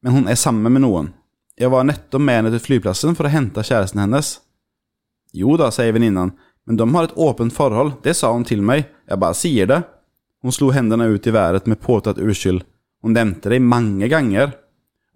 men 0.03 0.13
hun 0.13 0.27
er 0.27 0.38
sammen 0.38 0.71
med 0.71 0.86
noen. 0.86 1.13
Jeg 1.58 1.71
var 1.73 1.88
nettopp 1.88 2.21
med 2.21 2.36
henne 2.36 2.51
til 2.53 2.62
flyplassen 2.62 3.17
for 3.17 3.25
å 3.25 3.34
hente 3.34 3.63
kjæresten 3.65 4.03
hennes. 4.03 4.36
Jo 5.34 5.58
da, 5.58 5.71
sier 5.73 5.95
venninnan, 5.95 6.36
men 6.69 6.77
de 6.77 6.86
har 6.93 7.08
et 7.08 7.17
åpent 7.17 7.53
forhold, 7.53 7.95
det 8.03 8.13
sa 8.13 8.30
hun 8.36 8.45
til 8.45 8.62
meg, 8.62 8.86
jeg 9.10 9.17
bare 9.17 9.38
sier 9.38 9.69
det. 9.69 9.82
Hun 10.45 10.54
slo 10.54 10.69
hendene 10.76 11.10
ut 11.10 11.28
i 11.28 11.34
været 11.34 11.67
med 11.67 11.82
påtatt 11.82 12.19
uskyld. 12.21 12.62
Hun 13.04 13.15
nevnte 13.17 13.52
det 13.52 13.62
mange 13.62 14.10
ganger. 14.12 14.54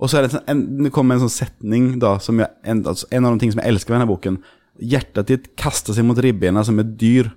Og 0.01 0.09
så 0.09 0.17
er 0.17 0.27
det, 0.27 0.41
en, 0.49 0.63
det 0.81 0.93
kommer 0.93 1.17
en 1.17 1.27
sånn 1.27 1.33
setning 1.33 1.91
da, 2.01 2.15
jeg, 2.17 2.49
en, 2.65 2.81
altså, 2.89 3.07
en 3.13 3.27
av 3.27 3.35
de 3.35 3.41
tingene 3.41 3.57
som 3.57 3.61
jeg 3.63 3.73
elsker 3.73 3.93
med 3.93 3.99
denne 3.99 4.09
boken. 4.09 4.39
Hjertet 4.81 5.29
ditt 5.29 5.51
kaster 5.59 5.93
seg 5.93 6.07
mot 6.07 6.17
ribbeina 6.17 6.63
som 6.65 6.79
et 6.81 6.95
dyr. 6.97 7.29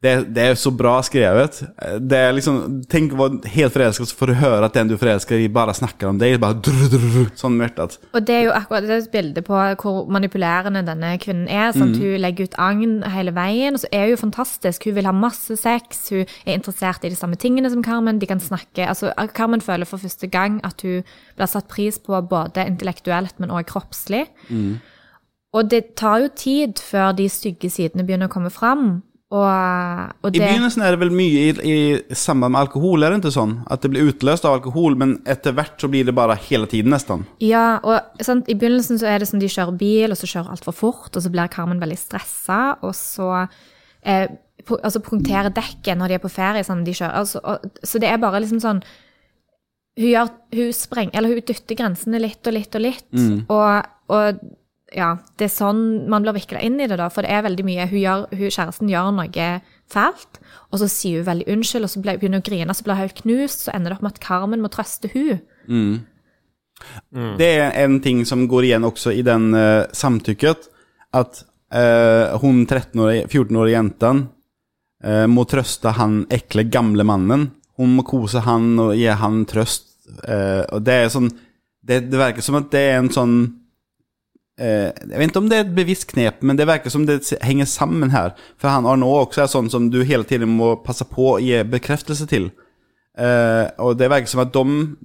Det, 0.00 0.14
det 0.32 0.44
er 0.48 0.54
så 0.56 0.70
bra 0.72 0.94
skrevet. 1.04 1.58
Det 2.00 2.16
er 2.16 2.30
liksom, 2.32 2.78
Tenk 2.88 3.12
å 3.12 3.18
være 3.18 3.50
helt 3.52 3.74
forelsket, 3.74 4.08
så 4.08 4.16
får 4.16 4.30
du 4.30 4.38
høre 4.40 4.68
at 4.70 4.76
den 4.78 4.88
du 4.88 4.94
er 4.94 5.00
forelska 5.02 5.36
i, 5.36 5.48
bare 5.52 5.74
snakker 5.76 6.08
om 6.08 6.20
deg. 6.20 6.38
Bare 6.40 6.56
drr, 6.56 6.86
drr, 6.94 7.26
sånn 7.36 7.58
med. 7.58 7.76
Og 8.16 8.24
det 8.24 8.36
er 8.38 8.46
jo 8.46 8.54
akkurat 8.56 8.86
det 8.88 8.96
et 8.96 9.10
bilde 9.12 9.42
på 9.44 9.58
hvor 9.82 10.08
manipulerende 10.08 10.80
denne 10.88 11.10
kvinnen 11.20 11.50
er. 11.52 11.74
Sant? 11.76 11.98
Hun 12.00 12.16
legger 12.24 12.48
ut 12.48 12.56
agn 12.56 12.94
hele 13.12 13.34
veien, 13.36 13.76
og 13.76 13.82
så 13.82 13.90
er 13.92 14.06
hun 14.06 14.14
jo 14.14 14.22
fantastisk. 14.22 14.86
Hun 14.88 14.96
vil 14.96 15.10
ha 15.10 15.12
masse 15.12 15.58
sex, 15.60 16.00
hun 16.14 16.24
er 16.46 16.56
interessert 16.56 17.04
i 17.04 17.12
de 17.12 17.20
samme 17.20 17.36
tingene 17.36 17.68
som 17.72 17.84
Carmen. 17.84 18.22
De 18.22 18.30
kan 18.30 18.40
snakke 18.40 18.88
altså 18.88 19.12
Carmen 19.36 19.60
føler 19.60 19.84
for 19.84 20.00
første 20.00 20.30
gang 20.32 20.62
at 20.64 20.80
hun 20.86 21.04
blir 21.36 21.52
satt 21.52 21.68
pris 21.68 22.00
på 22.00 22.16
både 22.30 22.64
intellektuelt, 22.72 23.36
men 23.36 23.52
også 23.52 23.68
kroppslig. 23.74 24.24
Og 25.52 25.70
det 25.70 25.94
tar 26.00 26.24
jo 26.24 26.32
tid 26.36 26.80
før 26.80 27.12
de 27.18 27.28
stygge 27.28 27.68
sidene 27.68 28.08
begynner 28.08 28.30
å 28.30 28.32
komme 28.32 28.52
fram. 28.54 29.02
Og, 29.30 30.14
og 30.26 30.34
I 30.34 30.40
begynnelsen 30.42 30.82
er 30.82 30.96
det 30.96 30.98
vel 31.04 31.12
mye 31.14 31.42
i, 31.46 31.50
i 31.70 32.14
samband 32.18 32.50
med 32.56 32.64
alkohol, 32.64 33.04
er 33.06 33.12
det 33.14 33.20
ikke 33.20 33.30
sånn? 33.36 33.52
At 33.70 33.84
det 33.84 33.92
blir 33.92 34.08
utløst 34.10 34.42
av 34.48 34.56
alkohol, 34.56 34.96
men 34.98 35.12
etter 35.30 35.54
hvert 35.54 35.76
så 35.78 35.86
blir 35.92 36.08
det 36.08 36.14
bare 36.18 36.34
hele 36.48 36.66
tiden, 36.66 36.90
nesten. 36.90 37.22
Ja, 37.46 37.76
og 37.86 38.24
sant, 38.26 38.50
i 38.50 38.56
begynnelsen 38.58 38.98
så 38.98 39.06
er 39.06 39.22
det 39.22 39.28
som 39.30 39.38
de 39.38 39.46
kjører 39.52 39.76
bil, 39.78 40.10
og 40.10 40.18
så 40.18 40.26
kjører 40.32 40.50
altfor 40.56 40.74
fort, 40.74 41.14
og 41.14 41.22
så 41.22 41.30
blir 41.30 41.46
Carmen 41.54 41.78
veldig 41.82 42.00
stressa, 42.02 42.58
og 42.82 42.90
så 42.98 43.28
eh, 44.02 44.26
pu- 44.66 44.80
altså 44.82 44.98
punkterer 45.06 45.54
dekket 45.54 46.00
når 46.02 46.10
de 46.10 46.18
er 46.18 46.24
på 46.26 46.32
ferie, 46.34 46.66
sånn 46.66 46.82
de 46.88 46.96
kjører. 46.98 47.20
Altså, 47.22 47.38
og, 47.46 47.70
så 47.86 48.02
det 48.02 48.10
er 48.10 48.18
bare 48.26 48.42
liksom 48.42 48.58
sånn 48.66 48.82
Hun 50.00 50.06
gjør 50.10 50.28
Hun 50.54 50.72
spreng, 50.74 51.10
Eller 51.14 51.28
hun 51.34 51.42
dytter 51.46 51.76
grensene 51.78 52.18
litt 52.22 52.46
og 52.46 52.54
litt 52.58 52.74
og 52.78 52.82
litt, 52.82 53.06
og, 53.46 53.88
og 54.10 54.42
ja, 54.96 55.16
det 55.38 55.44
er 55.46 55.52
sånn 55.54 56.08
man 56.10 56.22
blir 56.24 56.34
vikla 56.34 56.60
inn 56.66 56.80
i 56.80 56.86
det, 56.90 56.96
da, 56.98 57.08
for 57.12 57.22
det 57.22 57.30
er 57.30 57.42
veldig 57.46 57.64
mye 57.64 57.84
Hun 57.90 58.00
gjør, 58.00 58.24
hun, 58.32 58.50
kjæresten 58.50 58.88
gjør 58.90 59.10
noe 59.14 59.50
fælt, 59.90 60.40
og 60.72 60.78
så 60.82 60.88
sier 60.90 61.20
hun 61.20 61.26
veldig 61.28 61.46
unnskyld, 61.54 61.84
og 61.86 61.90
så 61.90 62.00
blir- 62.02 62.18
begynner 62.18 62.40
hun 62.40 62.44
å 62.44 62.48
grine, 62.50 62.74
så 62.74 62.84
blir 62.86 62.94
hun 62.98 63.04
helt 63.04 63.22
knust, 63.22 63.64
så 63.66 63.74
ender 63.74 63.90
det 63.90 63.96
opp 63.98 64.02
med 64.02 64.12
at 64.16 64.20
Carmen 64.24 64.60
må 64.62 64.70
trøste 64.70 65.10
hun. 65.14 65.40
Det 67.38 67.48
er 67.60 67.74
en 67.84 67.98
ting 68.00 68.22
som 68.24 68.46
går 68.48 68.64
igjen 68.70 68.84
også 68.88 69.12
i 69.12 69.22
den 69.26 69.50
uh, 69.54 69.84
samtykket, 69.92 70.68
at 71.12 71.42
uh, 71.74 72.38
hun 72.40 72.62
13-årige, 72.66 73.26
14-årige 73.28 73.74
jenten 73.76 74.22
eh, 75.04 75.26
må 75.26 75.44
trøste 75.48 75.92
han 75.96 76.22
ekle, 76.32 76.64
gamle 76.70 77.04
mannen. 77.04 77.50
Hun 77.80 77.94
må 77.98 78.02
kose 78.08 78.40
han 78.46 78.72
og 78.78 78.94
gi 78.96 79.06
han 79.12 79.44
trøst. 79.48 79.86
eh, 80.26 80.64
og 80.72 80.82
det 80.82 80.94
er 81.04 81.08
sånn 81.12 81.28
det, 81.82 82.10
det 82.10 82.18
virker 82.18 82.42
som 82.42 82.56
at 82.58 82.70
det 82.72 82.80
er 82.90 82.98
en 82.98 83.08
sånn 83.12 83.36
Jeg 84.60 85.16
vet 85.16 85.30
ikke 85.30 85.40
om 85.40 85.48
det 85.48 85.56
er 85.58 85.64
et 85.64 85.74
bevisst 85.76 86.06
knep, 86.12 86.42
men 86.44 86.58
det 86.58 86.66
virker 86.68 86.92
som 86.92 87.06
det 87.08 87.22
henger 87.40 87.64
sammen 87.70 88.10
her. 88.12 88.34
For 88.60 88.68
han 88.68 88.84
Arnault 88.86 89.30
også 89.30 89.42
er 89.46 89.52
sånn 89.54 89.70
som 89.72 89.86
du 89.92 90.02
hele 90.04 90.26
tiden 90.28 90.52
må 90.58 90.74
passe 90.84 91.06
på 91.08 91.30
å 91.34 91.38
gi 91.40 91.62
bekreftelse 91.64 92.26
til. 92.28 92.50
Eh, 93.20 93.66
og 93.82 93.96
det 93.98 94.06
virker 94.12 94.30
som 94.30 94.40
at 94.44 94.52
de, 94.54 94.62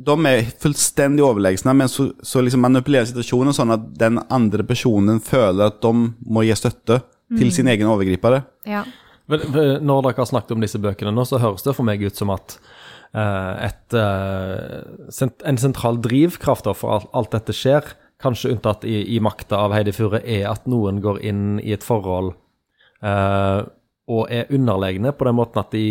de 0.08 0.16
er 0.30 0.46
fullstendig 0.62 1.24
overlegne, 1.26 1.74
men 1.76 1.90
så, 1.92 2.10
så 2.24 2.44
liksom 2.44 2.62
manipulerer 2.64 3.08
situasjonen 3.10 3.56
sånn 3.58 3.74
at 3.76 3.88
den 4.00 4.20
andre 4.32 4.64
personen 4.68 5.18
føler 5.26 5.72
at 5.72 5.80
de 5.84 5.92
må 6.30 6.44
gi 6.46 6.56
støtte 6.60 7.02
til 7.36 7.50
sin 7.56 7.68
egen 7.72 7.90
overgripere. 7.90 8.44
Ja. 8.70 8.84
Eh, 9.32 9.80
Når 9.82 10.04
dere 10.06 10.20
har 10.22 10.30
snakket 10.30 10.54
om 10.54 10.62
disse 10.64 10.80
bøkene 10.84 11.12
nå, 11.16 11.24
så 11.26 11.40
høres 11.42 11.64
det 11.66 11.74
for 11.76 11.88
meg 11.88 12.04
ut 12.06 12.16
som 12.20 12.30
at 12.36 12.60
eh, 13.16 13.70
et, 13.72 13.96
eh, 13.98 15.10
sent- 15.16 15.44
en 15.50 15.58
sentral 15.64 15.98
drivkraft 16.06 16.70
for 16.78 17.00
alt, 17.00 17.10
alt 17.18 17.32
dette 17.40 17.56
skjer, 17.58 17.90
kanskje 18.22 18.54
unntatt 18.56 18.86
i, 18.88 19.02
i 19.16 19.22
makta 19.24 19.66
av 19.66 19.76
Heidi 19.76 19.94
Fure, 19.96 20.22
er 20.22 20.48
at 20.52 20.68
noen 20.72 21.02
går 21.04 21.22
inn 21.28 21.58
i 21.64 21.74
et 21.76 21.84
forhold 21.86 22.34
eh, 23.04 23.66
og 24.06 24.30
er 24.32 24.54
underlegne 24.54 25.12
på 25.16 25.28
den 25.28 25.38
måten 25.40 25.62
at 25.62 25.74
de 25.76 25.88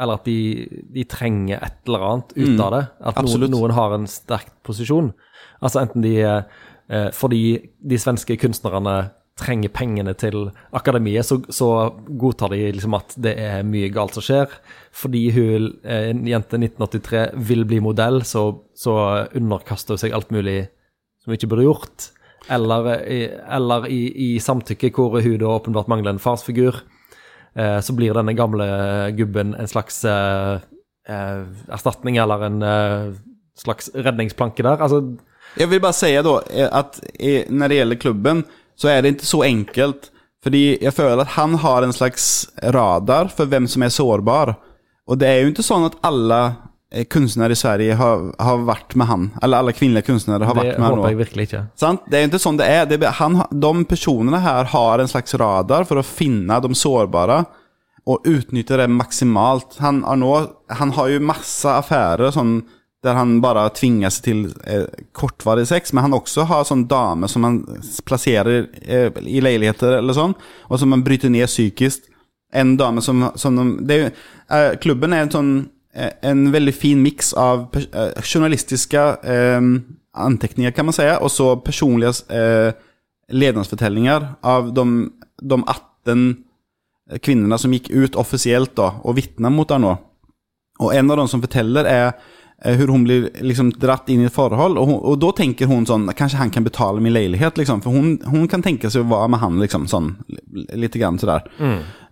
eller 0.00 0.16
at 0.16 0.24
de, 0.24 0.64
de 0.94 1.04
trenger 1.04 1.60
et 1.60 1.80
eller 1.84 2.04
annet 2.08 2.30
ut 2.38 2.60
av 2.64 2.70
det. 2.72 2.84
At 3.10 3.18
noen, 3.20 3.50
noen 3.52 3.74
har 3.76 3.92
en 3.92 4.06
sterk 4.08 4.48
posisjon. 4.64 5.10
Altså 5.60 5.82
enten 5.82 6.00
de 6.00 6.14
eh, 6.24 7.10
Fordi 7.12 7.42
de 7.84 7.98
svenske 8.00 8.38
kunstnerne 8.40 9.10
trenger 9.40 9.72
pengene 9.72 10.14
til 10.20 10.50
akademiet, 10.76 11.24
så, 11.28 11.38
så 11.52 11.68
godtar 12.20 12.52
de 12.52 12.72
liksom 12.76 12.96
at 12.98 13.14
det 13.20 13.34
er 13.40 13.64
mye 13.66 13.88
galt 13.92 14.16
som 14.16 14.24
skjer. 14.24 14.52
Fordi 14.96 15.22
hun, 15.36 15.70
eh, 15.84 16.10
en 16.14 16.24
jente 16.28 16.60
1983 16.60 17.24
vil 17.50 17.66
bli 17.68 17.80
modell, 17.84 18.22
så, 18.24 18.46
så 18.76 18.96
underkaster 19.36 19.96
hun 19.96 20.02
seg 20.04 20.16
alt 20.16 20.32
mulig 20.34 20.62
som 21.20 21.30
hun 21.30 21.36
ikke 21.38 21.50
burde 21.52 21.66
gjort. 21.68 22.10
Eller, 22.50 22.88
eller 23.52 23.86
i, 23.92 24.00
i 24.10 24.28
samtykke, 24.42 24.90
hvor 24.96 25.20
hun 25.20 25.38
da 25.38 25.50
åpenbart 25.52 25.90
mangler 25.92 26.14
en 26.14 26.22
farsfigur. 26.22 26.80
Eh, 27.54 27.80
så 27.84 27.94
blir 27.94 28.14
denne 28.16 28.34
gamle 28.38 28.66
gubben 29.18 29.54
en 29.58 29.68
slags 29.70 30.00
eh, 30.08 30.62
eh, 31.10 31.42
erstatning 31.70 32.16
eller 32.22 32.46
en 32.46 32.62
eh, 32.62 33.10
slags 33.58 33.90
redningsplanke 33.94 34.64
der. 34.64 34.80
Altså, 34.80 35.02
Jeg 35.58 35.70
vil 35.70 35.82
bare 35.82 35.98
si 35.98 36.14
da 36.14 36.36
eh, 36.48 36.70
at 36.70 37.00
når 37.50 37.68
det 37.68 37.78
gjelder 37.80 38.02
klubben, 38.06 38.42
så 38.78 38.88
er 38.88 39.02
det 39.02 39.16
ikke 39.16 39.30
så 39.34 39.44
enkelt. 39.44 40.10
Fordi 40.40 40.78
jeg 40.80 40.94
føler 40.96 41.20
at 41.20 41.34
han 41.36 41.58
har 41.60 41.84
en 41.84 41.92
slags 41.92 42.48
radar 42.72 43.28
for 43.28 43.50
hvem 43.50 43.66
som 43.68 43.82
er 43.84 43.92
sårbar. 43.92 44.54
Og 45.10 45.18
det 45.20 45.28
er 45.28 45.42
jo 45.42 45.50
ikke 45.52 45.66
sånn 45.66 45.84
at 45.90 45.98
alle 46.06 46.38
kunstnere 47.12 47.54
i 47.54 47.58
Sverige 47.58 47.94
har, 47.94 48.24
har 48.42 48.64
vært 48.66 48.96
med 48.98 49.06
han. 49.06 49.28
Eller 49.42 49.62
alle 49.62 49.74
kvinnelige 49.76 50.08
kunstnere 50.08 50.48
har 50.48 50.56
det 50.58 50.64
vært 50.64 50.78
med 50.78 50.86
han. 50.86 50.94
Det 50.96 50.98
håper 50.98 51.12
jeg 51.14 51.20
virkelig 51.20 51.46
ikke. 51.48 51.62
Sant? 51.78 52.04
Det 52.10 52.18
er 52.18 52.26
ikke 52.26 52.42
sånn 52.42 52.58
det 52.58 52.66
er. 52.66 52.88
Det 52.90 52.98
er 52.98 53.16
han, 53.20 53.38
de 53.50 53.72
personene 53.90 54.42
her 54.42 54.70
har 54.72 55.02
en 55.02 55.10
slags 55.10 55.36
radar 55.38 55.86
for 55.86 56.02
å 56.02 56.06
finne 56.06 56.58
de 56.64 56.74
sårbare 56.74 57.44
og 58.10 58.26
utnytte 58.26 58.78
det 58.80 58.88
maksimalt. 58.90 59.78
Han, 59.78 60.02
nå, 60.18 60.34
han 60.80 60.94
har 60.96 61.10
jo 61.12 61.22
masse 61.22 61.70
affærer 61.70 62.32
sånn, 62.34 62.60
der 63.04 63.16
han 63.16 63.38
bare 63.40 63.68
tvinger 63.76 64.12
seg 64.12 64.24
til 64.26 64.40
eh, 64.68 64.84
kortvarig 65.16 65.66
sex, 65.70 65.94
men 65.94 66.04
han 66.04 66.16
også 66.16 66.44
har 66.50 66.66
sånn 66.68 66.86
dame 66.90 67.30
som 67.32 67.46
han 67.46 67.60
plasserer 68.08 68.66
eh, 68.82 69.08
i 69.24 69.40
leiligheter 69.40 70.00
eller 70.00 70.16
sånn, 70.16 70.34
og 70.68 70.80
som 70.80 70.92
han 70.92 71.04
bryter 71.06 71.32
ned 71.32 71.48
psykisk. 71.48 72.10
En 72.52 72.74
dame 72.76 73.00
som, 73.04 73.28
som 73.38 73.56
de, 73.56 73.66
det 73.86 73.94
er 73.94 74.02
jo, 74.02 74.10
eh, 74.56 74.72
Klubben 74.82 75.14
er 75.14 75.24
en 75.24 75.32
sånn 75.32 75.52
eh, 75.60 75.68
en 75.94 76.44
veldig 76.52 76.74
fin 76.74 77.00
miks 77.02 77.32
av 77.34 77.66
eh, 77.74 78.22
journalistiske 78.22 79.00
eh, 79.26 79.60
anteckningar 80.12 80.70
kan 80.70 80.86
man 80.86 80.92
säga 80.92 81.18
og 81.18 81.30
så 81.30 81.56
personlige 81.56 82.12
eh, 82.30 82.72
levnadsfortellinger 83.30 84.28
av 84.42 84.72
de, 84.74 85.10
de 85.42 85.64
18 85.66 86.44
kvinnene 87.22 87.58
som 87.58 87.72
gikk 87.74 87.90
ut 87.90 88.18
offisielt 88.18 88.76
da, 88.78 88.92
og 89.02 89.16
vittnade 89.18 89.54
mot 89.54 89.70
Arnault. 89.70 90.06
Og 90.80 90.94
en 90.94 91.10
av 91.10 91.18
dem 91.20 91.28
som 91.28 91.42
forteller 91.42 91.88
er 91.90 92.06
eh, 92.06 92.28
hur 92.60 92.88
hon 92.88 93.04
blir 93.04 93.30
liksom 93.40 93.70
dratt 93.72 94.08
inn 94.12 94.20
i 94.20 94.28
et 94.28 94.34
forhold. 94.34 94.78
Og, 94.78 94.92
og 95.08 95.18
da 95.22 95.30
tenker 95.36 95.70
hun 95.70 95.86
sånn, 95.88 96.10
Kanskje 96.16 96.40
han 96.42 96.52
kan 96.52 96.66
betale 96.66 97.00
min 97.00 97.14
leilighet, 97.14 97.56
liksom, 97.56 97.80
For 97.84 97.94
hun, 97.94 98.18
hun 98.28 98.48
kan 98.52 98.62
tenke 98.64 98.90
seg 98.92 99.06
å 99.06 99.10
være 99.14 99.30
med 99.32 99.40
han 99.40 99.60
liksom 99.62 99.86
sånn, 99.88 100.12
litt 100.28 100.76
lite 100.90 101.00
grann 101.00 101.18
sådär. 101.18 101.46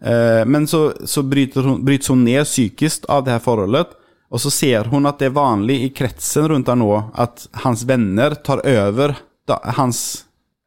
Eh, 0.00 0.44
men 0.46 0.66
så, 0.66 0.92
så 1.04 1.22
bryter 1.22 1.66
hun, 1.66 1.82
bryts 1.84 2.08
hun 2.08 2.24
ned 2.24 2.46
psykisk 2.48 3.08
av 3.12 3.26
det 3.26 3.36
her 3.36 3.44
forholdet. 3.44 3.92
Og 4.30 4.40
så 4.40 4.52
ser 4.52 4.88
hun 4.92 5.08
at 5.08 5.20
det 5.20 5.30
er 5.30 5.36
vanlig 5.36 5.82
i 5.84 5.92
kretsen 5.96 6.48
rundt 6.48 6.68
runt 6.68 6.80
nå 6.80 6.90
at 7.16 7.46
hans 7.64 7.84
vänner 7.88 8.36
tar 8.44 8.60
over 8.64 9.16
da, 9.48 9.60
hans 9.78 10.24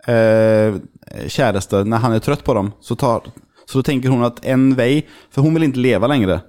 eh, 0.09 0.77
kjæreste 1.29 1.83
når 1.85 2.05
han 2.05 2.15
er 2.17 2.23
trøtt 2.25 2.45
på 2.45 2.55
dem. 2.57 2.71
Så, 2.81 2.97
tar, 2.97 3.25
så 3.65 3.81
da 3.81 3.89
tenker 3.91 4.13
hun 4.13 4.25
at 4.25 4.41
en 4.45 4.71
vei 4.77 5.05
For 5.29 5.45
hun 5.45 5.53
vil 5.57 5.69
ikke 5.69 5.85
leve 5.85 6.09
lenger. 6.09 6.41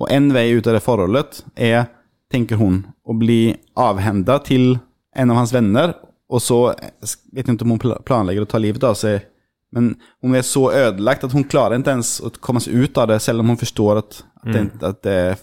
Og 0.00 0.10
en 0.10 0.30
vei 0.32 0.48
ut 0.54 0.66
av 0.66 0.78
det 0.78 0.84
forholdet 0.84 1.42
är, 1.54 1.84
tänker 2.30 2.60
hun, 2.60 2.84
å 3.04 3.16
bli 3.18 3.56
avhenda 3.78 4.38
til 4.44 4.78
en 5.16 5.32
av 5.32 5.40
hans 5.40 5.54
venner, 5.54 5.96
og 6.30 6.42
så 6.42 6.60
Jeg 6.78 7.16
vet 7.34 7.48
ikke 7.48 7.66
om 7.66 7.72
hun 7.74 7.96
planlegger 8.06 8.44
å 8.44 8.50
ta 8.50 8.58
livet 8.58 8.84
av 8.86 8.94
seg, 8.94 9.26
Men 9.72 9.94
hun 10.22 10.34
er 10.34 10.42
så 10.42 10.72
ødelagt 10.72 11.24
at 11.24 11.32
hun 11.32 11.44
klarer 11.46 11.78
ikke 11.78 11.92
ens 11.94 12.20
å 12.22 12.30
komme 12.42 12.60
seg 12.62 12.74
ut 12.74 12.98
av 12.98 13.08
det, 13.10 13.20
selv 13.22 13.40
om 13.40 13.52
hun 13.52 13.58
forstår 13.58 13.98
at, 13.98 14.24
att, 14.42 14.52
det, 14.52 14.60
at 14.60 14.84
att 14.84 15.02
det 15.02 15.12
er 15.12 15.36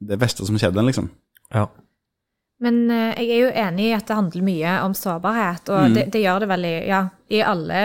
det 0.00 0.20
verste 0.20 0.46
som 0.46 0.56
skjedde, 0.58 0.82
liksom. 0.82 1.10
Ja. 1.52 1.66
Men 2.64 2.90
eh, 2.90 3.20
jeg 3.20 3.28
er 3.28 3.42
jo 3.42 3.52
enig 3.66 3.88
i 3.90 3.94
at 3.96 4.08
det 4.08 4.16
handler 4.16 4.46
mye 4.46 4.74
om 4.86 4.94
sårbarhet, 4.96 5.68
og 5.68 5.96
det, 5.96 6.06
det 6.14 6.22
gjør 6.22 6.44
det 6.44 6.50
vel 6.54 6.66
i, 6.68 6.74
ja, 6.88 7.02
i 7.28 7.42
alle 7.44 7.80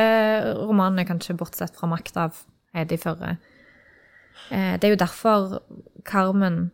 romanene, 0.61 1.07
kanskje 1.09 1.37
bortsett 1.39 1.75
fra 1.75 1.89
'Makt' 1.89 2.19
av 2.21 2.43
Heidi 2.75 2.99
Førre. 3.01 3.37
Eh, 4.49 4.75
det 4.79 4.87
er 4.87 4.95
jo 4.95 5.03
derfor 5.03 5.59
Carmen 6.05 6.69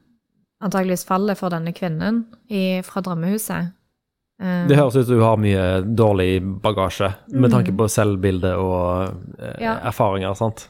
antageligvis 0.66 1.06
faller 1.08 1.38
for 1.40 1.54
denne 1.54 1.72
kvinnen 1.78 2.24
i, 2.50 2.82
fra 2.86 3.02
drømmehuset. 3.06 3.72
Eh, 4.42 4.66
Det 4.68 4.76
høres 4.76 4.98
ut 5.00 5.08
som 5.08 5.16
hun 5.16 5.24
har 5.24 5.38
mye 5.40 5.66
dårlig 5.96 6.42
bagasje 6.62 7.08
med 7.32 7.54
tanke 7.54 7.72
på 7.78 7.88
selvbilde 7.88 8.52
og 8.60 9.14
eh, 9.40 9.54
Ja. 9.64 9.78
erfaringer. 9.88 10.34
sant? 10.36 10.68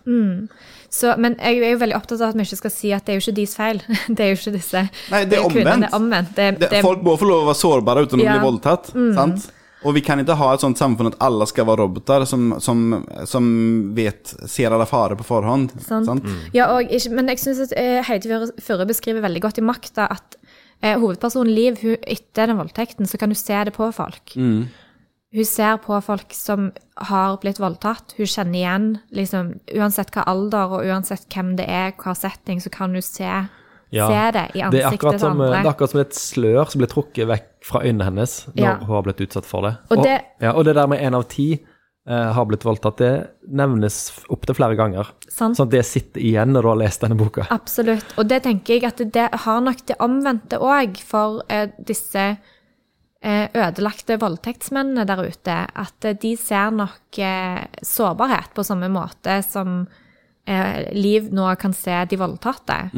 så, 0.96 1.16
men 1.20 1.36
jeg 1.42 1.58
er 1.64 1.72
jo 1.74 1.80
veldig 1.82 1.96
opptatt 1.98 2.22
av 2.22 2.30
at 2.30 2.36
vi 2.38 2.46
ikke 2.46 2.60
skal 2.62 2.72
si 2.72 2.92
at 2.94 3.04
det 3.08 3.16
er 3.16 3.20
jo 3.20 3.24
ikke 3.26 3.36
deres 3.42 3.56
feil. 3.58 3.82
Det 4.16 4.20
er 4.24 4.30
jo 4.34 4.38
ikke 4.40 4.54
disse 4.60 4.84
Nei, 5.12 5.24
det 5.26 5.40
er 5.40 5.48
omvendt. 5.50 5.82
Det 5.82 5.90
er 5.90 5.98
omvendt. 5.98 6.36
Det, 6.38 6.50
Det, 6.62 6.70
det, 6.76 6.82
folk 6.86 7.02
må 7.04 7.18
få 7.20 7.26
lov 7.32 7.44
å 7.44 7.50
være 7.50 7.62
sårbare 7.64 8.06
uten 8.06 8.22
å 8.22 8.24
Ja. 8.28 8.36
bli 8.38 8.46
voldtatt. 8.46 8.92
Sant? 9.18 9.50
Og 9.86 9.94
vi 9.94 10.02
kan 10.06 10.20
ikke 10.22 10.36
ha 10.40 10.48
et 10.56 10.64
sånt 10.64 10.80
samfunn 10.82 11.12
at 11.12 11.18
alle 11.24 11.46
skal 11.50 11.68
være 11.70 11.84
roboter 11.86 12.26
som, 12.26 12.56
som, 12.64 12.80
som 13.30 13.50
vet, 13.98 14.32
ser 14.50 14.74
alle 14.74 14.88
farer 14.90 15.18
på 15.20 15.28
forhånd. 15.28 15.76
Sant. 15.86 16.10
Sant? 16.10 16.26
Ja, 16.58 16.72
og 16.74 16.90
ikke, 16.90 17.14
men 17.14 17.30
jeg 17.30 17.44
syns 17.44 17.62
at 17.68 17.76
eh, 17.78 18.00
Heidi 18.08 18.32
Furre- 18.34 18.88
beskriver 18.90 19.22
veldig 19.26 19.44
godt 19.46 19.62
i 19.62 19.66
makta 19.66 20.08
at 20.16 20.40
eh, 20.82 20.96
hovedpersonen 20.98 21.54
Liv, 21.54 21.78
hun, 21.84 22.00
etter 22.02 22.50
den 22.50 22.58
voldtekten, 22.58 23.06
så 23.06 23.22
kan 23.22 23.30
hun 23.30 23.40
se 23.40 23.62
det 23.70 23.76
på 23.78 23.92
folk. 23.94 24.34
Hun 25.36 25.48
ser 25.50 25.78
på 25.84 25.98
folk 26.02 26.34
som 26.34 26.70
har 27.10 27.38
blitt 27.44 27.60
voldtatt. 27.60 28.16
Hun 28.18 28.30
kjenner 28.32 28.60
igjen, 28.62 28.90
liksom, 29.14 29.54
uansett 29.76 30.14
hva 30.16 30.24
alder 30.32 30.78
og 30.78 30.86
uansett 30.88 31.28
hvem 31.34 31.54
det 31.60 31.66
er, 31.68 31.94
hva 32.00 32.14
setting, 32.16 32.62
så 32.64 32.72
kan 32.72 32.96
hun 32.96 33.04
se, 33.06 33.28
Ja. 33.96 34.08
se 34.12 34.24
det 34.36 34.46
i 34.56 34.62
ansiktet 34.68 35.12
til 35.16 35.20
som, 35.20 35.40
eh, 35.42 35.46
andre. 35.48 35.62
det 35.62 35.66
er 35.66 35.72
akkurat 35.74 35.90
som 35.96 36.02
et 36.02 36.18
slør 36.20 36.70
som 36.72 36.82
blir 36.82 36.92
trukket 36.92 37.28
vekk 37.32 37.48
fra 37.64 37.82
øynene 37.86 38.04
hennes 38.10 38.34
når 38.54 38.64
Ja. 38.66 38.76
hun 38.82 38.88
har 38.96 39.04
blitt 39.08 39.22
utsatt 39.26 39.46
for 39.46 39.62
det. 39.66 39.78
Og 39.90 40.04
det- 40.04 40.22
ja, 40.42 40.52
og 40.54 40.66
det 40.66 40.76
der 40.76 40.88
med 40.88 41.00
én 41.02 41.16
av 41.16 41.28
ti 41.28 41.48
eh, 42.08 42.32
har 42.34 42.46
blitt 42.46 42.62
voldtatt, 42.64 42.98
det 42.98 43.30
nevnes 43.50 43.96
opptil 44.30 44.54
flere 44.54 44.76
ganger. 44.78 45.08
Sant. 45.28 45.58
Sånn 45.58 45.66
at 45.66 45.72
det 45.72 45.86
sitter 45.86 46.22
igjen 46.22 46.52
når 46.54 46.62
du 46.62 46.68
har 46.68 46.76
lest 46.78 47.02
denne 47.02 47.18
boka. 47.18 47.48
Absolutt. 47.50 48.06
Og 48.20 48.28
det 48.28 48.44
tenker 48.44 48.76
jeg 48.80 48.84
at 48.84 48.98
det 49.12 49.30
har 49.34 49.60
nok 49.62 49.84
det 49.88 49.98
omvendte 50.00 50.60
òg 50.62 50.98
for 51.02 51.42
eh, 51.50 51.66
disse 51.84 52.38
eh, 53.24 53.48
ødelagte 53.56 54.20
voldtektsmennene 54.22 55.04
der 55.08 55.18
ute. 55.26 55.68
At 55.76 56.06
eh, 56.06 56.14
de 56.14 56.36
ser 56.38 56.70
nok 56.70 57.18
sårbarhet 57.82 58.54
på 58.54 58.64
samme 58.64 58.88
måte 58.94 59.40
som 59.44 59.88
eh, 60.48 60.92
Liv 60.94 61.32
nå 61.34 61.58
kan 61.58 61.74
se 61.74 62.06
de 62.06 62.18
voldtatte. 62.22 62.92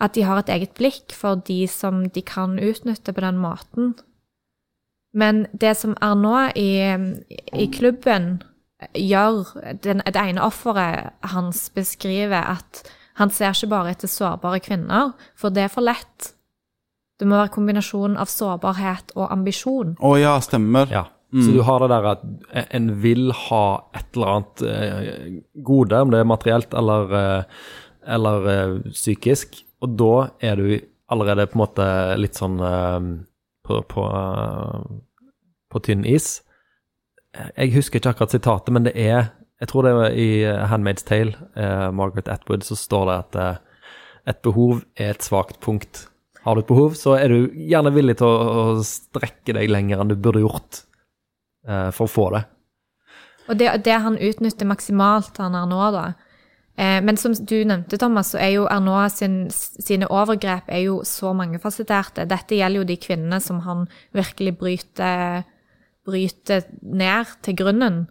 At 0.00 0.14
de 0.14 0.26
har 0.28 0.42
et 0.42 0.52
eget 0.52 0.74
blikk 0.76 1.14
for 1.16 1.40
de 1.46 1.64
som 1.70 2.04
de 2.12 2.22
kan 2.22 2.58
utnytte 2.58 3.14
på 3.16 3.24
den 3.24 3.38
måten. 3.40 3.94
Men 5.16 5.46
det 5.56 5.76
som 5.80 5.96
er 6.04 6.14
nå 6.20 6.36
i, 6.58 6.70
i 7.56 7.66
klubben, 7.72 8.42
gjør 8.92 9.46
den, 9.80 10.02
Det 10.04 10.20
ene 10.20 10.44
offeret 10.44 11.14
hans 11.32 11.70
beskriver 11.72 12.44
at 12.58 12.82
han 13.16 13.30
ser 13.32 13.54
ikke 13.54 13.72
bare 13.72 13.94
etter 13.94 14.10
sårbare 14.12 14.60
kvinner, 14.60 15.14
for 15.36 15.48
det 15.48 15.62
er 15.64 15.72
for 15.72 15.80
lett. 15.80 16.34
Det 17.16 17.24
må 17.24 17.38
være 17.38 17.54
kombinasjonen 17.54 18.18
av 18.20 18.28
sårbarhet 18.28 19.14
og 19.16 19.30
ambisjon. 19.32 19.94
Å 20.04 20.16
ja, 20.20 20.34
stemmer. 20.44 20.90
Ja. 20.92 21.06
Så 21.32 21.52
du 21.52 21.62
har 21.66 21.82
det 21.82 21.88
der 21.90 22.06
at 22.12 22.20
en 22.76 22.90
vil 23.02 23.32
ha 23.34 23.64
et 23.96 24.14
eller 24.14 24.32
annet 24.34 24.62
eh, 24.62 25.40
gode, 25.66 25.98
om 26.00 26.12
det 26.12 26.20
er 26.22 26.28
materielt 26.28 26.76
eller, 26.76 27.16
eh, 27.18 27.64
eller 28.14 28.46
eh, 28.52 28.76
psykisk, 28.94 29.58
og 29.84 29.96
da 30.00 30.12
er 30.40 30.60
du 30.60 30.68
allerede 31.12 31.46
på 31.50 31.58
en 31.58 31.62
måte 31.62 31.86
litt 32.18 32.38
sånn 32.38 32.58
eh, 32.64 33.10
på, 33.66 33.80
på, 33.90 34.06
eh, 34.06 34.80
på 35.72 35.82
tynn 35.86 36.06
is. 36.08 36.40
Jeg 37.56 37.74
husker 37.74 38.00
ikke 38.00 38.14
akkurat 38.14 38.32
sitatet, 38.32 38.72
men 38.72 38.88
det 38.88 38.96
er 38.96 39.32
Jeg 39.56 39.70
tror 39.70 39.86
det 39.86 39.90
er 39.96 40.16
i 40.20 40.30
Handmaid's 40.68 41.04
Tale, 41.08 41.32
eh, 41.56 41.86
Margaret 41.88 42.28
Atwood, 42.28 42.60
så 42.60 42.76
står 42.76 43.06
det 43.08 43.14
at 43.22 43.36
eh, 43.40 43.62
et 44.28 44.42
behov 44.44 44.82
er 45.00 45.14
et 45.14 45.24
svakt 45.24 45.62
punkt. 45.64 46.02
Har 46.44 46.54
du 46.54 46.60
et 46.60 46.68
behov, 46.68 46.92
så 46.92 47.14
er 47.16 47.32
du 47.32 47.54
gjerne 47.56 47.92
villig 47.94 48.18
til 48.20 48.28
å, 48.28 48.50
å 48.76 48.84
strekke 48.84 49.54
deg 49.56 49.72
lenger 49.72 50.02
enn 50.02 50.12
du 50.12 50.16
burde 50.20 50.42
gjort 50.44 50.82
eh, 51.64 51.88
for 51.88 52.04
å 52.04 52.12
få 52.12 52.26
det. 52.34 52.42
Og 53.48 53.56
det, 53.56 53.70
det 53.86 53.96
han 54.04 54.20
utnytter 54.20 54.68
maksimalt, 54.68 55.40
han 55.40 55.56
nå 55.70 55.80
da. 55.94 56.04
Eh, 56.76 57.02
men 57.02 57.16
som 57.16 57.32
du 57.32 57.56
nevnte, 57.64 57.96
Thomas, 57.98 58.34
så 58.34 58.40
er 58.42 58.50
jo 58.52 58.66
Arnaud 58.68 59.08
sin, 59.14 59.46
sine 59.50 60.08
overgrep 60.12 60.68
er 60.68 60.82
jo 60.84 61.00
så 61.08 61.32
mangefasetterte. 61.32 62.26
Dette 62.28 62.58
gjelder 62.58 62.82
jo 62.82 62.88
de 62.90 62.98
kvinnene 63.00 63.40
som 63.40 63.62
han 63.64 63.86
virkelig 64.16 64.58
bryter, 64.60 65.46
bryter 66.04 66.68
ned 66.82 67.32
til 67.46 67.56
grunnen. 67.56 68.04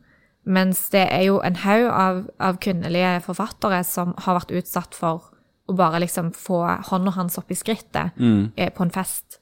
Mens 0.45 0.87
det 0.93 1.05
er 1.11 1.27
jo 1.27 1.37
en 1.45 1.59
haug 1.61 1.85
av, 1.91 2.23
av 2.41 2.57
kvinnelige 2.61 3.19
forfattere 3.25 3.83
som 3.85 4.13
har 4.25 4.39
vært 4.39 4.53
utsatt 4.57 4.97
for 4.97 5.29
å 5.65 5.73
bare 5.77 6.01
liksom 6.03 6.31
få 6.37 6.61
hånda 6.89 7.15
hans 7.15 7.37
opp 7.41 7.49
i 7.49 7.57
skrittet 7.57 8.17
mm. 8.17 8.53
på 8.73 8.85
en 8.85 8.93
fest. 8.93 9.39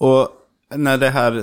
Og 0.00 0.32
når, 0.76 1.00
det 1.00 1.10
her, 1.16 1.40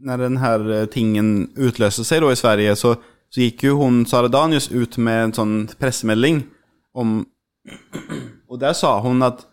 når 0.00 0.16
den 0.24 0.36
här 0.40 0.68
eh, 0.72 0.86
tingen 0.88 1.50
utløste 1.56 2.04
seg 2.04 2.24
da 2.24 2.32
i 2.32 2.40
Sverige 2.40 2.76
så, 2.80 2.94
så 3.28 3.44
gikk 3.44 3.66
jo 3.68 3.76
hun 3.82 4.06
Sara 4.08 4.32
Danius, 4.32 4.70
ut 4.72 4.96
med 4.96 5.24
en 5.26 5.36
sånn 5.36 5.58
pressmelding 5.80 6.46
om... 6.98 7.20
Og 8.48 8.60
der 8.62 8.74
sa 8.76 8.94
hun 9.04 9.22
at 9.26 9.44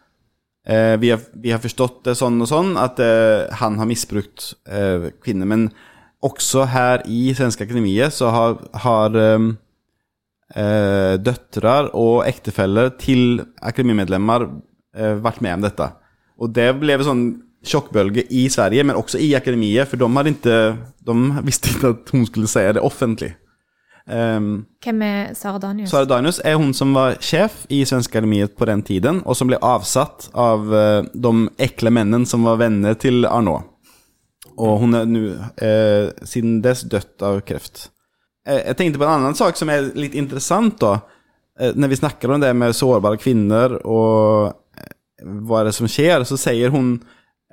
eh, 0.68 0.96
vi, 1.02 1.12
har, 1.14 1.24
vi 1.34 1.52
har 1.54 1.62
forstått 1.64 2.04
det 2.08 2.16
sånn 2.18 2.40
og 2.42 2.50
sånn, 2.50 2.74
at 2.80 3.02
eh, 3.04 3.46
han 3.62 3.78
har 3.82 3.90
misbrukt 3.90 4.54
eh, 4.66 5.12
kvinner. 5.24 5.50
Men 5.52 5.68
også 6.26 6.66
her 6.72 7.06
i 7.12 7.30
Svenske 7.38 7.68
Akademiet 7.68 8.16
så 8.16 8.32
har, 8.34 8.58
har 8.86 9.18
ehm, 9.20 9.50
eh, 10.56 11.16
døttrar 11.22 11.92
og 11.94 12.24
ektefeller 12.26 12.94
til 13.02 13.44
akademimedlemmer 13.62 14.48
eh, 14.98 15.18
vært 15.22 15.44
med 15.46 15.60
om 15.60 15.68
dette. 15.68 15.90
Og 16.42 16.52
det 16.56 16.70
ble 16.80 16.98
en 16.98 17.08
sånn 17.10 17.26
sjokkbølge 17.66 18.28
i 18.34 18.46
Sverige, 18.54 18.84
men 18.86 18.98
også 19.00 19.20
i 19.22 19.32
akademiet, 19.38 19.90
for 19.90 20.02
de, 20.02 20.08
ikke, 20.32 20.60
de 21.08 21.46
visste 21.46 21.72
ikke 21.74 21.94
at 21.96 22.12
hun 22.14 22.26
skulle 22.30 22.50
si 22.52 22.66
det 22.78 22.84
offentlig. 22.84 23.34
Um, 24.06 24.66
Hvem 24.86 25.02
er 25.02 25.32
Sara 25.34 25.58
Danius? 25.62 25.90
Sara 25.90 26.06
Danius 26.10 26.38
er 26.46 26.60
hun 26.62 26.76
som 26.78 26.94
var 26.94 27.18
sjef 27.26 27.64
i 27.74 27.82
Svenske 27.90 28.14
Akademiet 28.14 28.54
på 28.58 28.68
den 28.70 28.84
tiden, 28.86 29.24
og 29.26 29.38
som 29.38 29.50
ble 29.50 29.58
avsatt 29.66 30.30
av 30.34 30.70
uh, 30.70 31.02
de 31.14 31.34
ekle 31.66 31.94
mennene 31.94 32.30
som 32.30 32.46
var 32.46 32.62
venner 32.62 32.98
til 33.02 33.26
Arnaud. 33.26 33.66
Og 34.56 34.78
hun 34.84 34.96
er 34.96 35.10
nå 35.10 35.26
uh, 35.34 36.14
siden 36.24 36.62
dess 36.64 36.86
dødt 36.88 37.26
av 37.26 37.42
kreft. 37.48 37.90
Uh, 38.48 38.62
jeg 38.62 38.78
tenkte 38.78 39.02
på 39.02 39.08
en 39.08 39.18
annen 39.18 39.38
sak 39.38 39.58
som 39.58 39.74
er 39.74 39.92
litt 39.98 40.16
interessant, 40.18 40.78
da. 40.84 41.00
Eh, 41.60 41.72
når 41.76 41.88
vi 41.88 41.96
snakker 41.96 42.32
om 42.32 42.42
det 42.42 42.52
med 42.54 42.76
sårbare 42.76 43.20
kvinner 43.20 43.78
og 43.88 44.50
eh, 44.76 44.96
hva 45.48 45.62
er 45.62 45.70
det 45.70 45.76
som 45.78 45.88
skjer, 45.88 46.26
så 46.28 46.38
sier 46.40 46.74
hun 46.74 46.98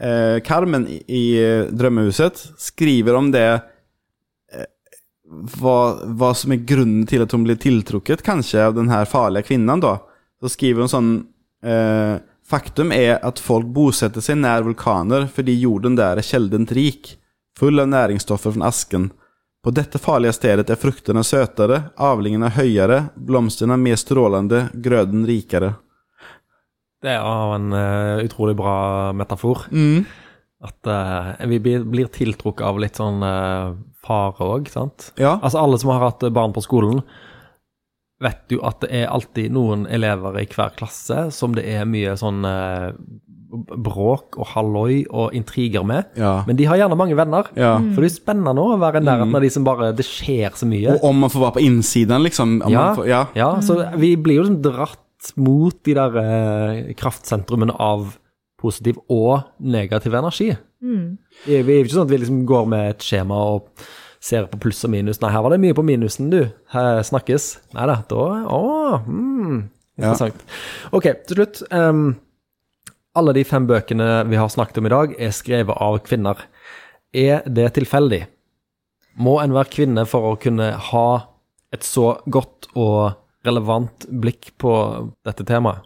eh, 0.00 0.40
Carmen 0.42 0.88
i, 0.90 0.98
i 1.07 1.22
eh, 1.38 1.68
Drømmehuset 1.70 2.40
skriver 2.59 3.18
om 3.18 3.30
det 3.34 3.44
eh, 3.46 3.68
hva, 5.33 5.78
hva 6.05 6.33
som 6.37 6.53
er 6.55 6.64
grunnen 6.68 7.07
til 7.09 7.24
at 7.24 7.33
hun 7.33 7.47
blir 7.47 7.61
tiltrukket 7.61 8.24
kanskje 8.26 8.66
av 8.66 8.76
den 8.76 8.93
her 8.93 9.09
farlige 9.09 9.49
kvinnen. 9.51 9.80
da. 9.80 9.99
Så 10.43 10.53
skriver 10.53 10.85
hun 10.85 10.93
sånn 10.93 11.11
eh, 11.64 12.20
Faktum 12.53 12.91
er 12.93 13.16
at 13.24 13.39
folk 13.41 13.68
bosetter 13.72 14.20
seg 14.20 14.41
nær 14.43 14.64
vulkaner 14.66 15.28
fordi 15.30 15.55
jorden 15.62 15.95
der 15.97 16.18
er 16.20 16.26
sjeldent 16.26 16.74
rik, 16.76 17.14
full 17.57 17.80
av 17.80 17.89
næringsstoffer 17.89 18.53
fra 18.59 18.68
asken. 18.68 19.07
På 19.62 19.70
dette 19.70 20.01
farlige 20.03 20.35
stedet 20.35 20.66
er 20.74 20.80
fruktene 20.80 21.22
søtere, 21.24 21.78
avlingene 21.95 22.51
høyere, 22.53 22.99
blomstene 23.14 23.78
mer 23.78 23.97
strålende, 24.01 24.66
grøden 24.74 25.22
rikere. 25.28 25.76
Det 27.03 27.14
er 27.14 27.55
en 27.55 27.70
uh, 27.74 28.18
utrolig 28.26 28.57
bra 28.59 28.74
metafor. 29.14 29.64
At 30.66 30.91
uh, 30.91 31.47
vi 31.51 31.61
blir, 31.62 31.87
blir 31.87 32.11
tiltrukket 32.11 32.66
av 32.66 32.83
litt 32.83 32.99
sånn 32.99 33.22
uh, 33.22 33.72
fare 34.07 34.46
òg, 34.57 34.70
sant? 34.72 35.11
Ja. 35.20 35.36
Altså 35.42 35.61
alle 35.62 35.78
som 35.78 35.92
har 35.94 36.03
hatt 36.09 36.24
barn 36.34 36.55
på 36.57 36.62
skolen, 36.64 37.03
vet 38.22 38.55
jo 38.55 38.61
at 38.66 38.80
det 38.84 38.90
er 39.03 39.11
alltid 39.11 39.50
noen 39.55 39.84
elever 39.90 40.36
i 40.42 40.46
hver 40.46 40.74
klasse 40.78 41.28
som 41.34 41.57
det 41.57 41.64
er 41.66 41.86
mye 41.90 42.14
sånn 42.18 42.44
eh, 42.46 42.92
bråk 43.53 44.38
og 44.40 44.46
halloi 44.55 45.03
og 45.11 45.34
intriger 45.36 45.84
med. 45.84 46.07
Ja. 46.16 46.38
Men 46.46 46.57
de 46.57 46.64
har 46.70 46.78
gjerne 46.80 46.96
mange 46.96 47.16
venner. 47.18 47.50
Ja. 47.59 47.74
For 47.92 48.00
det 48.05 48.09
er 48.12 48.14
spennende 48.14 48.62
å 48.62 48.78
være 48.80 49.03
i 49.03 49.07
nærheten 49.07 49.36
av 49.36 49.44
de 49.44 49.50
som 49.53 49.66
bare 49.66 49.90
Det 49.96 50.07
skjer 50.09 50.55
så 50.57 50.68
mye. 50.70 50.94
Og 50.96 51.05
om 51.11 51.20
man 51.24 51.32
får 51.32 51.44
være 51.48 51.57
på 51.59 51.64
innsiden, 51.66 52.22
liksom. 52.24 52.61
Om 52.64 52.72
Ja, 52.72 52.86
man 52.86 52.96
får, 53.00 53.09
ja. 53.11 53.22
ja, 53.36 53.50
så 53.61 53.76
vi 54.00 54.14
blir 54.16 54.40
jo 54.40 54.46
liksom 54.46 54.62
dratt 54.64 55.32
mot 55.36 55.76
de 55.86 55.94
der 55.98 56.16
eh, 56.22 56.94
kraftsentrumene 56.98 57.76
av 57.78 58.16
positiv 58.62 59.02
og 59.10 59.42
negativ 59.58 60.14
energi. 60.14 60.52
Det 61.46 61.60
vi 61.66 61.74
er 61.74 61.82
jo 61.82 61.86
ikke 61.86 61.96
sånn 61.96 62.08
at 62.08 62.14
vi 62.14 62.22
liksom 62.22 62.40
går 62.48 62.66
med 62.72 62.94
et 62.94 63.06
skjema 63.06 63.38
og 63.52 63.86
ser 64.22 64.46
på 64.50 64.60
pluss 64.62 64.82
og 64.86 64.92
minus. 64.94 65.20
Nei, 65.22 65.32
her 65.34 65.42
var 65.44 65.54
det 65.54 65.62
mye 65.62 65.76
på 65.76 65.84
minusen, 65.86 66.30
du. 66.30 66.44
Her 66.74 67.02
snakkes. 67.06 67.48
Nei 67.74 67.86
da, 67.90 67.98
da 68.10 68.26
Å, 68.54 68.60
mm, 69.02 69.56
interessant. 69.98 70.44
Ok, 70.94 71.08
til 71.26 71.40
slutt. 71.40 71.62
Um, 71.74 72.12
alle 73.18 73.34
de 73.36 73.44
fem 73.44 73.66
bøkene 73.68 74.22
vi 74.30 74.38
har 74.40 74.52
snakket 74.52 74.78
om 74.80 74.88
i 74.88 74.94
dag, 74.94 75.16
er 75.18 75.34
skrevet 75.34 75.76
av 75.76 75.98
kvinner. 76.06 76.46
Er 77.12 77.42
det 77.44 77.74
tilfeldig? 77.76 78.22
Må 79.20 79.36
en 79.42 79.52
være 79.52 79.74
kvinne 79.74 80.06
for 80.08 80.30
å 80.30 80.38
kunne 80.40 80.70
ha 80.90 81.08
et 81.74 81.84
så 81.84 82.14
godt 82.32 82.70
og 82.72 83.18
relevant 83.44 84.06
blikk 84.08 84.54
på 84.62 84.72
dette 85.26 85.44
temaet? 85.48 85.84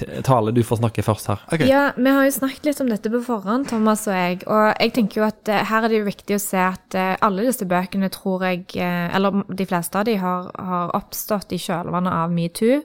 Tale, 0.00 0.52
du 0.56 0.62
får 0.64 0.80
snakke 0.80 1.02
først 1.04 1.28
her. 1.28 1.40
Okay. 1.52 1.68
Ja, 1.68 1.82
vi 1.96 2.10
har 2.10 2.24
jo 2.24 2.32
snakket 2.32 2.64
litt 2.70 2.80
om 2.80 2.88
dette 2.90 3.10
på 3.12 3.20
forhånd, 3.26 3.68
Thomas 3.68 4.06
og 4.08 4.16
jeg. 4.16 4.38
Og 4.48 4.70
jeg 4.80 4.92
tenker 4.96 5.20
jo 5.20 5.26
at 5.26 5.50
eh, 5.52 5.64
her 5.68 5.84
er 5.84 5.92
det 5.92 5.98
jo 6.00 6.06
viktig 6.08 6.36
å 6.38 6.42
se 6.42 6.58
at 6.64 6.96
eh, 6.96 7.12
alle 7.22 7.44
disse 7.44 7.66
bøkene 7.68 8.08
tror 8.12 8.46
jeg, 8.48 8.64
eh, 8.80 9.12
eller 9.14 9.42
de 9.52 9.66
fleste 9.68 10.00
av 10.00 10.08
de 10.08 10.16
har, 10.18 10.48
har 10.56 10.94
oppstått 10.96 11.52
i 11.52 11.60
kjølvannet 11.60 12.16
av 12.22 12.32
metoo. 12.32 12.80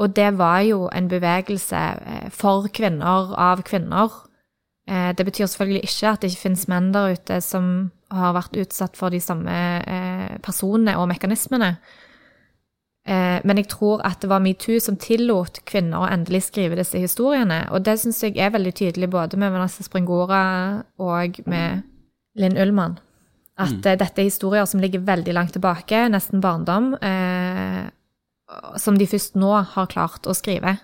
Og 0.00 0.14
det 0.16 0.30
var 0.40 0.62
jo 0.66 0.88
en 0.90 1.10
bevegelse 1.12 1.82
for 2.34 2.66
kvinner, 2.74 3.34
av 3.38 3.60
kvinner. 3.68 4.16
Eh, 4.88 5.12
Det 5.14 5.28
betyr 5.28 5.46
selvfølgelig 5.46 5.84
ikke 5.86 6.14
at 6.14 6.24
det 6.24 6.32
ikke 6.32 6.46
finnes 6.48 6.64
menn 6.72 6.88
der 6.96 7.14
ute 7.14 7.38
som 7.44 7.92
har 8.10 8.34
vært 8.34 8.56
utsatt 8.64 8.96
for 8.96 9.12
de 9.12 9.20
samme 9.20 9.54
personene 10.42 10.96
og 10.98 11.08
mekanismene. 11.12 11.76
Eh, 13.04 13.40
Men 13.44 13.60
jeg 13.60 13.68
tror 13.68 14.00
at 14.06 14.22
det 14.22 14.30
var 14.30 14.40
metoo 14.40 14.80
som 14.80 14.96
tillot 14.96 15.60
kvinner 15.68 16.00
å 16.00 16.08
endelig 16.08 16.46
skrive 16.48 16.78
disse 16.78 16.98
historiene. 16.98 17.66
Og 17.70 17.84
det 17.84 17.98
syns 18.00 18.22
jeg 18.24 18.38
er 18.40 18.54
veldig 18.54 18.72
tydelig 18.74 19.10
både 19.12 19.36
med 19.40 19.52
Vanessa 19.52 19.84
Springora 19.84 20.84
og 20.98 21.40
med 21.46 21.82
Linn 22.40 22.56
Ullmann. 22.56 22.96
At 23.60 23.76
mm. 23.76 23.82
dette 24.00 24.22
er 24.22 24.30
historier 24.30 24.64
som 24.66 24.80
ligger 24.82 25.04
veldig 25.04 25.34
langt 25.36 25.52
tilbake, 25.54 26.08
nesten 26.10 26.40
barndom, 26.42 26.94
eh, 26.98 27.84
som 28.80 28.98
de 28.98 29.06
først 29.06 29.36
nå 29.38 29.52
har 29.76 29.92
klart 29.92 30.26
å 30.26 30.34
skrive. 30.34 30.78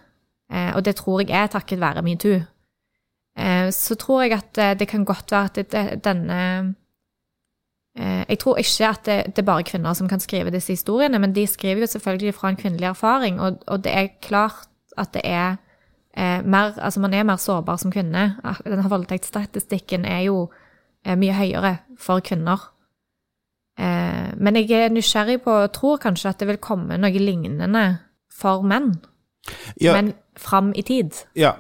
Eh, 0.52 0.70
og 0.76 0.84
det 0.86 0.98
tror 1.00 1.24
jeg 1.24 1.32
er 1.34 1.50
takket 1.50 1.80
være 1.80 2.04
metoo. 2.06 2.44
Eh, 3.38 3.72
så 3.74 3.96
tror 3.98 4.22
jeg 4.22 4.36
at 4.36 4.60
eh, 4.60 4.76
det 4.78 4.86
kan 4.92 5.08
godt 5.08 5.32
være 5.32 5.50
at 5.50 5.72
det, 5.72 6.04
denne 6.04 6.38
Eh, 6.40 6.74
Jeg 7.96 8.38
tror 8.38 8.56
ikke 8.60 8.86
at 8.86 9.00
det, 9.06 9.14
det 9.34 9.42
er 9.42 9.46
bare 9.48 9.64
kvinner 9.66 9.94
som 9.98 10.08
kan 10.08 10.20
skrive 10.22 10.52
disse 10.54 10.72
historiene, 10.72 11.18
men 11.18 11.32
de 11.34 11.42
skriver 11.46 11.82
jo 11.82 11.86
selvfølgelig 11.90 12.34
fra 12.34 12.48
en 12.48 12.56
kvinnelig 12.56 12.86
erfaring, 12.86 13.40
og, 13.40 13.58
og 13.66 13.82
det 13.84 13.92
er 13.92 14.12
klart 14.22 14.68
at 14.98 15.10
det 15.14 15.22
er 15.24 15.56
eh, 16.16 16.44
mer 16.44 16.78
Altså, 16.78 17.00
man 17.00 17.14
er 17.14 17.22
mer 17.22 17.36
sårbar 17.36 17.76
som 17.76 17.92
kvinne. 17.92 18.36
Ah, 18.44 18.60
Denne 18.64 18.90
voldtektsstatistikken 18.90 20.04
er 20.04 20.20
jo 20.28 20.50
eh, 21.06 21.16
mye 21.18 21.34
høyere 21.34 21.76
for 21.98 22.20
kvinner. 22.20 22.70
Eh, 23.78 24.30
men 24.36 24.56
jeg 24.56 24.70
er 24.70 24.92
nysgjerrig 24.92 25.40
på 25.42 25.54
og 25.64 25.72
tror 25.72 26.00
kanskje 26.02 26.30
at 26.30 26.40
det 26.40 26.48
vil 26.50 26.62
komme 26.62 26.98
noe 27.00 27.22
lignende 27.22 27.86
for 28.40 28.62
menn, 28.62 28.94
Ja, 29.80 29.94
men 29.96 30.12
fram 30.36 30.72
i 30.76 30.82
tid. 30.82 31.24
Ja. 31.36 31.54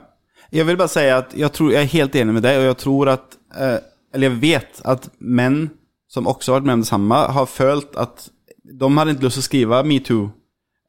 Jeg 0.52 0.66
vil 0.66 0.76
bare 0.76 0.90
si 0.90 1.04
at 1.06 1.34
jeg, 1.36 1.52
tror, 1.52 1.70
jeg 1.70 1.82
er 1.82 1.92
helt 1.92 2.16
enig 2.16 2.34
med 2.34 2.42
deg, 2.42 2.58
og 2.58 2.64
jeg 2.64 2.76
tror 2.76 3.10
at 3.12 3.36
eh, 3.54 3.78
eller 4.14 4.30
jeg 4.32 4.40
vet 4.42 4.80
at 4.84 5.08
män 5.20 5.70
som 6.12 6.26
också 6.26 6.52
varit 6.52 6.64
med 6.64 6.72
om 6.72 6.80
det 6.80 6.86
samme, 6.86 7.14
har 7.14 7.46
følt 7.46 7.96
att 7.96 8.28
de 8.72 8.96
hade 8.96 9.10
inte 9.10 9.22
lust 9.22 9.38
att 9.38 9.44
skriva 9.44 9.82
metoo. 9.82 10.30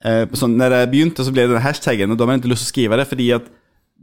Eh, 0.03 0.29
så 0.33 0.47
när 0.47 0.69
det 0.69 0.87
begynte 0.87 1.23
så 1.23 1.31
blev 1.31 1.47
det 1.47 1.55
den 1.55 1.63
hashtaggen 1.63 2.11
och 2.11 2.17
de 2.17 2.23
hade 2.23 2.35
inte 2.35 2.47
lust 2.47 2.61
att 2.61 2.67
skriva 2.67 2.95
det 2.95 3.05
fordi 3.05 3.33
att 3.33 3.43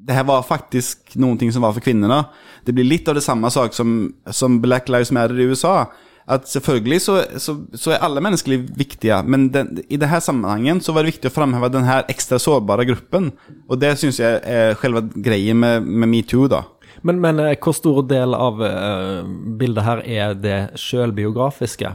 det 0.07 0.13
här 0.13 0.25
var 0.25 0.43
faktiskt 0.43 1.15
någonting 1.15 1.53
som 1.53 1.63
var 1.63 1.73
för 1.73 1.81
kvinnorna. 1.81 2.25
Det 2.65 2.73
blir 2.73 2.85
lite 2.85 3.11
av 3.11 3.15
det 3.15 3.21
samma 3.21 3.51
sak 3.51 3.75
som, 3.75 4.13
som 4.31 4.61
Black 4.61 4.89
Lives 4.89 5.11
Matter 5.11 5.41
i 5.41 5.43
USA. 5.43 5.93
Att 6.25 6.49
selvfølgelig 6.49 7.03
så, 7.03 7.23
så, 7.37 7.65
så 7.75 7.91
er 7.91 8.03
alle 8.05 8.21
människor 8.21 8.77
viktige, 8.77 9.23
men 9.23 9.49
den, 9.49 9.79
i 9.89 9.97
denne 9.97 10.21
sammenhengen 10.21 10.81
så 10.81 10.93
var 10.93 11.03
det 11.03 11.15
viktig 11.15 11.31
å 11.31 11.33
framheve 11.33 11.71
denne 11.73 12.03
ekstra 12.13 12.37
sårbare 12.39 12.85
gruppen. 12.85 13.31
Og 13.69 13.81
det 13.81 13.95
syns 13.97 14.21
jeg 14.21 14.43
er 14.45 14.77
selve 14.77 15.07
grejen 15.17 15.57
med, 15.57 15.89
med 15.89 16.09
metoo 16.13 16.45
då. 16.53 16.61
Men, 17.03 17.21
men 17.21 17.41
eh, 17.43 17.57
hvor 17.63 17.77
stor 17.77 18.03
del 18.09 18.35
av 18.35 18.63
eh, 18.65 19.29
bildet 19.59 19.87
her 19.87 20.03
er 20.05 20.35
det 20.39 20.59
sjølbiografiske? 20.81 21.95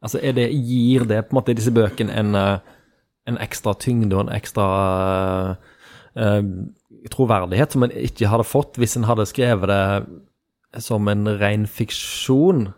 Altså, 0.00 0.20
det, 0.36 0.48
Gir 0.52 1.06
det 1.08 1.24
på 1.26 1.34
en 1.34 1.40
måte 1.40 1.56
disse 1.56 1.72
bøkene 1.74 2.14
en, 2.16 2.34
eh, 2.36 2.58
en 3.28 3.40
ekstra 3.40 3.74
tyngde 3.80 4.16
og 4.16 4.26
en 4.26 4.34
ekstra 4.34 4.66
eh, 6.16 6.42
troverdighet 7.12 7.76
som 7.76 7.86
en 7.86 7.96
ikke 7.96 8.30
hadde 8.32 8.48
fått 8.48 8.80
hvis 8.80 8.98
en 8.98 9.08
hadde 9.08 9.28
skrevet 9.28 9.70
det 9.70 10.84
som 10.84 11.08
en 11.10 11.26
ren 11.40 11.66
fiksjon 11.66 12.68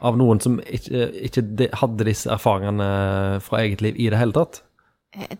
av 0.00 0.16
noen 0.16 0.40
som 0.40 0.58
ikke, 0.64 1.10
ikke 1.28 1.68
hadde 1.76 2.08
disse 2.08 2.30
erfaringene 2.32 3.40
fra 3.44 3.60
eget 3.60 3.84
liv 3.84 3.98
i 4.00 4.08
det 4.10 4.20
hele 4.20 4.34
tatt? 4.34 4.62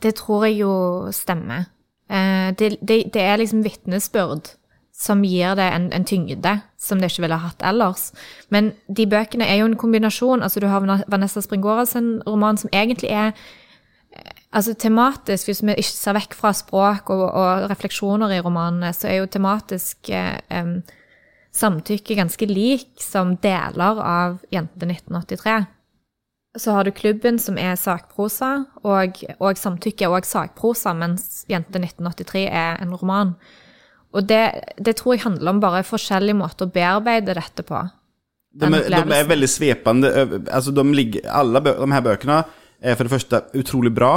Det 0.03 0.13
tror 0.19 0.45
jeg 0.47 0.61
jo 0.61 0.73
stemmer. 1.15 1.71
Det, 2.11 2.75
det, 2.83 2.99
det 3.15 3.23
er 3.23 3.39
liksom 3.39 3.63
vitnesbyrd 3.65 4.51
som 5.01 5.23
gir 5.25 5.57
det 5.57 5.65
en, 5.73 5.89
en 5.97 6.05
tyngde 6.05 6.59
som 6.77 7.01
det 7.01 7.09
ikke 7.09 7.25
ville 7.25 7.41
hatt 7.41 7.63
ellers. 7.65 8.11
Men 8.53 8.75
de 8.89 9.07
bøkene 9.09 9.49
er 9.49 9.63
jo 9.63 9.71
en 9.71 9.79
kombinasjon. 9.81 10.45
Altså, 10.45 10.61
du 10.61 10.69
har 10.69 10.85
Vanessa 11.09 11.41
Springora 11.41 11.87
sin 11.89 12.19
roman 12.27 12.61
som 12.61 12.73
egentlig 12.73 13.11
er 13.11 13.33
eh, 13.33 14.37
Altså 14.51 14.75
tematisk, 14.75 15.47
hvis 15.47 15.61
vi 15.63 15.77
ikke 15.79 15.95
ser 15.95 16.17
vekk 16.17 16.33
fra 16.35 16.51
språk 16.51 17.13
og, 17.15 17.21
og 17.23 17.69
refleksjoner 17.71 18.33
i 18.35 18.41
romanene, 18.43 18.89
så 18.91 19.07
er 19.07 19.21
jo 19.21 19.29
tematisk 19.31 20.11
eh, 20.11 20.41
samtykke 21.55 22.17
ganske 22.19 22.49
lik 22.51 22.99
som 22.99 23.37
deler 23.39 24.01
av 24.03 24.41
Jente 24.51 24.89
1983. 24.89 25.55
Så 26.59 26.75
har 26.75 26.85
du 26.85 26.91
klubben 26.91 27.39
som 27.39 27.59
er 27.63 27.79
sakprosa, 27.79 28.65
og, 28.83 29.23
og 29.39 29.59
samtykke 29.59 30.11
også 30.11 30.33
sakprosa, 30.33 30.97
mens 30.99 31.45
Jente 31.47 31.79
1983 31.79 32.49
er 32.51 32.83
en 32.83 32.97
roman. 32.99 33.37
Og 34.11 34.27
det, 34.27 34.43
det 34.79 34.97
tror 34.99 35.15
jeg 35.15 35.25
handler 35.25 35.55
om 35.55 35.63
bare 35.63 35.87
forskjellige 35.87 36.39
måter 36.39 36.67
å 36.67 36.75
bearbeide 36.75 37.37
dette 37.39 37.65
på. 37.67 37.85
De 38.51 38.67
er, 38.67 38.81
är, 38.83 38.91
de 38.91 39.15
er, 39.15 39.29
veldig 39.31 39.49
svepende. 39.49 40.11
Altså, 40.51 40.75
de, 40.75 40.85
ligger, 40.95 41.29
alle 41.31 41.63
de 41.63 41.93
her 41.93 42.03
bøkene 42.03 42.43
er 42.81 42.97
for 42.99 43.07
det 43.07 43.15
første 43.15 43.43
utrolig 43.61 43.93
bra 43.95 44.15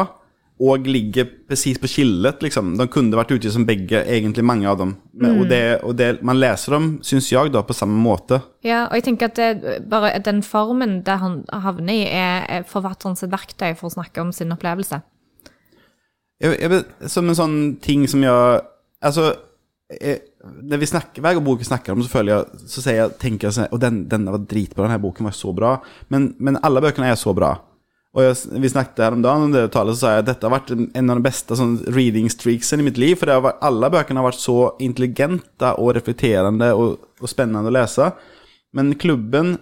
og 0.63 0.87
ligger 0.87 1.27
precis 1.49 1.77
på 1.81 1.89
skillet. 1.89 2.41
Liksom. 2.41 2.73
De 2.79 2.87
kunne 2.89 3.17
vært 3.17 3.33
ute 3.35 3.51
som 3.53 3.65
begge, 3.67 4.03
egentlig 4.09 4.45
mange 4.45 4.69
av 4.69 4.79
dem. 4.79 4.95
Men, 5.13 5.39
Og, 5.41 5.47
det, 5.49 5.61
og 5.83 5.95
det, 5.99 6.09
man 6.25 6.39
leser 6.39 6.77
dem, 6.77 6.89
syns 7.05 7.29
jeg, 7.31 7.51
da, 7.53 7.63
på 7.65 7.75
samme 7.77 7.97
måte. 7.99 8.39
Ja, 8.65 8.85
og 8.87 8.97
jeg 8.97 9.07
tenker 9.09 9.29
at 9.29 9.37
det, 9.37 9.79
bare 9.89 10.13
den 10.23 10.43
formen 10.45 11.01
det 11.05 11.19
han 11.21 11.41
havner 11.51 11.93
i, 11.93 12.05
er, 12.09 12.45
er 12.49 12.69
forfatterens 12.69 13.25
verktøy 13.27 13.73
for 13.77 13.89
å 13.89 13.95
snakke 13.97 14.23
om 14.23 14.33
sin 14.33 14.53
opplevelse. 14.55 15.01
Jeg, 16.41 16.57
jeg, 16.59 16.83
som 17.11 17.29
en 17.29 17.37
sånn 17.37 17.57
ting 17.83 18.07
som 18.09 18.23
jeg 18.25 18.61
Alltså, 19.03 19.33
eh, 20.01 20.17
Når 20.43 20.77
vi 20.77 20.85
snackar, 20.85 21.21
varje 21.21 21.35
gång 21.35 21.45
boken 21.45 21.65
snakker 21.65 21.93
om 21.93 22.03
så 22.03 22.23
jeg 22.23 22.45
så 22.67 22.81
säger 22.81 23.01
jag, 23.01 23.17
tänker 23.17 23.47
jag 23.47 23.53
så 23.53 23.77
den, 23.77 24.09
denne 24.09 24.31
var 24.31 24.37
dritbra, 24.37 24.87
denne 24.87 24.99
boken 24.99 25.23
var 25.23 25.31
så 25.31 25.53
bra. 25.53 25.83
Men, 26.07 26.35
men 26.37 26.57
alle 26.61 26.81
bøkene 26.81 27.07
er 27.11 27.15
så 27.15 27.33
bra. 27.33 27.55
Og 28.13 28.35
vi 28.61 28.69
snakket 28.69 28.99
her 29.01 29.15
om 29.15 29.51
det 29.51 29.61
talet 29.73 29.95
så 29.95 30.03
sa 30.03 30.11
jeg 30.13 30.21
at 30.21 30.27
dette 30.27 30.45
har 30.45 30.53
vært 30.53 30.73
en, 30.75 31.09
av 31.09 31.17
de 31.17 31.25
beste 31.25 31.55
sånn, 31.57 31.79
reading 31.95 32.27
streaksene 32.29 32.83
i 32.83 32.85
mitt 32.85 32.99
liv. 33.01 33.15
For 33.17 33.31
varit, 33.31 33.61
alla 33.65 33.89
böckerna 33.89 34.21
har 34.21 34.29
vært 34.29 34.43
så 34.43 34.57
intelligente 34.85 35.71
og 35.81 35.95
reflekterende 35.97 36.69
og, 36.77 36.99
og 37.17 37.31
spennende 37.31 37.71
å 37.71 37.73
lese. 37.73 38.11
Men 38.77 38.93
klubben 39.01 39.55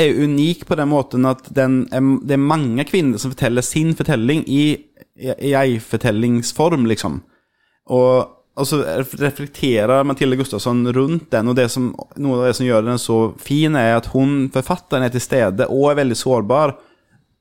er 0.00 0.16
unik 0.24 0.64
på 0.66 0.78
den 0.80 0.90
måten 0.90 1.28
at 1.28 1.44
den 1.54 1.82
er, 1.94 2.08
det 2.24 2.38
er 2.38 2.48
mange 2.48 2.86
kvinner 2.88 3.20
som 3.20 3.34
forteller 3.34 3.62
sin 3.62 3.92
fortelling 3.94 4.42
i 4.50 4.64
jeg-fortellingsform, 5.14 6.88
liksom. 6.90 7.20
Og, 7.92 8.32
og 8.54 8.68
så 8.70 8.80
reflekterer 9.18 10.04
Mathilde 10.06 10.36
Gustafsson 10.38 10.84
rundt 10.94 11.26
den, 11.34 11.50
og 11.50 11.58
som, 11.70 11.88
noe 12.22 12.36
av 12.38 12.44
det 12.46 12.56
som 12.58 12.66
gjør 12.68 12.84
den 12.86 13.00
så 13.02 13.16
fin, 13.42 13.74
er 13.74 13.96
at 13.96 14.12
hun, 14.12 14.44
forfatteren, 14.54 15.06
er 15.06 15.14
til 15.14 15.24
stede 15.24 15.66
og 15.66 15.88
er 15.90 15.98
veldig 16.04 16.18
sårbar. 16.18 16.76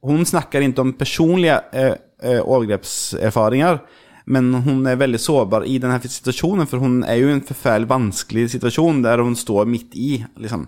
Hun 0.04 0.26
snakker 0.26 0.66
ikke 0.66 0.82
om 0.82 0.96
personlige 0.98 1.60
eh, 1.72 1.94
eh, 2.24 2.42
overgrepserfaringer, 2.42 3.84
men 4.34 4.50
hun 4.66 4.82
er 4.90 4.98
veldig 4.98 5.22
sårbar 5.22 5.68
i 5.70 5.78
denne 5.84 6.00
situasjonen, 6.02 6.66
for 6.72 6.82
hun 6.82 7.04
er 7.06 7.20
jo 7.22 7.30
i 7.30 7.36
en 7.36 7.46
forferdelig 7.46 7.92
vanskelig 7.92 8.48
situasjon 8.56 9.04
der 9.06 9.22
hun 9.22 9.38
står 9.38 9.70
midt 9.70 9.94
i, 10.00 10.16
liksom. 10.42 10.66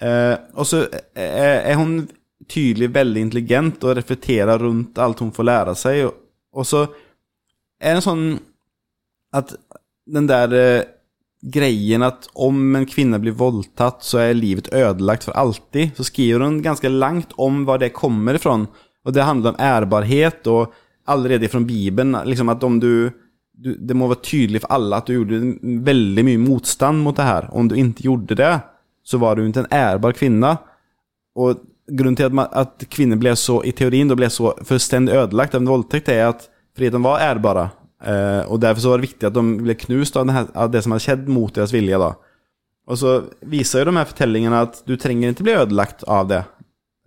Eh, 0.00 0.34
og 0.56 0.66
så 0.66 0.86
er, 0.88 1.60
er 1.60 1.76
hun 1.76 2.06
tydelig 2.48 2.88
veldig 2.94 3.20
intelligent 3.28 3.84
og 3.84 3.98
reflekterer 3.98 4.64
rundt 4.64 4.98
alt 5.00 5.20
hun 5.20 5.32
får 5.34 5.48
lære 5.50 5.76
seg. 5.78 6.00
Og, 6.08 6.16
og 6.56 6.68
så 6.68 6.86
er 7.84 7.98
det 7.98 8.04
sånn 8.08 8.26
at 9.34 9.54
den 10.06 10.28
der 10.28 10.54
eh, 10.58 10.84
greien 11.44 12.04
at 12.06 12.28
om 12.34 12.76
en 12.76 12.86
kvinne 12.88 13.18
blir 13.20 13.36
voldtatt, 13.36 14.04
så 14.04 14.22
er 14.22 14.38
livet 14.38 14.70
ødelagt 14.72 15.26
for 15.26 15.36
alltid, 15.36 15.92
så 15.96 16.06
skriver 16.06 16.44
hun 16.44 16.62
ganske 16.64 16.88
langt 16.88 17.34
om 17.40 17.64
hva 17.68 17.76
det 17.80 17.94
kommer 17.96 18.38
ifra. 18.38 18.56
Og 19.04 19.12
det 19.12 19.26
handler 19.26 19.52
om 19.52 19.60
ærbarhet, 19.60 20.46
og 20.48 20.72
allerede 21.06 21.50
fra 21.52 21.60
Bibelen 21.60 22.16
liksom 22.24 22.48
at 22.48 22.64
om 22.64 22.78
du, 22.80 23.10
du 23.52 23.74
Det 23.76 23.94
må 23.94 24.08
være 24.08 24.24
tydelig 24.24 24.62
for 24.64 24.72
alle 24.72 24.96
at 24.96 25.06
du 25.06 25.12
gjorde 25.18 25.40
veldig 25.84 26.24
mye 26.24 26.40
motstand 26.40 27.04
mot 27.04 27.16
det 27.16 27.28
her. 27.28 27.50
Om 27.52 27.68
du 27.68 27.76
ikke 27.76 28.08
gjorde 28.08 28.38
det, 28.40 28.54
så 29.04 29.20
var 29.20 29.36
du 29.36 29.44
ikke 29.44 29.66
en 29.66 29.72
ærbar 29.72 30.16
kvinne. 30.16 30.56
Og 31.36 31.60
grunnen 31.86 32.16
til 32.16 32.30
at, 32.30 32.32
man, 32.32 32.48
at 32.52 32.86
kvinner 32.90 33.20
ble 33.20 33.34
så, 33.36 33.60
i 33.62 33.74
teorien, 33.76 34.08
ble 34.16 34.30
så 34.32 34.54
fullstendig 34.64 35.14
ødelagt 35.14 35.54
av 35.54 35.62
en 35.62 35.72
voldtekt, 35.74 36.08
er 36.08 36.30
at 36.32 36.48
fordi 36.74 36.90
de 36.90 37.02
var 37.04 37.22
ærbare. 37.22 37.68
Eh, 38.04 38.42
og 38.52 38.60
derfor 38.60 38.84
så 38.84 38.92
var 38.92 39.00
det 39.00 39.08
viktig 39.08 39.28
at 39.28 39.36
de 39.36 39.44
ble 39.62 39.76
knust 39.80 40.18
av, 40.20 40.32
det 40.72 40.82
som 40.84 40.94
hadde 40.94 41.04
skjedd 41.06 41.30
mot 41.32 41.54
deres 41.56 41.72
vilje. 41.74 42.00
da. 42.00 42.12
Og 42.84 43.00
så 43.00 43.14
viser 43.48 43.80
jo 43.80 43.90
de 43.90 43.96
her 43.96 44.10
fortellingene 44.10 44.64
at 44.66 44.82
du 44.88 44.96
trenger 45.00 45.32
ikke 45.32 45.46
bli 45.46 45.56
ødelagt 45.56 46.04
av 46.10 46.28
det. 46.28 46.42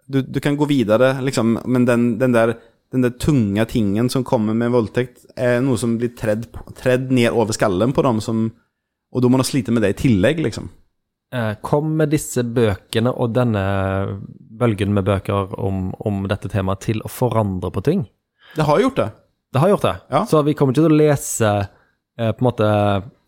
Du, 0.07 0.21
du 0.23 0.39
kan 0.41 0.57
gå 0.57 0.65
videre, 0.69 1.17
liksom, 1.21 1.59
men 1.67 1.85
den, 1.85 2.07
den, 2.21 2.33
der, 2.33 2.55
den 2.95 3.03
der 3.03 3.13
tunge 3.19 3.65
tingen 3.69 4.09
som 4.09 4.25
kommer 4.25 4.55
med 4.57 4.71
voldtekt, 4.73 5.27
er 5.35 5.59
noe 5.61 5.77
som 5.77 5.97
blir 5.99 6.15
tredd, 6.17 6.47
tredd 6.79 7.11
ned 7.13 7.35
over 7.35 7.53
skallen 7.53 7.93
på 7.93 8.05
dem, 8.07 8.23
som, 8.23 8.47
og 9.11 9.23
da 9.23 9.29
må 9.29 9.41
de 9.41 9.47
slite 9.49 9.75
med 9.75 9.83
det 9.85 9.93
i 9.93 10.01
tillegg, 10.07 10.41
liksom. 10.47 10.71
Kom 11.27 11.57
Kommer 11.67 12.07
disse 12.07 12.39
bøkene 12.39 13.11
og 13.11 13.33
denne 13.35 13.61
bølgen 14.57 14.93
med 14.95 15.03
bøker 15.09 15.51
om, 15.59 15.89
om 15.99 16.21
dette 16.31 16.47
temaet 16.47 16.85
til 16.85 17.03
å 17.03 17.11
forandre 17.11 17.67
på 17.75 17.83
ting? 17.83 18.05
Det 18.55 18.63
har 18.63 18.79
gjort 18.79 19.01
det. 19.01 19.09
Det 19.53 19.63
har 19.63 19.71
gjort 19.71 19.85
det. 19.87 19.95
Ja. 20.11 20.25
Så 20.29 20.41
vi 20.45 20.53
kommer 20.57 20.75
ikke 20.75 20.83
til 20.83 20.91
å 20.91 20.99
lese 20.99 21.51
eh, 22.19 22.31
på 22.31 22.41
en 22.43 22.49
måte 22.49 22.69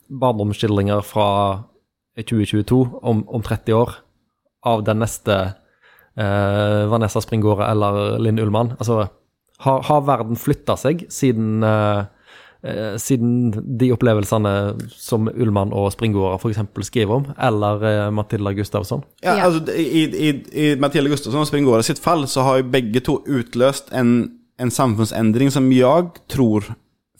barndomsskildringer 0.10 1.02
fra 1.06 1.30
2022 2.20 2.80
om, 3.02 3.24
om 3.30 3.46
30 3.46 3.78
år 3.78 3.96
av 4.68 4.84
den 4.84 5.00
neste 5.00 5.38
eh, 6.20 6.86
Vanessa 6.92 7.22
Springård 7.24 7.64
eller 7.64 8.20
Linn 8.20 8.40
Ullmann. 8.42 8.74
Altså, 8.80 9.06
har, 9.64 9.84
har 9.88 10.08
verden 10.08 10.40
flytta 10.40 10.76
seg 10.80 11.06
siden, 11.12 11.64
eh, 11.64 12.02
eh, 12.64 12.96
siden 13.02 13.54
de 13.80 13.92
opplevelsene 13.96 14.54
som 14.96 15.30
Ullmann 15.32 15.74
og 15.76 15.92
Springård 15.96 16.40
f.eks. 16.40 16.62
skriver 16.88 17.22
om, 17.22 17.30
eller 17.36 17.88
eh, 17.90 18.10
Matilda 18.16 18.54
Gustavsson? 18.56 19.06
Ja. 19.24 19.38
Altså, 19.48 19.64
i, 19.76 20.06
i, 20.08 20.34
I 20.52 20.74
Mathilde 20.80 21.12
Gustavsson 21.12 21.46
og 21.46 21.50
Springora 21.52 21.86
sitt 21.86 22.02
fall 22.04 22.28
så 22.32 22.48
har 22.48 22.62
jo 22.62 22.72
begge 22.72 23.04
to 23.06 23.20
utløst 23.28 23.94
en, 23.96 24.18
en 24.60 24.72
samfunnsendring 24.74 25.52
som 25.54 25.68
jeg 25.74 26.10
tror 26.32 26.68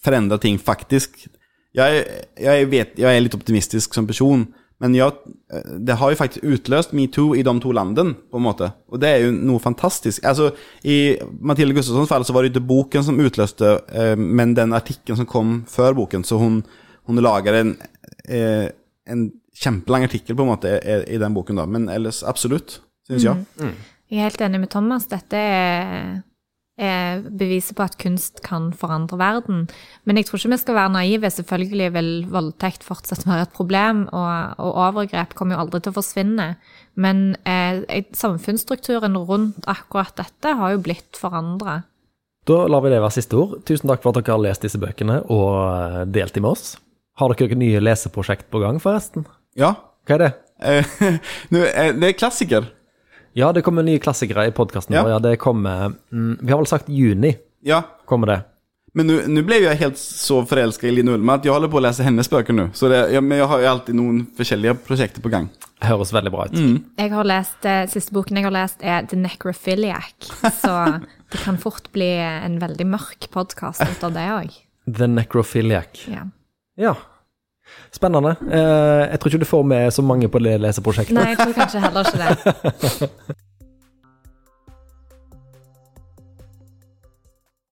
forandrer 0.04 0.42
ting, 0.44 0.60
faktisk. 0.62 1.28
Jeg, 1.76 2.06
jeg 2.40 2.72
vet, 2.72 2.98
jeg 3.00 3.16
er 3.16 3.22
litt 3.24 3.36
optimistisk 3.38 3.96
som 3.96 4.08
person, 4.10 4.48
men 4.80 4.96
jeg, 4.96 5.12
det 5.84 5.98
har 6.00 6.12
jo 6.12 6.18
faktisk 6.22 6.46
utløst 6.48 6.94
metoo 6.96 7.34
i 7.36 7.44
de 7.44 7.54
to 7.60 7.74
landene, 7.76 8.16
på 8.32 8.40
en 8.40 8.46
måte. 8.46 8.70
Og 8.88 9.02
det 9.04 9.10
er 9.12 9.26
jo 9.26 9.34
noe 9.36 9.60
fantastisk. 9.60 10.24
Altså, 10.28 10.54
I 10.88 11.18
Mathilde 11.44 11.76
Gustafssons 11.76 12.12
fall 12.12 12.24
så 12.28 12.36
var 12.36 12.46
det 12.46 12.54
ikke 12.54 12.70
boken 12.70 13.06
som 13.10 13.20
utløste, 13.20 13.74
eh, 13.92 14.16
men 14.16 14.56
den 14.56 14.76
artikkelen 14.78 15.20
som 15.20 15.28
kom 15.30 15.58
før 15.68 15.98
boken. 16.00 16.24
Så 16.24 16.40
hun, 16.40 16.62
hun 17.12 17.20
lager 17.20 17.60
en, 17.60 17.76
eh, 18.24 18.72
en 19.12 19.28
kjempelang 19.60 20.08
artikkel 20.08 20.40
på 20.40 20.48
en 20.48 20.54
måte 20.54 20.78
i, 20.80 21.00
i 21.16 21.20
den 21.20 21.36
boken, 21.36 21.60
da. 21.60 21.68
Men 21.68 21.92
ellers 21.92 22.24
absolutt, 22.24 22.80
syns 23.10 23.28
jeg. 23.28 23.74
Jeg 24.10 24.24
er 24.24 24.32
helt 24.32 24.48
enig 24.48 24.64
med 24.64 24.72
Thomas. 24.72 25.10
Dette 25.12 25.38
er, 25.38 26.22
er 26.80 27.22
beviset 27.28 27.76
på 27.78 27.84
at 27.86 27.98
kunst 28.02 28.42
kan 28.46 28.70
forandre 28.76 29.20
verden. 29.20 29.68
Men 30.08 30.18
jeg 30.18 30.30
tror 30.30 30.40
ikke 30.40 30.54
vi 30.54 30.60
skal 30.62 30.78
være 30.78 30.94
naive. 30.96 31.32
Selvfølgelig 31.36 31.90
vil 31.98 32.12
voldtekt 32.32 32.88
fortsatt 32.88 33.28
være 33.28 33.48
et 33.48 33.54
problem, 33.56 34.06
og, 34.16 34.56
og 34.58 34.82
overgrep 34.88 35.36
kommer 35.38 35.58
jo 35.58 35.66
aldri 35.66 35.84
til 35.84 35.94
å 35.94 36.00
forsvinne. 36.00 36.50
Men 37.00 37.24
eh, 37.44 37.84
samfunnsstrukturen 38.16 39.20
rundt 39.30 39.68
akkurat 39.70 40.16
dette 40.20 40.56
har 40.60 40.76
jo 40.76 40.84
blitt 40.88 41.20
forandra. 41.20 41.82
Da 42.50 42.64
lar 42.72 42.82
vi 42.82 42.94
det 42.94 43.04
være 43.04 43.18
siste 43.20 43.38
ord. 43.38 43.60
Tusen 43.68 43.92
takk 43.92 44.02
for 44.04 44.16
at 44.16 44.24
dere 44.24 44.38
har 44.38 44.46
lest 44.48 44.66
disse 44.66 44.80
bøkene 44.82 45.22
og 45.28 45.52
eh, 45.68 46.02
delt 46.10 46.36
dem 46.36 46.48
med 46.48 46.56
oss. 46.56 46.74
Har 47.20 47.36
dere 47.36 47.52
noen 47.52 47.66
nye 47.66 47.84
leseprosjekt 47.84 48.48
på 48.50 48.64
gang, 48.64 48.80
forresten? 48.82 49.28
Ja. 49.60 49.76
Hva 50.08 50.16
er 50.16 50.24
det? 50.24 50.30
Eh, 50.60 50.94
nu, 51.54 51.62
eh, 51.68 51.92
det 51.94 52.08
er 52.08 52.18
klassiker. 52.18 52.72
Ja, 53.40 53.52
det 53.56 53.64
kommer 53.64 53.86
nye 53.88 54.02
klassikere 54.04 54.48
i 54.50 54.52
podkasten 54.56 54.96
Ja. 54.98 55.04
vår. 55.06 55.14
Ja, 55.16 55.20
det 55.24 55.38
kommer 55.40 55.94
mm, 56.12 56.40
Vi 56.42 56.52
har 56.52 56.60
vel 56.60 56.68
sagt 56.68 56.90
juni, 56.92 57.38
Ja. 57.64 57.82
kommer 58.06 58.28
det. 58.34 58.40
Men 58.98 59.06
nå 59.08 59.44
ble 59.46 59.60
jeg 59.60 59.64
jag 59.68 59.76
helt 59.84 60.00
så 60.02 60.40
forelska 60.50 60.88
i 60.90 60.92
Line 60.92 61.12
Ulme 61.14 61.36
at 61.38 61.44
jeg 61.46 61.54
holder 61.54 61.70
på 61.70 61.78
å 61.78 61.84
lese 61.86 62.04
hennes 62.04 62.28
bøker 62.28 62.56
nå. 62.58 62.66
Så 62.74 62.90
det, 62.90 63.04
ja, 63.14 63.22
men 63.22 63.38
jeg 63.38 63.48
har 63.52 63.62
jo 63.62 63.68
alltid 63.70 63.96
noen 64.00 64.24
forskjellige 64.36 64.74
prosjekter 64.88 65.22
på 65.22 65.30
gang. 65.30 65.46
Høres 65.86 66.10
veldig 66.12 66.32
bra 66.34 66.48
ut. 66.50 66.58
Jeg 66.98 67.12
har 67.14 67.24
lest, 67.30 67.66
eh, 67.70 67.86
Siste 67.88 68.12
boken 68.18 68.36
jeg 68.42 68.48
har 68.48 68.52
lest, 68.56 68.82
er 68.82 69.06
The 69.06 69.16
Necrophiliac. 69.22 70.32
Så 70.64 70.74
det 71.32 71.44
kan 71.46 71.58
fort 71.62 71.92
bli 71.94 72.10
en 72.18 72.58
veldig 72.60 72.88
mørk 72.90 73.30
podkast 73.32 73.86
ut 73.86 74.04
av 74.10 74.18
det 74.18 74.26
òg. 74.34 74.58
The 74.98 75.08
Necrophiliac. 75.08 76.08
Ja. 76.10 76.26
Ja. 76.76 76.96
Spennende. 77.96 78.36
Eh, 78.52 79.04
jeg 79.10 79.20
tror 79.20 79.32
ikke 79.32 79.44
du 79.44 79.50
får 79.50 79.64
med 79.64 79.92
så 79.92 80.06
mange 80.06 80.30
på 80.30 80.40
det 80.46 80.60
leseprosjektet. 80.62 81.16
Nei, 81.18 81.32
jeg 81.34 81.40
tror 81.42 81.54
kanskje 81.58 81.84
heller 81.84 82.10
ikke 82.10 82.20
det. 82.24 83.10